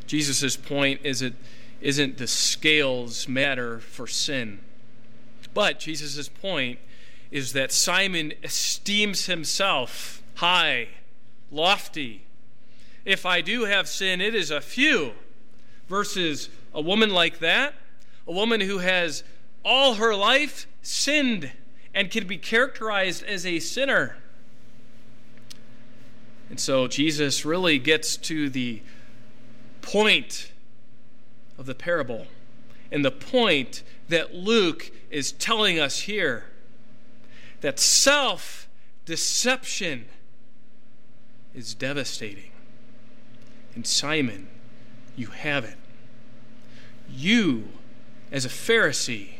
Jesus' 0.05 0.55
point 0.55 1.01
is 1.03 1.21
it 1.21 1.33
isn't 1.81 2.17
the 2.17 2.27
scales 2.27 3.27
matter 3.27 3.79
for 3.79 4.07
sin. 4.07 4.59
But 5.53 5.81
Jesus' 5.81 6.29
point 6.29 6.79
is 7.29 7.51
that 7.51 7.73
Simon 7.73 8.31
esteems 8.41 9.25
himself 9.25 10.23
high, 10.35 10.87
lofty. 11.51 12.23
If 13.03 13.25
I 13.25 13.41
do 13.41 13.65
have 13.65 13.89
sin, 13.89 14.21
it 14.21 14.33
is 14.33 14.49
a 14.49 14.61
few 14.61 15.11
versus 15.87 16.49
a 16.73 16.81
woman 16.81 17.09
like 17.09 17.39
that, 17.39 17.73
a 18.27 18.31
woman 18.31 18.61
who 18.61 18.79
has 18.79 19.23
all 19.63 19.95
her 19.95 20.15
life 20.15 20.67
sinned 20.81 21.51
and 21.93 22.11
can 22.11 22.27
be 22.27 22.37
characterized 22.37 23.23
as 23.23 23.45
a 23.45 23.59
sinner. 23.59 24.17
And 26.49 26.59
so 26.59 26.87
Jesus 26.87 27.43
really 27.45 27.79
gets 27.79 28.15
to 28.17 28.49
the 28.49 28.81
point 29.81 30.51
of 31.57 31.65
the 31.65 31.75
parable 31.75 32.27
and 32.91 33.03
the 33.03 33.11
point 33.11 33.83
that 34.09 34.33
Luke 34.33 34.91
is 35.09 35.31
telling 35.31 35.79
us 35.79 36.01
here 36.01 36.45
that 37.61 37.79
self 37.79 38.69
deception 39.05 40.05
is 41.53 41.73
devastating. 41.73 42.51
And 43.75 43.85
Simon, 43.85 44.47
you 45.17 45.27
have 45.27 45.65
it. 45.65 45.75
You, 47.09 47.69
as 48.31 48.45
a 48.45 48.49
Pharisee, 48.49 49.31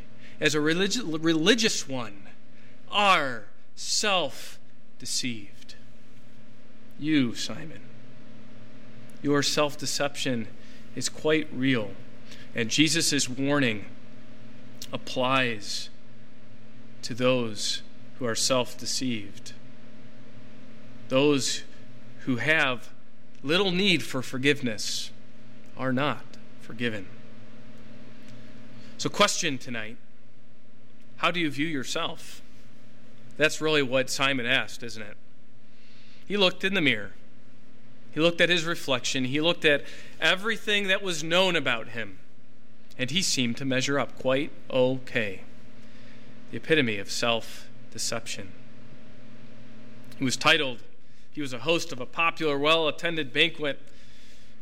as 0.42 0.56
a 0.56 0.58
religi- 0.58 1.24
religious 1.24 1.88
one, 1.88 2.24
are 2.92 3.46
self 3.76 4.60
deceived. 5.00 5.76
You, 7.00 7.36
Simon, 7.36 7.82
your 9.22 9.44
self 9.44 9.78
deception 9.78 10.48
is 10.96 11.08
quite 11.08 11.48
real. 11.54 11.92
And 12.56 12.70
Jesus' 12.70 13.30
warning 13.30 13.86
applies 14.92 15.90
to 17.04 17.14
those 17.14 17.84
who 18.18 18.26
are 18.26 18.36
self 18.36 18.78
deceived, 18.78 19.54
those 21.10 21.64
who 22.22 22.38
have 22.38 22.90
little 23.44 23.72
need 23.72 24.02
for 24.02 24.24
forgiveness 24.24 25.12
are 25.78 25.94
not 25.94 26.24
forgiven. 26.62 27.08
So, 28.98 29.10
question 29.10 29.58
tonight 29.58 29.98
How 31.18 31.32
do 31.32 31.40
you 31.40 31.50
view 31.50 31.68
yourself? 31.68 32.42
That's 33.38 33.62
really 33.62 33.84
what 33.84 34.10
Simon 34.10 34.46
asked, 34.46 34.82
isn't 34.82 35.02
it? 35.02 35.16
He 36.28 36.38
looked 36.38 36.64
in 36.64 36.74
the 36.74 36.82
mirror. 36.82 37.12
He 38.12 38.20
looked 38.20 38.42
at 38.42 38.50
his 38.50 38.66
reflection. 38.66 39.26
He 39.26 39.40
looked 39.40 39.64
at 39.64 39.84
everything 40.20 40.88
that 40.88 41.04
was 41.04 41.24
known 41.24 41.56
about 41.56 41.90
him. 41.90 42.18
And 42.98 43.12
he 43.12 43.22
seemed 43.22 43.58
to 43.58 43.66
measure 43.66 44.00
up 44.00 44.18
quite 44.18 44.52
okay. 44.72 45.42
The 46.50 46.58
epitome 46.58 46.98
of 46.98 47.12
self 47.12 47.68
deception. 47.92 48.52
He 50.18 50.24
was 50.24 50.36
titled, 50.36 50.80
he 51.32 51.42
was 51.42 51.54
a 51.54 51.60
host 51.60 51.92
of 51.92 52.02
a 52.02 52.06
popular, 52.08 52.58
well 52.58 52.88
attended 52.88 53.32
banquet, 53.32 53.80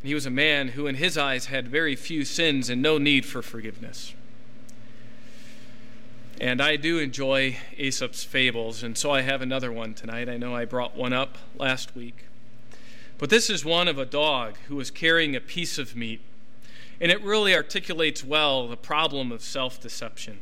he 0.08 0.14
was 0.14 0.26
a 0.26 0.32
man 0.32 0.70
who, 0.70 0.88
in 0.88 0.96
his 0.96 1.18
eyes, 1.18 1.48
had 1.48 1.68
very 1.68 1.96
few 1.96 2.26
sins 2.26 2.70
and 2.70 2.82
no 2.82 2.98
need 2.98 3.26
for 3.26 3.42
forgiveness. 3.42 4.14
And 6.40 6.62
I 6.62 6.76
do 6.76 7.00
enjoy 7.00 7.58
Aesop's 7.78 8.24
fables, 8.24 8.84
and 8.84 8.98
so 8.98 9.12
I 9.12 9.22
have 9.22 9.42
another 9.42 9.72
one 9.72 9.94
tonight. 9.94 10.28
I 10.28 10.38
know 10.38 10.54
I 10.54 10.66
brought 10.66 10.96
one 10.96 11.14
up 11.14 11.38
last 11.58 11.96
week. 11.96 12.26
But 13.18 13.30
this 13.30 13.50
is 13.50 13.64
one 13.64 13.88
of 13.88 13.98
a 13.98 14.06
dog 14.06 14.58
who 14.68 14.76
was 14.76 14.92
carrying 14.92 15.36
a 15.36 15.40
piece 15.40 15.78
of 15.78 15.96
meat, 15.96 16.20
and 17.00 17.12
it 17.12 17.22
really 17.22 17.56
articulates 17.56 18.24
well 18.24 18.68
the 18.68 18.76
problem 18.76 19.32
of 19.32 19.42
self 19.42 19.80
deception. 19.80 20.40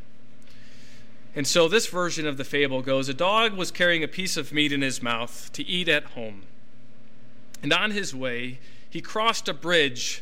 And 1.36 1.48
so 1.48 1.68
this 1.68 1.88
version 1.88 2.28
of 2.28 2.38
the 2.38 2.44
fable 2.44 2.82
goes 2.82 3.10
A 3.10 3.14
dog 3.14 3.54
was 3.54 3.72
carrying 3.72 4.04
a 4.04 4.08
piece 4.08 4.38
of 4.38 4.52
meat 4.52 4.72
in 4.72 4.82
his 4.82 5.02
mouth 5.02 5.52
to 5.54 5.64
eat 5.66 5.88
at 5.88 6.06
home. 6.06 6.44
And 7.62 7.72
on 7.72 7.92
his 7.92 8.14
way, 8.14 8.60
he 8.94 9.02
crossed 9.02 9.50
a 9.50 9.56
bridge 9.56 10.22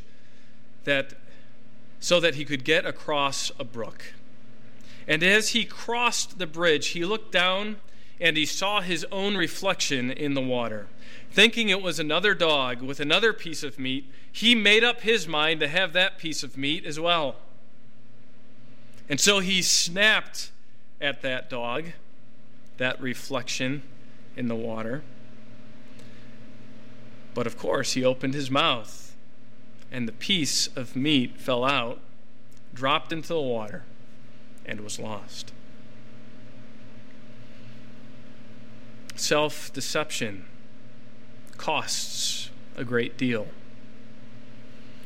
that 0.86 1.14
so 2.00 2.22
that 2.22 2.36
he 2.36 2.46
could 2.46 2.64
get 2.64 2.86
across 2.86 3.52
a 3.60 3.66
brook. 3.66 4.14
And 5.06 5.22
as 5.22 5.50
he 5.50 5.66
crossed 5.66 6.40
the 6.40 6.48
bridge, 6.48 6.88
he 6.88 7.04
looked 7.04 7.34
down 7.34 7.82
and 8.22 8.38
he 8.38 8.46
saw 8.46 8.80
his 8.80 9.06
own 9.12 9.36
reflection 9.36 10.10
in 10.10 10.36
the 10.36 10.42
water. 10.42 10.88
Thinking 11.32 11.68
it 11.68 11.82
was 11.82 12.00
another 12.00 12.34
dog 12.34 12.82
with 12.82 13.02
another 13.02 13.34
piece 13.34 13.62
of 13.62 13.78
meat, 13.78 14.10
he 14.32 14.56
made 14.56 14.86
up 14.86 15.02
his 15.02 15.28
mind 15.28 15.60
to 15.60 15.68
have 15.68 15.92
that 15.92 16.18
piece 16.18 16.42
of 16.42 16.56
meat 16.58 16.86
as 16.86 16.98
well. 16.98 17.36
And 19.10 19.20
so 19.20 19.40
he 19.40 19.62
snapped 19.62 20.50
at 21.02 21.22
that 21.24 21.50
dog, 21.50 21.88
that 22.78 23.02
reflection 23.02 23.84
in 24.38 24.48
the 24.48 24.56
water. 24.56 25.04
But 27.34 27.48
of 27.48 27.58
course, 27.58 27.94
he 27.94 28.04
opened 28.04 28.34
his 28.34 28.52
mouth, 28.52 29.16
and 29.92 30.08
the 30.08 30.14
piece 30.14 30.68
of 30.76 30.96
meat 30.96 31.38
fell 31.38 31.64
out, 31.64 32.00
dropped 32.74 33.12
into 33.12 33.30
the 33.30 33.42
water 33.42 33.84
and 34.66 34.82
was 34.82 35.00
lost. 35.00 35.52
Self 39.16 39.72
deception 39.72 40.46
costs 41.58 42.50
a 42.76 42.84
great 42.84 43.18
deal. 43.18 43.48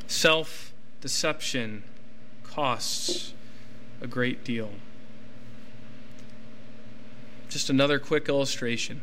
Self 0.07 0.73
deception 1.01 1.83
costs 2.43 3.33
a 4.01 4.07
great 4.07 4.43
deal. 4.43 4.71
Just 7.49 7.69
another 7.69 7.99
quick 7.99 8.29
illustration. 8.29 9.01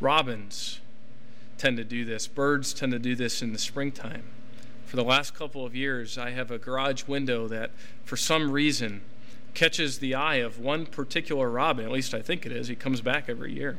Robins 0.00 0.80
tend 1.62 1.76
to 1.76 1.84
do 1.84 2.04
this, 2.04 2.26
birds 2.26 2.74
tend 2.74 2.90
to 2.90 2.98
do 2.98 3.14
this 3.14 3.40
in 3.40 3.52
the 3.52 3.58
springtime. 3.58 4.24
For 4.84 4.96
the 4.96 5.04
last 5.04 5.32
couple 5.32 5.64
of 5.64 5.76
years, 5.76 6.18
I 6.18 6.30
have 6.30 6.50
a 6.50 6.58
garage 6.58 7.04
window 7.06 7.46
that, 7.46 7.70
for 8.04 8.16
some 8.16 8.50
reason, 8.50 9.02
catches 9.54 10.00
the 10.00 10.12
eye 10.12 10.36
of 10.36 10.58
one 10.58 10.86
particular 10.86 11.48
robin, 11.48 11.84
at 11.84 11.92
least 11.92 12.14
I 12.14 12.20
think 12.20 12.44
it 12.44 12.50
is. 12.50 12.66
He 12.66 12.74
comes 12.74 13.00
back 13.00 13.28
every 13.28 13.52
year. 13.52 13.78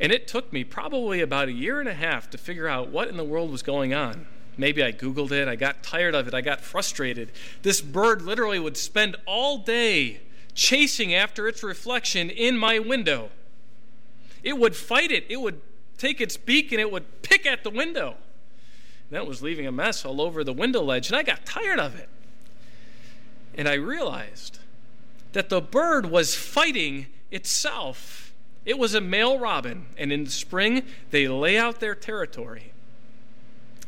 And 0.00 0.10
it 0.12 0.26
took 0.26 0.50
me 0.50 0.64
probably 0.64 1.20
about 1.20 1.48
a 1.48 1.52
year 1.52 1.78
and 1.78 1.90
a 1.90 1.94
half 1.94 2.30
to 2.30 2.38
figure 2.38 2.66
out 2.66 2.88
what 2.88 3.08
in 3.08 3.18
the 3.18 3.24
world 3.24 3.50
was 3.50 3.62
going 3.62 3.92
on. 3.92 4.26
Maybe 4.56 4.82
I 4.82 4.90
Googled 4.90 5.30
it, 5.30 5.46
I 5.46 5.56
got 5.56 5.82
tired 5.82 6.14
of 6.14 6.26
it, 6.26 6.32
I 6.32 6.40
got 6.40 6.62
frustrated. 6.62 7.32
This 7.60 7.82
bird 7.82 8.22
literally 8.22 8.58
would 8.58 8.78
spend 8.78 9.14
all 9.26 9.58
day 9.58 10.20
chasing 10.54 11.12
after 11.12 11.48
its 11.48 11.62
reflection 11.62 12.30
in 12.30 12.56
my 12.56 12.78
window. 12.78 13.28
It 14.42 14.56
would 14.56 14.74
fight 14.74 15.10
it, 15.10 15.26
it 15.28 15.42
would 15.42 15.60
take 15.98 16.20
its 16.20 16.36
beak 16.36 16.72
and 16.72 16.80
it 16.80 16.90
would 16.90 17.22
pick 17.22 17.44
at 17.44 17.64
the 17.64 17.70
window. 17.70 18.16
that 19.10 19.26
was 19.26 19.42
leaving 19.42 19.66
a 19.66 19.72
mess 19.72 20.04
all 20.04 20.20
over 20.20 20.44
the 20.44 20.52
window 20.52 20.82
ledge, 20.82 21.08
and 21.08 21.16
I 21.16 21.22
got 21.22 21.46
tired 21.46 21.80
of 21.80 21.98
it. 21.98 22.08
And 23.54 23.66
I 23.66 23.74
realized 23.74 24.58
that 25.32 25.48
the 25.48 25.60
bird 25.60 26.06
was 26.06 26.34
fighting 26.34 27.06
itself. 27.30 28.34
It 28.64 28.78
was 28.78 28.94
a 28.94 29.00
male 29.00 29.38
robin, 29.38 29.86
and 29.96 30.12
in 30.12 30.24
the 30.24 30.30
spring 30.30 30.82
they 31.10 31.26
lay 31.26 31.56
out 31.56 31.80
their 31.80 31.94
territory. 31.94 32.72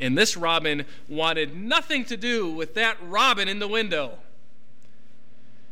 And 0.00 0.16
this 0.16 0.36
robin 0.36 0.86
wanted 1.08 1.54
nothing 1.54 2.06
to 2.06 2.16
do 2.16 2.50
with 2.50 2.74
that 2.74 2.96
robin 3.02 3.46
in 3.46 3.58
the 3.58 3.68
window. 3.68 4.18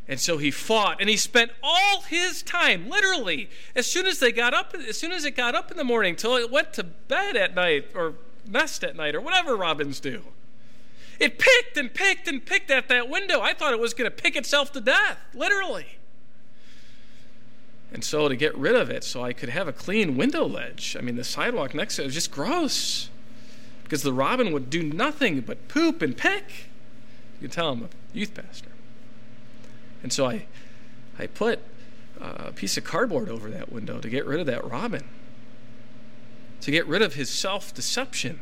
And 0.09 0.19
so 0.19 0.39
he 0.39 0.51
fought 0.51 1.01
and 1.01 1.11
he 1.11 1.19
spent 1.19 1.51
all 1.63 2.01
his 2.03 2.43
time, 2.43 2.89
literally, 2.89 3.51
as 3.77 3.87
soon 3.87 4.07
as 4.07 4.21
they 4.21 4.33
got 4.33 4.55
up, 4.55 4.75
as 4.75 4.99
soon 4.99 5.13
as 5.13 5.27
it 5.27 5.37
got 5.37 5.55
up 5.55 5.71
in 5.71 5.77
the 5.77 5.85
morning 5.85 6.17
till 6.17 6.37
it 6.37 6.51
went 6.51 6.73
to 6.75 6.83
bed 6.83 7.37
at 7.37 7.55
night 7.55 7.91
or 7.95 8.15
nest 8.49 8.83
at 8.83 8.97
night 8.97 9.15
or 9.15 9.21
whatever 9.21 9.55
robins 9.55 10.01
do. 10.01 10.23
It 11.21 11.39
picked 11.39 11.77
and 11.77 11.93
picked 11.93 12.27
and 12.27 12.45
picked 12.45 12.71
at 12.71 12.89
that 12.89 13.09
window. 13.09 13.41
I 13.41 13.53
thought 13.53 13.73
it 13.73 13.81
was 13.81 13.93
going 13.93 14.11
to 14.11 14.17
pick 14.17 14.35
itself 14.35 14.73
to 14.73 14.81
death, 14.81 15.19
literally. 15.35 15.99
And 17.93 18.05
so 18.05 18.29
to 18.29 18.37
get 18.37 18.57
rid 18.57 18.77
of 18.77 18.91
it, 18.91 19.03
so 19.05 19.23
I 19.23 19.33
could 19.33 19.49
have 19.49 19.67
a 19.67 19.73
clean 19.73 20.17
window 20.17 20.47
ledge. 20.47 20.97
I 20.99 21.03
mean, 21.03 21.17
the 21.17 21.25
sidewalk 21.25 21.75
next 21.75 21.97
to 21.97 22.03
it 22.03 22.07
was 22.07 22.15
just 22.15 22.31
gross 22.31 23.11
because 23.83 24.03
the 24.03 24.13
robin 24.13 24.53
would 24.53 24.71
do 24.71 24.83
nothing 24.83 25.41
but 25.41 25.69
poop 25.69 26.03
and 26.03 26.17
pick. 26.17 26.69
You 27.41 27.49
can 27.49 27.51
tell 27.51 27.71
I'm 27.71 27.83
a 27.85 27.89
youth 28.13 28.35
pastor. 28.35 28.68
And 30.03 30.13
so 30.13 30.27
I, 30.27 30.47
I 31.19 31.27
put 31.27 31.61
uh, 32.21 32.45
a 32.47 32.53
piece 32.53 32.77
of 32.77 32.85
cardboard 32.85 33.29
over 33.29 33.51
that 33.51 33.73
window 33.73 34.01
to 34.01 34.09
get 34.09 34.27
rid 34.27 34.41
of 34.41 34.47
that 34.47 34.69
robin, 34.69 35.05
to 36.61 36.71
get 36.71 36.87
rid 36.87 37.03
of 37.03 37.15
his 37.15 37.29
self 37.31 37.75
deception. 37.75 38.41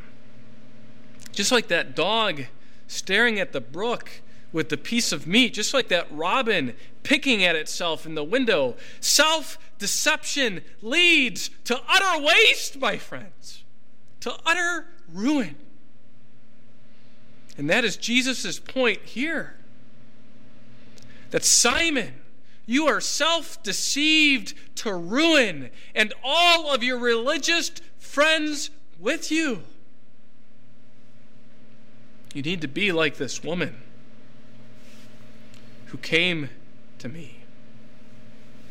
Just 1.32 1.52
like 1.52 1.68
that 1.68 1.94
dog 1.94 2.44
staring 2.86 3.38
at 3.38 3.52
the 3.52 3.60
brook 3.60 4.22
with 4.52 4.68
the 4.70 4.76
piece 4.76 5.12
of 5.12 5.26
meat, 5.26 5.52
just 5.52 5.74
like 5.74 5.88
that 5.88 6.06
robin 6.10 6.74
picking 7.02 7.44
at 7.44 7.54
itself 7.54 8.06
in 8.06 8.14
the 8.14 8.24
window. 8.24 8.74
Self 9.00 9.58
deception 9.78 10.62
leads 10.80 11.50
to 11.64 11.78
utter 11.88 12.22
waste, 12.22 12.78
my 12.78 12.96
friends, 12.96 13.64
to 14.20 14.34
utter 14.46 14.86
ruin. 15.12 15.56
And 17.58 17.70
that 17.70 17.84
is 17.84 17.96
Jesus' 17.96 18.58
point 18.58 19.00
here. 19.02 19.55
That 21.30 21.44
Simon, 21.44 22.14
you 22.66 22.86
are 22.86 23.00
self 23.00 23.62
deceived 23.62 24.54
to 24.76 24.94
ruin, 24.94 25.70
and 25.94 26.12
all 26.22 26.72
of 26.72 26.82
your 26.82 26.98
religious 26.98 27.70
friends 27.98 28.70
with 28.98 29.30
you. 29.30 29.62
You 32.34 32.42
need 32.42 32.60
to 32.60 32.68
be 32.68 32.92
like 32.92 33.16
this 33.16 33.42
woman 33.42 33.76
who 35.86 35.98
came 35.98 36.50
to 36.98 37.08
me 37.08 37.38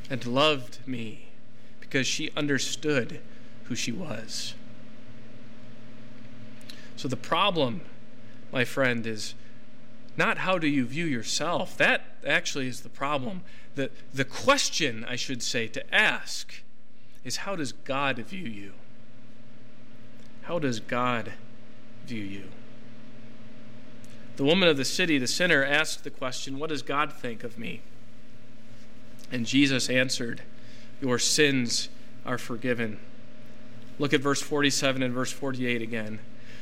and 0.10 0.26
loved 0.26 0.80
me 0.86 1.30
because 1.80 2.06
she 2.06 2.30
understood 2.36 3.20
who 3.66 3.76
she 3.76 3.92
was. 3.92 4.54
So 6.96 7.08
the 7.08 7.18
problem, 7.18 7.82
my 8.52 8.64
friend, 8.64 9.06
is 9.08 9.34
not 10.18 10.40
how 10.40 10.58
do 10.58 10.68
you 10.68 10.86
view 10.86 11.06
yourself. 11.06 11.78
That 11.78 12.02
actually 12.26 12.68
is 12.68 12.82
the 12.82 12.90
problem. 12.90 13.42
The, 13.76 13.92
the 14.14 14.26
question, 14.26 15.06
I 15.08 15.16
should 15.16 15.44
say, 15.44 15.68
to 15.68 15.96
ask 15.96 16.62
is 17.24 17.38
how 17.38 17.56
does 17.56 17.72
God 17.72 18.18
view 18.20 18.48
you? 18.48 18.74
How 20.44 20.60
does 20.60 20.80
God 20.80 21.34
view 22.06 22.24
you? 22.24 22.44
The 24.38 24.44
woman 24.44 24.70
of 24.70 24.78
the 24.78 24.86
city, 24.86 25.18
the 25.18 25.28
sinner, 25.28 25.64
asked 25.64 26.04
the 26.04 26.10
question, 26.10 26.60
What 26.60 26.70
does 26.70 26.82
God 26.82 27.12
think 27.12 27.44
of 27.44 27.58
me? 27.58 27.82
And 29.32 29.46
Jesus 29.46 29.90
answered, 29.90 30.44
Your 31.02 31.18
sins 31.18 31.90
are 32.26 32.38
forgiven. 32.38 33.00
Look 33.98 34.14
at 34.14 34.22
verse 34.22 34.42
47 34.42 35.02
and 35.02 35.14
verse 35.14 35.32
48 35.32 35.82
again. 35.82 36.20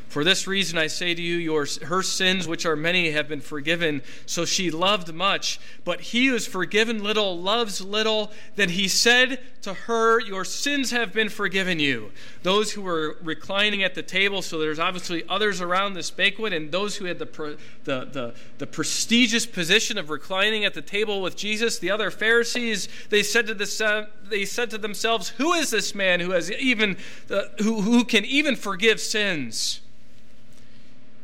For 0.08 0.24
this 0.24 0.46
reason 0.46 0.78
I 0.78 0.88
say 0.88 1.16
to 1.16 1.22
you, 1.22 1.38
your, 1.38 1.66
her 1.86 2.04
sins, 2.04 2.48
which 2.48 2.68
are 2.68 2.76
many, 2.76 3.10
have 3.12 3.28
been 3.28 3.42
forgiven. 3.42 4.04
So 4.28 4.46
she 4.46 4.70
loved 4.70 5.12
much. 5.12 5.60
But 5.84 6.02
he 6.02 6.28
who 6.28 6.36
is 6.36 6.46
forgiven 6.46 7.02
little 7.02 7.40
loves 7.40 7.82
little. 7.82 8.32
Then 8.56 8.70
he 8.70 8.88
said 8.88 9.40
to 9.64 9.74
her, 9.74 10.20
Your 10.20 10.46
sins 10.46 10.92
have 10.92 11.14
been 11.14 11.30
forgiven 11.30 11.80
you. 11.80 12.12
Those 12.44 12.74
who 12.74 12.84
were 12.84 13.18
reclining 13.24 13.82
at 13.82 13.96
the 13.96 14.04
table, 14.04 14.44
so 14.44 14.60
there's 14.60 14.78
obviously 14.78 15.24
others 15.28 15.62
around 15.62 15.96
this 15.96 16.12
banquet, 16.12 16.54
and 16.54 16.72
those 16.72 16.98
who 16.98 17.06
had 17.06 17.18
the, 17.18 17.58
the, 17.84 18.06
the, 18.06 18.36
the 18.60 18.68
prestigious 18.68 19.48
position 19.48 19.98
of 19.98 20.12
reclining 20.12 20.64
at 20.64 20.76
the 20.76 20.82
table 20.84 21.24
with 21.24 21.36
Jesus, 21.36 21.80
the 21.80 21.90
other 21.90 22.12
Pharisees, 22.12 22.88
they 23.10 23.24
said 23.24 23.48
to, 23.48 23.56
the, 23.56 24.10
they 24.30 24.46
said 24.46 24.70
to 24.70 24.78
themselves, 24.78 25.30
Who 25.30 25.54
is 25.54 25.72
this 25.72 25.96
man 25.96 26.20
who, 26.20 26.32
has 26.32 26.52
even, 26.52 26.98
uh, 27.32 27.46
who, 27.60 27.82
who 27.82 28.04
can 28.04 28.26
even 28.26 28.56
forgive 28.56 29.00
sins? 29.00 29.80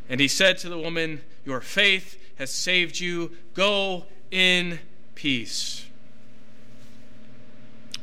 And 0.10 0.20
he 0.20 0.28
said 0.28 0.57
to 0.60 0.70
the 0.70 0.78
woman, 0.78 1.22
Your 1.45 1.62
faith 1.62 2.20
has 2.38 2.51
saved 2.51 2.99
you. 2.99 3.32
Go 3.53 4.05
in 4.32 4.80
peace. 5.16 5.86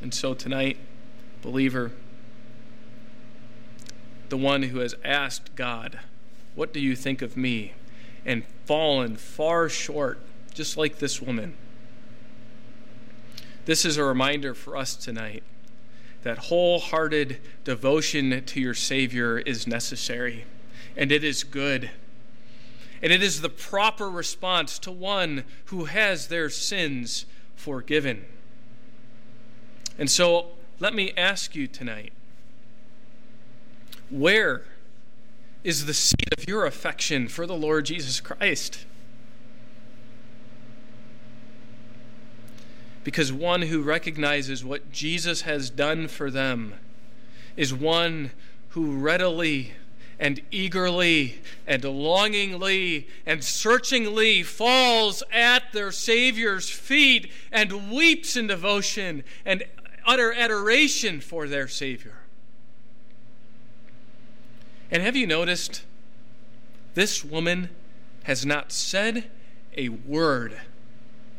And 0.00 0.14
so 0.14 0.32
tonight, 0.32 0.78
believer, 1.42 1.90
the 4.28 4.36
one 4.36 4.64
who 4.64 4.78
has 4.78 4.94
asked 5.04 5.56
God, 5.56 5.98
What 6.54 6.72
do 6.72 6.80
you 6.80 6.94
think 6.94 7.22
of 7.22 7.36
me? 7.36 7.74
and 8.26 8.44
fallen 8.66 9.16
far 9.16 9.68
short, 9.68 10.18
just 10.52 10.76
like 10.76 10.98
this 10.98 11.22
woman. 11.22 11.54
This 13.64 13.84
is 13.84 13.96
a 13.96 14.04
reminder 14.04 14.52
for 14.52 14.76
us 14.76 14.96
tonight 14.96 15.44
that 16.24 16.38
wholehearted 16.38 17.40
devotion 17.62 18.44
to 18.44 18.60
your 18.60 18.74
Savior 18.74 19.38
is 19.38 19.66
necessary 19.66 20.44
and 20.96 21.12
it 21.12 21.22
is 21.22 21.44
good. 21.44 21.90
And 23.02 23.12
it 23.12 23.22
is 23.22 23.40
the 23.40 23.50
proper 23.50 24.10
response 24.10 24.78
to 24.80 24.90
one 24.90 25.44
who 25.66 25.84
has 25.84 26.28
their 26.28 26.48
sins 26.48 27.26
forgiven. 27.54 28.24
And 29.98 30.10
so 30.10 30.48
let 30.80 30.94
me 30.94 31.12
ask 31.16 31.54
you 31.54 31.66
tonight 31.66 32.12
where 34.08 34.64
is 35.64 35.86
the 35.86 35.94
seat 35.94 36.32
of 36.38 36.46
your 36.46 36.64
affection 36.64 37.28
for 37.28 37.46
the 37.46 37.56
Lord 37.56 37.86
Jesus 37.86 38.20
Christ? 38.20 38.86
Because 43.02 43.32
one 43.32 43.62
who 43.62 43.82
recognizes 43.82 44.64
what 44.64 44.92
Jesus 44.92 45.42
has 45.42 45.70
done 45.70 46.08
for 46.08 46.30
them 46.30 46.74
is 47.56 47.72
one 47.72 48.32
who 48.70 48.96
readily 48.96 49.72
and 50.18 50.40
eagerly 50.50 51.40
and 51.66 51.84
longingly 51.84 53.06
and 53.26 53.44
searchingly 53.44 54.42
falls 54.42 55.22
at 55.30 55.72
their 55.72 55.92
Savior's 55.92 56.70
feet 56.70 57.30
and 57.52 57.90
weeps 57.92 58.36
in 58.36 58.46
devotion 58.46 59.24
and 59.44 59.64
utter 60.06 60.32
adoration 60.32 61.20
for 61.20 61.46
their 61.46 61.68
Savior. 61.68 62.18
And 64.90 65.02
have 65.02 65.16
you 65.16 65.26
noticed 65.26 65.82
this 66.94 67.24
woman 67.24 67.68
has 68.22 68.46
not 68.46 68.72
said 68.72 69.30
a 69.76 69.88
word 69.88 70.58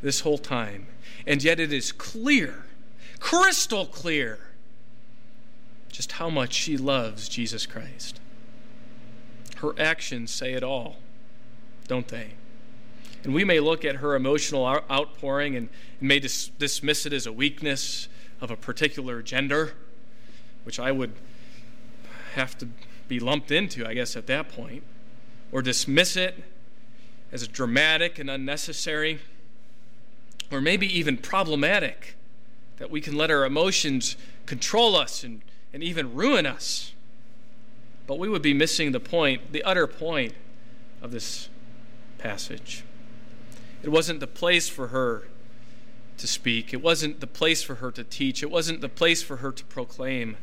this 0.01 0.19
whole 0.19 0.37
time, 0.37 0.87
and 1.25 1.43
yet 1.43 1.59
it 1.59 1.73
is 1.73 1.91
clear, 1.91 2.65
crystal 3.19 3.85
clear, 3.85 4.39
just 5.89 6.13
how 6.13 6.29
much 6.29 6.53
she 6.53 6.77
loves 6.77 7.27
Jesus 7.27 7.65
Christ. 7.65 8.19
Her 9.57 9.73
actions 9.79 10.31
say 10.31 10.53
it 10.53 10.63
all, 10.63 10.97
don't 11.87 12.07
they? 12.07 12.31
And 13.23 13.33
we 13.33 13.43
may 13.43 13.59
look 13.59 13.83
at 13.83 13.97
her 13.97 14.15
emotional 14.15 14.65
outpouring 14.65 15.55
and 15.55 15.69
may 15.99 16.19
dis- 16.19 16.49
dismiss 16.59 17.05
it 17.05 17.13
as 17.13 17.25
a 17.25 17.31
weakness 17.31 18.07
of 18.39 18.51
a 18.51 18.55
particular 18.55 19.21
gender, 19.21 19.73
which 20.63 20.79
I 20.79 20.91
would 20.91 21.13
have 22.35 22.57
to 22.59 22.67
be 23.07 23.19
lumped 23.19 23.51
into, 23.51 23.87
I 23.87 23.95
guess, 23.95 24.15
at 24.15 24.27
that 24.27 24.49
point, 24.49 24.83
or 25.51 25.61
dismiss 25.61 26.15
it 26.15 26.43
as 27.31 27.47
dramatic 27.47 28.19
and 28.19 28.29
unnecessary, 28.29 29.19
or 30.51 30.61
maybe 30.61 30.87
even 30.97 31.17
problematic, 31.17 32.15
that 32.77 32.91
we 32.91 33.01
can 33.01 33.17
let 33.17 33.31
our 33.31 33.43
emotions 33.43 34.15
control 34.45 34.95
us 34.95 35.23
and, 35.23 35.41
and 35.73 35.83
even 35.83 36.13
ruin 36.13 36.45
us. 36.45 36.93
But 38.07 38.17
we 38.17 38.29
would 38.29 38.41
be 38.41 38.53
missing 38.53 38.93
the 38.93 38.99
point, 38.99 39.51
the 39.51 39.63
utter 39.63 39.85
point 39.85 40.33
of 41.01 41.11
this 41.11 41.49
passage. 42.17 42.83
It 43.83 43.89
wasn't 43.89 44.21
the 44.21 44.27
place 44.27 44.69
for 44.69 44.87
her 44.87 45.27
to 46.17 46.27
speak, 46.27 46.73
it 46.73 46.81
wasn't 46.81 47.19
the 47.19 47.27
place 47.27 47.61
for 47.61 47.75
her 47.75 47.91
to 47.91 48.03
teach, 48.03 48.41
it 48.41 48.49
wasn't 48.49 48.81
the 48.81 48.89
place 48.89 49.21
for 49.21 49.37
her 49.37 49.51
to 49.51 49.63
proclaim. 49.65 50.37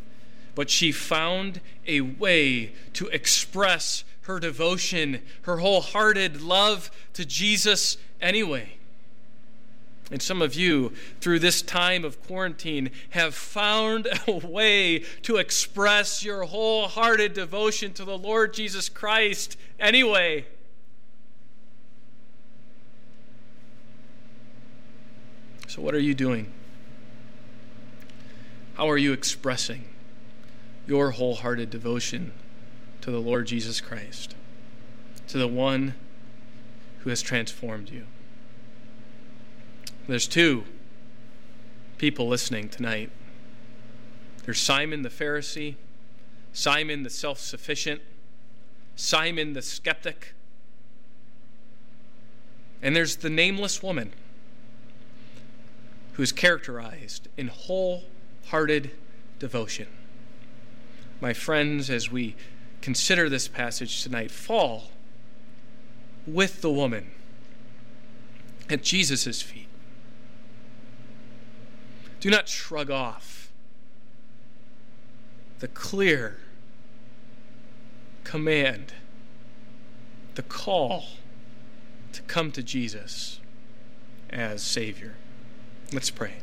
But 0.54 0.70
she 0.70 0.92
found 0.92 1.60
a 1.86 2.00
way 2.00 2.72
to 2.92 3.08
express 3.08 4.04
her 4.22 4.38
devotion, 4.38 5.20
her 5.42 5.56
wholehearted 5.56 6.42
love 6.42 6.90
to 7.14 7.24
Jesus 7.24 7.96
anyway. 8.20 8.76
And 10.14 10.22
some 10.22 10.42
of 10.42 10.54
you, 10.54 10.92
through 11.20 11.40
this 11.40 11.60
time 11.60 12.04
of 12.04 12.22
quarantine, 12.22 12.92
have 13.10 13.34
found 13.34 14.06
a 14.28 14.32
way 14.46 15.00
to 15.22 15.38
express 15.38 16.24
your 16.24 16.44
wholehearted 16.44 17.34
devotion 17.34 17.92
to 17.94 18.04
the 18.04 18.16
Lord 18.16 18.54
Jesus 18.54 18.88
Christ 18.88 19.56
anyway. 19.80 20.46
So, 25.66 25.82
what 25.82 25.96
are 25.96 26.00
you 26.00 26.14
doing? 26.14 26.52
How 28.74 28.88
are 28.88 28.98
you 28.98 29.12
expressing 29.12 29.84
your 30.86 31.10
wholehearted 31.10 31.70
devotion 31.70 32.30
to 33.00 33.10
the 33.10 33.20
Lord 33.20 33.48
Jesus 33.48 33.80
Christ, 33.80 34.36
to 35.26 35.38
the 35.38 35.48
one 35.48 35.96
who 37.00 37.10
has 37.10 37.20
transformed 37.20 37.90
you? 37.90 38.06
There's 40.06 40.28
two 40.28 40.64
people 41.96 42.28
listening 42.28 42.68
tonight. 42.68 43.10
There's 44.44 44.60
Simon 44.60 45.00
the 45.00 45.08
Pharisee, 45.08 45.76
Simon 46.52 47.04
the 47.04 47.10
self 47.10 47.38
sufficient, 47.38 48.02
Simon 48.96 49.54
the 49.54 49.62
skeptic, 49.62 50.34
and 52.82 52.94
there's 52.94 53.16
the 53.16 53.30
nameless 53.30 53.82
woman 53.82 54.12
who 56.12 56.22
is 56.22 56.32
characterized 56.32 57.28
in 57.38 57.48
wholehearted 57.48 58.90
devotion. 59.38 59.86
My 61.22 61.32
friends, 61.32 61.88
as 61.88 62.10
we 62.10 62.36
consider 62.82 63.30
this 63.30 63.48
passage 63.48 64.02
tonight, 64.02 64.30
fall 64.30 64.90
with 66.26 66.60
the 66.60 66.70
woman 66.70 67.12
at 68.68 68.82
Jesus' 68.82 69.40
feet. 69.40 69.63
Do 72.24 72.30
not 72.30 72.48
shrug 72.48 72.90
off 72.90 73.52
the 75.58 75.68
clear 75.68 76.38
command, 78.24 78.94
the 80.34 80.42
call 80.42 81.04
to 82.14 82.22
come 82.22 82.50
to 82.52 82.62
Jesus 82.62 83.40
as 84.30 84.62
Savior. 84.62 85.16
Let's 85.92 86.08
pray. 86.08 86.36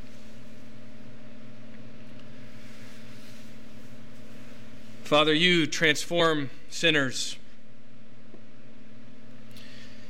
Father, 5.04 5.34
you 5.34 5.66
transform 5.66 6.52
sinners. 6.70 7.38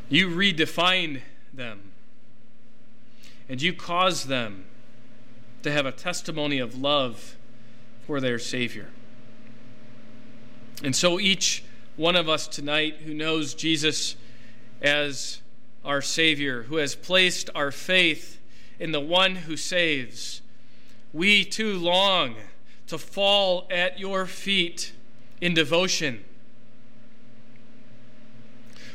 You 0.09 0.27
redefine 0.27 1.21
them. 1.53 1.91
And 3.47 3.61
you 3.61 3.71
cause 3.71 4.25
them 4.25 4.65
to 5.63 5.71
have 5.71 5.85
a 5.85 5.91
testimony 5.91 6.59
of 6.59 6.77
love 6.79 7.35
for 8.05 8.19
their 8.19 8.39
Savior. 8.39 8.89
And 10.83 10.95
so 10.95 11.19
each 11.19 11.63
one 11.95 12.15
of 12.15 12.27
us 12.27 12.47
tonight 12.47 12.97
who 13.05 13.13
knows 13.13 13.53
Jesus 13.53 14.15
as 14.81 15.41
our 15.85 16.01
Savior, 16.01 16.63
who 16.63 16.77
has 16.77 16.95
placed 16.95 17.49
our 17.53 17.71
faith 17.71 18.39
in 18.79 18.91
the 18.91 18.99
one 18.99 19.35
who 19.35 19.55
saves, 19.55 20.41
we 21.13 21.43
too 21.43 21.77
long 21.77 22.35
to 22.87 22.97
fall 22.97 23.67
at 23.69 23.99
your 23.99 24.25
feet 24.25 24.93
in 25.39 25.53
devotion. 25.53 26.23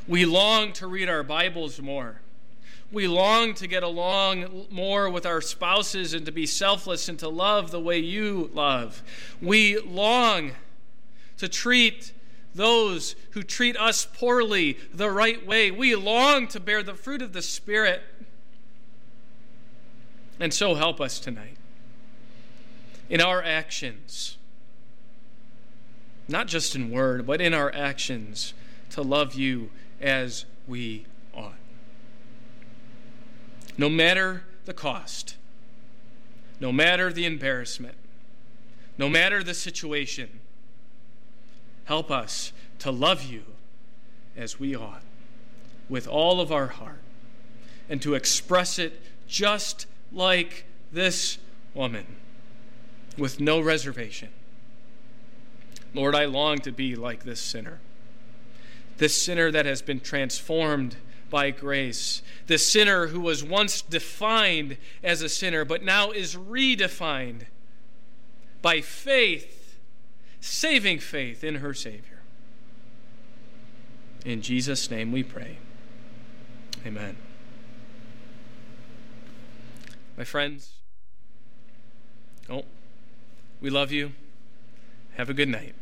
We 0.09 0.25
long 0.25 0.73
to 0.75 0.87
read 0.87 1.09
our 1.09 1.23
Bibles 1.23 1.81
more. 1.81 2.21
We 2.93 3.09
long 3.09 3.55
to 3.55 3.67
get 3.67 3.83
along 3.83 4.67
more 4.71 5.11
with 5.11 5.27
our 5.27 5.41
spouses 5.41 6.15
and 6.15 6.25
to 6.27 6.33
be 6.33 6.47
selfless 6.47 7.09
and 7.09 7.19
to 7.19 7.29
love 7.29 7.71
the 7.71 7.81
way 7.81 7.99
you 7.99 8.51
love. 8.55 9.03
We 9.43 9.79
long 9.79 10.53
to 11.39 11.49
treat 11.49 12.13
those 12.55 13.17
who 13.33 13.43
treat 13.43 13.77
us 13.77 14.07
poorly 14.07 14.79
the 14.95 15.11
right 15.11 15.45
way. 15.47 15.71
We 15.71 15.95
long 15.95 16.49
to 16.49 16.61
bear 16.61 16.83
the 16.83 16.95
fruit 16.95 17.23
of 17.23 17.33
the 17.33 17.43
Spirit. 17.43 18.03
And 20.39 20.55
so 20.55 20.75
help 20.75 21.01
us 21.01 21.19
tonight 21.19 21.57
in 23.09 23.21
our 23.21 23.43
actions, 23.43 24.37
not 26.29 26.47
just 26.47 26.75
in 26.75 26.91
word, 26.91 27.27
but 27.27 27.41
in 27.41 27.55
our 27.55 27.73
actions, 27.75 28.55
to 28.91 29.03
love 29.03 29.35
you 29.35 29.71
as 30.01 30.45
we. 30.67 31.07
No 33.79 33.89
matter 33.89 34.45
the 34.65 34.75
cost, 34.75 35.37
no 36.61 36.73
matter 36.73 37.13
the 37.13 37.27
embarrassment, 37.27 37.97
no 38.99 39.09
matter 39.09 39.43
the 39.43 39.55
situation, 39.55 40.41
help 41.85 42.11
us 42.11 42.53
to 42.79 42.91
love 42.91 43.25
you 43.25 43.43
as 44.37 44.59
we 44.59 44.75
ought 44.75 45.03
with 45.89 46.09
all 46.09 46.41
of 46.41 46.51
our 46.51 46.69
heart 46.69 47.01
and 47.89 48.03
to 48.03 48.15
express 48.15 48.79
it 48.79 49.01
just 49.29 49.87
like 50.13 50.65
this 50.93 51.39
woman 51.75 52.07
with 53.19 53.41
no 53.41 53.61
reservation. 53.61 54.31
Lord, 55.95 56.15
I 56.15 56.25
long 56.25 56.59
to 56.59 56.73
be 56.73 56.95
like 56.95 57.25
this 57.25 57.41
sinner. 57.41 57.81
This 58.99 59.21
sinner 59.21 59.51
that 59.51 59.67
has 59.67 59.83
been 59.83 60.01
transformed 60.01 60.97
by 61.31 61.51
grace. 61.51 62.23
The 62.47 62.59
sinner 62.59 63.09
who 63.09 63.21
was 63.21 63.43
once 63.43 63.83
defined 63.83 64.77
as 65.03 65.23
a 65.23 65.29
sinner, 65.29 65.65
but 65.65 65.83
now 65.83 66.11
is 66.11 66.37
redefined 66.37 67.43
by 68.63 68.81
faith, 68.81 69.79
saving 70.41 70.99
faith 70.99 71.43
in 71.43 71.57
her 71.57 71.75
Savior. 71.75 72.21
In 74.25 74.43
Jesus' 74.43 74.91
name 74.91 75.13
we 75.13 75.23
pray. 75.23 75.59
Amen. 76.85 77.17
My 80.17 80.25
friends, 80.25 80.73
oh, 82.49 82.65
we 83.61 83.71
love 83.71 83.93
you. 83.93 84.13
Have 85.17 85.31
a 85.31 85.35
good 85.35 85.49
night. 85.49 85.75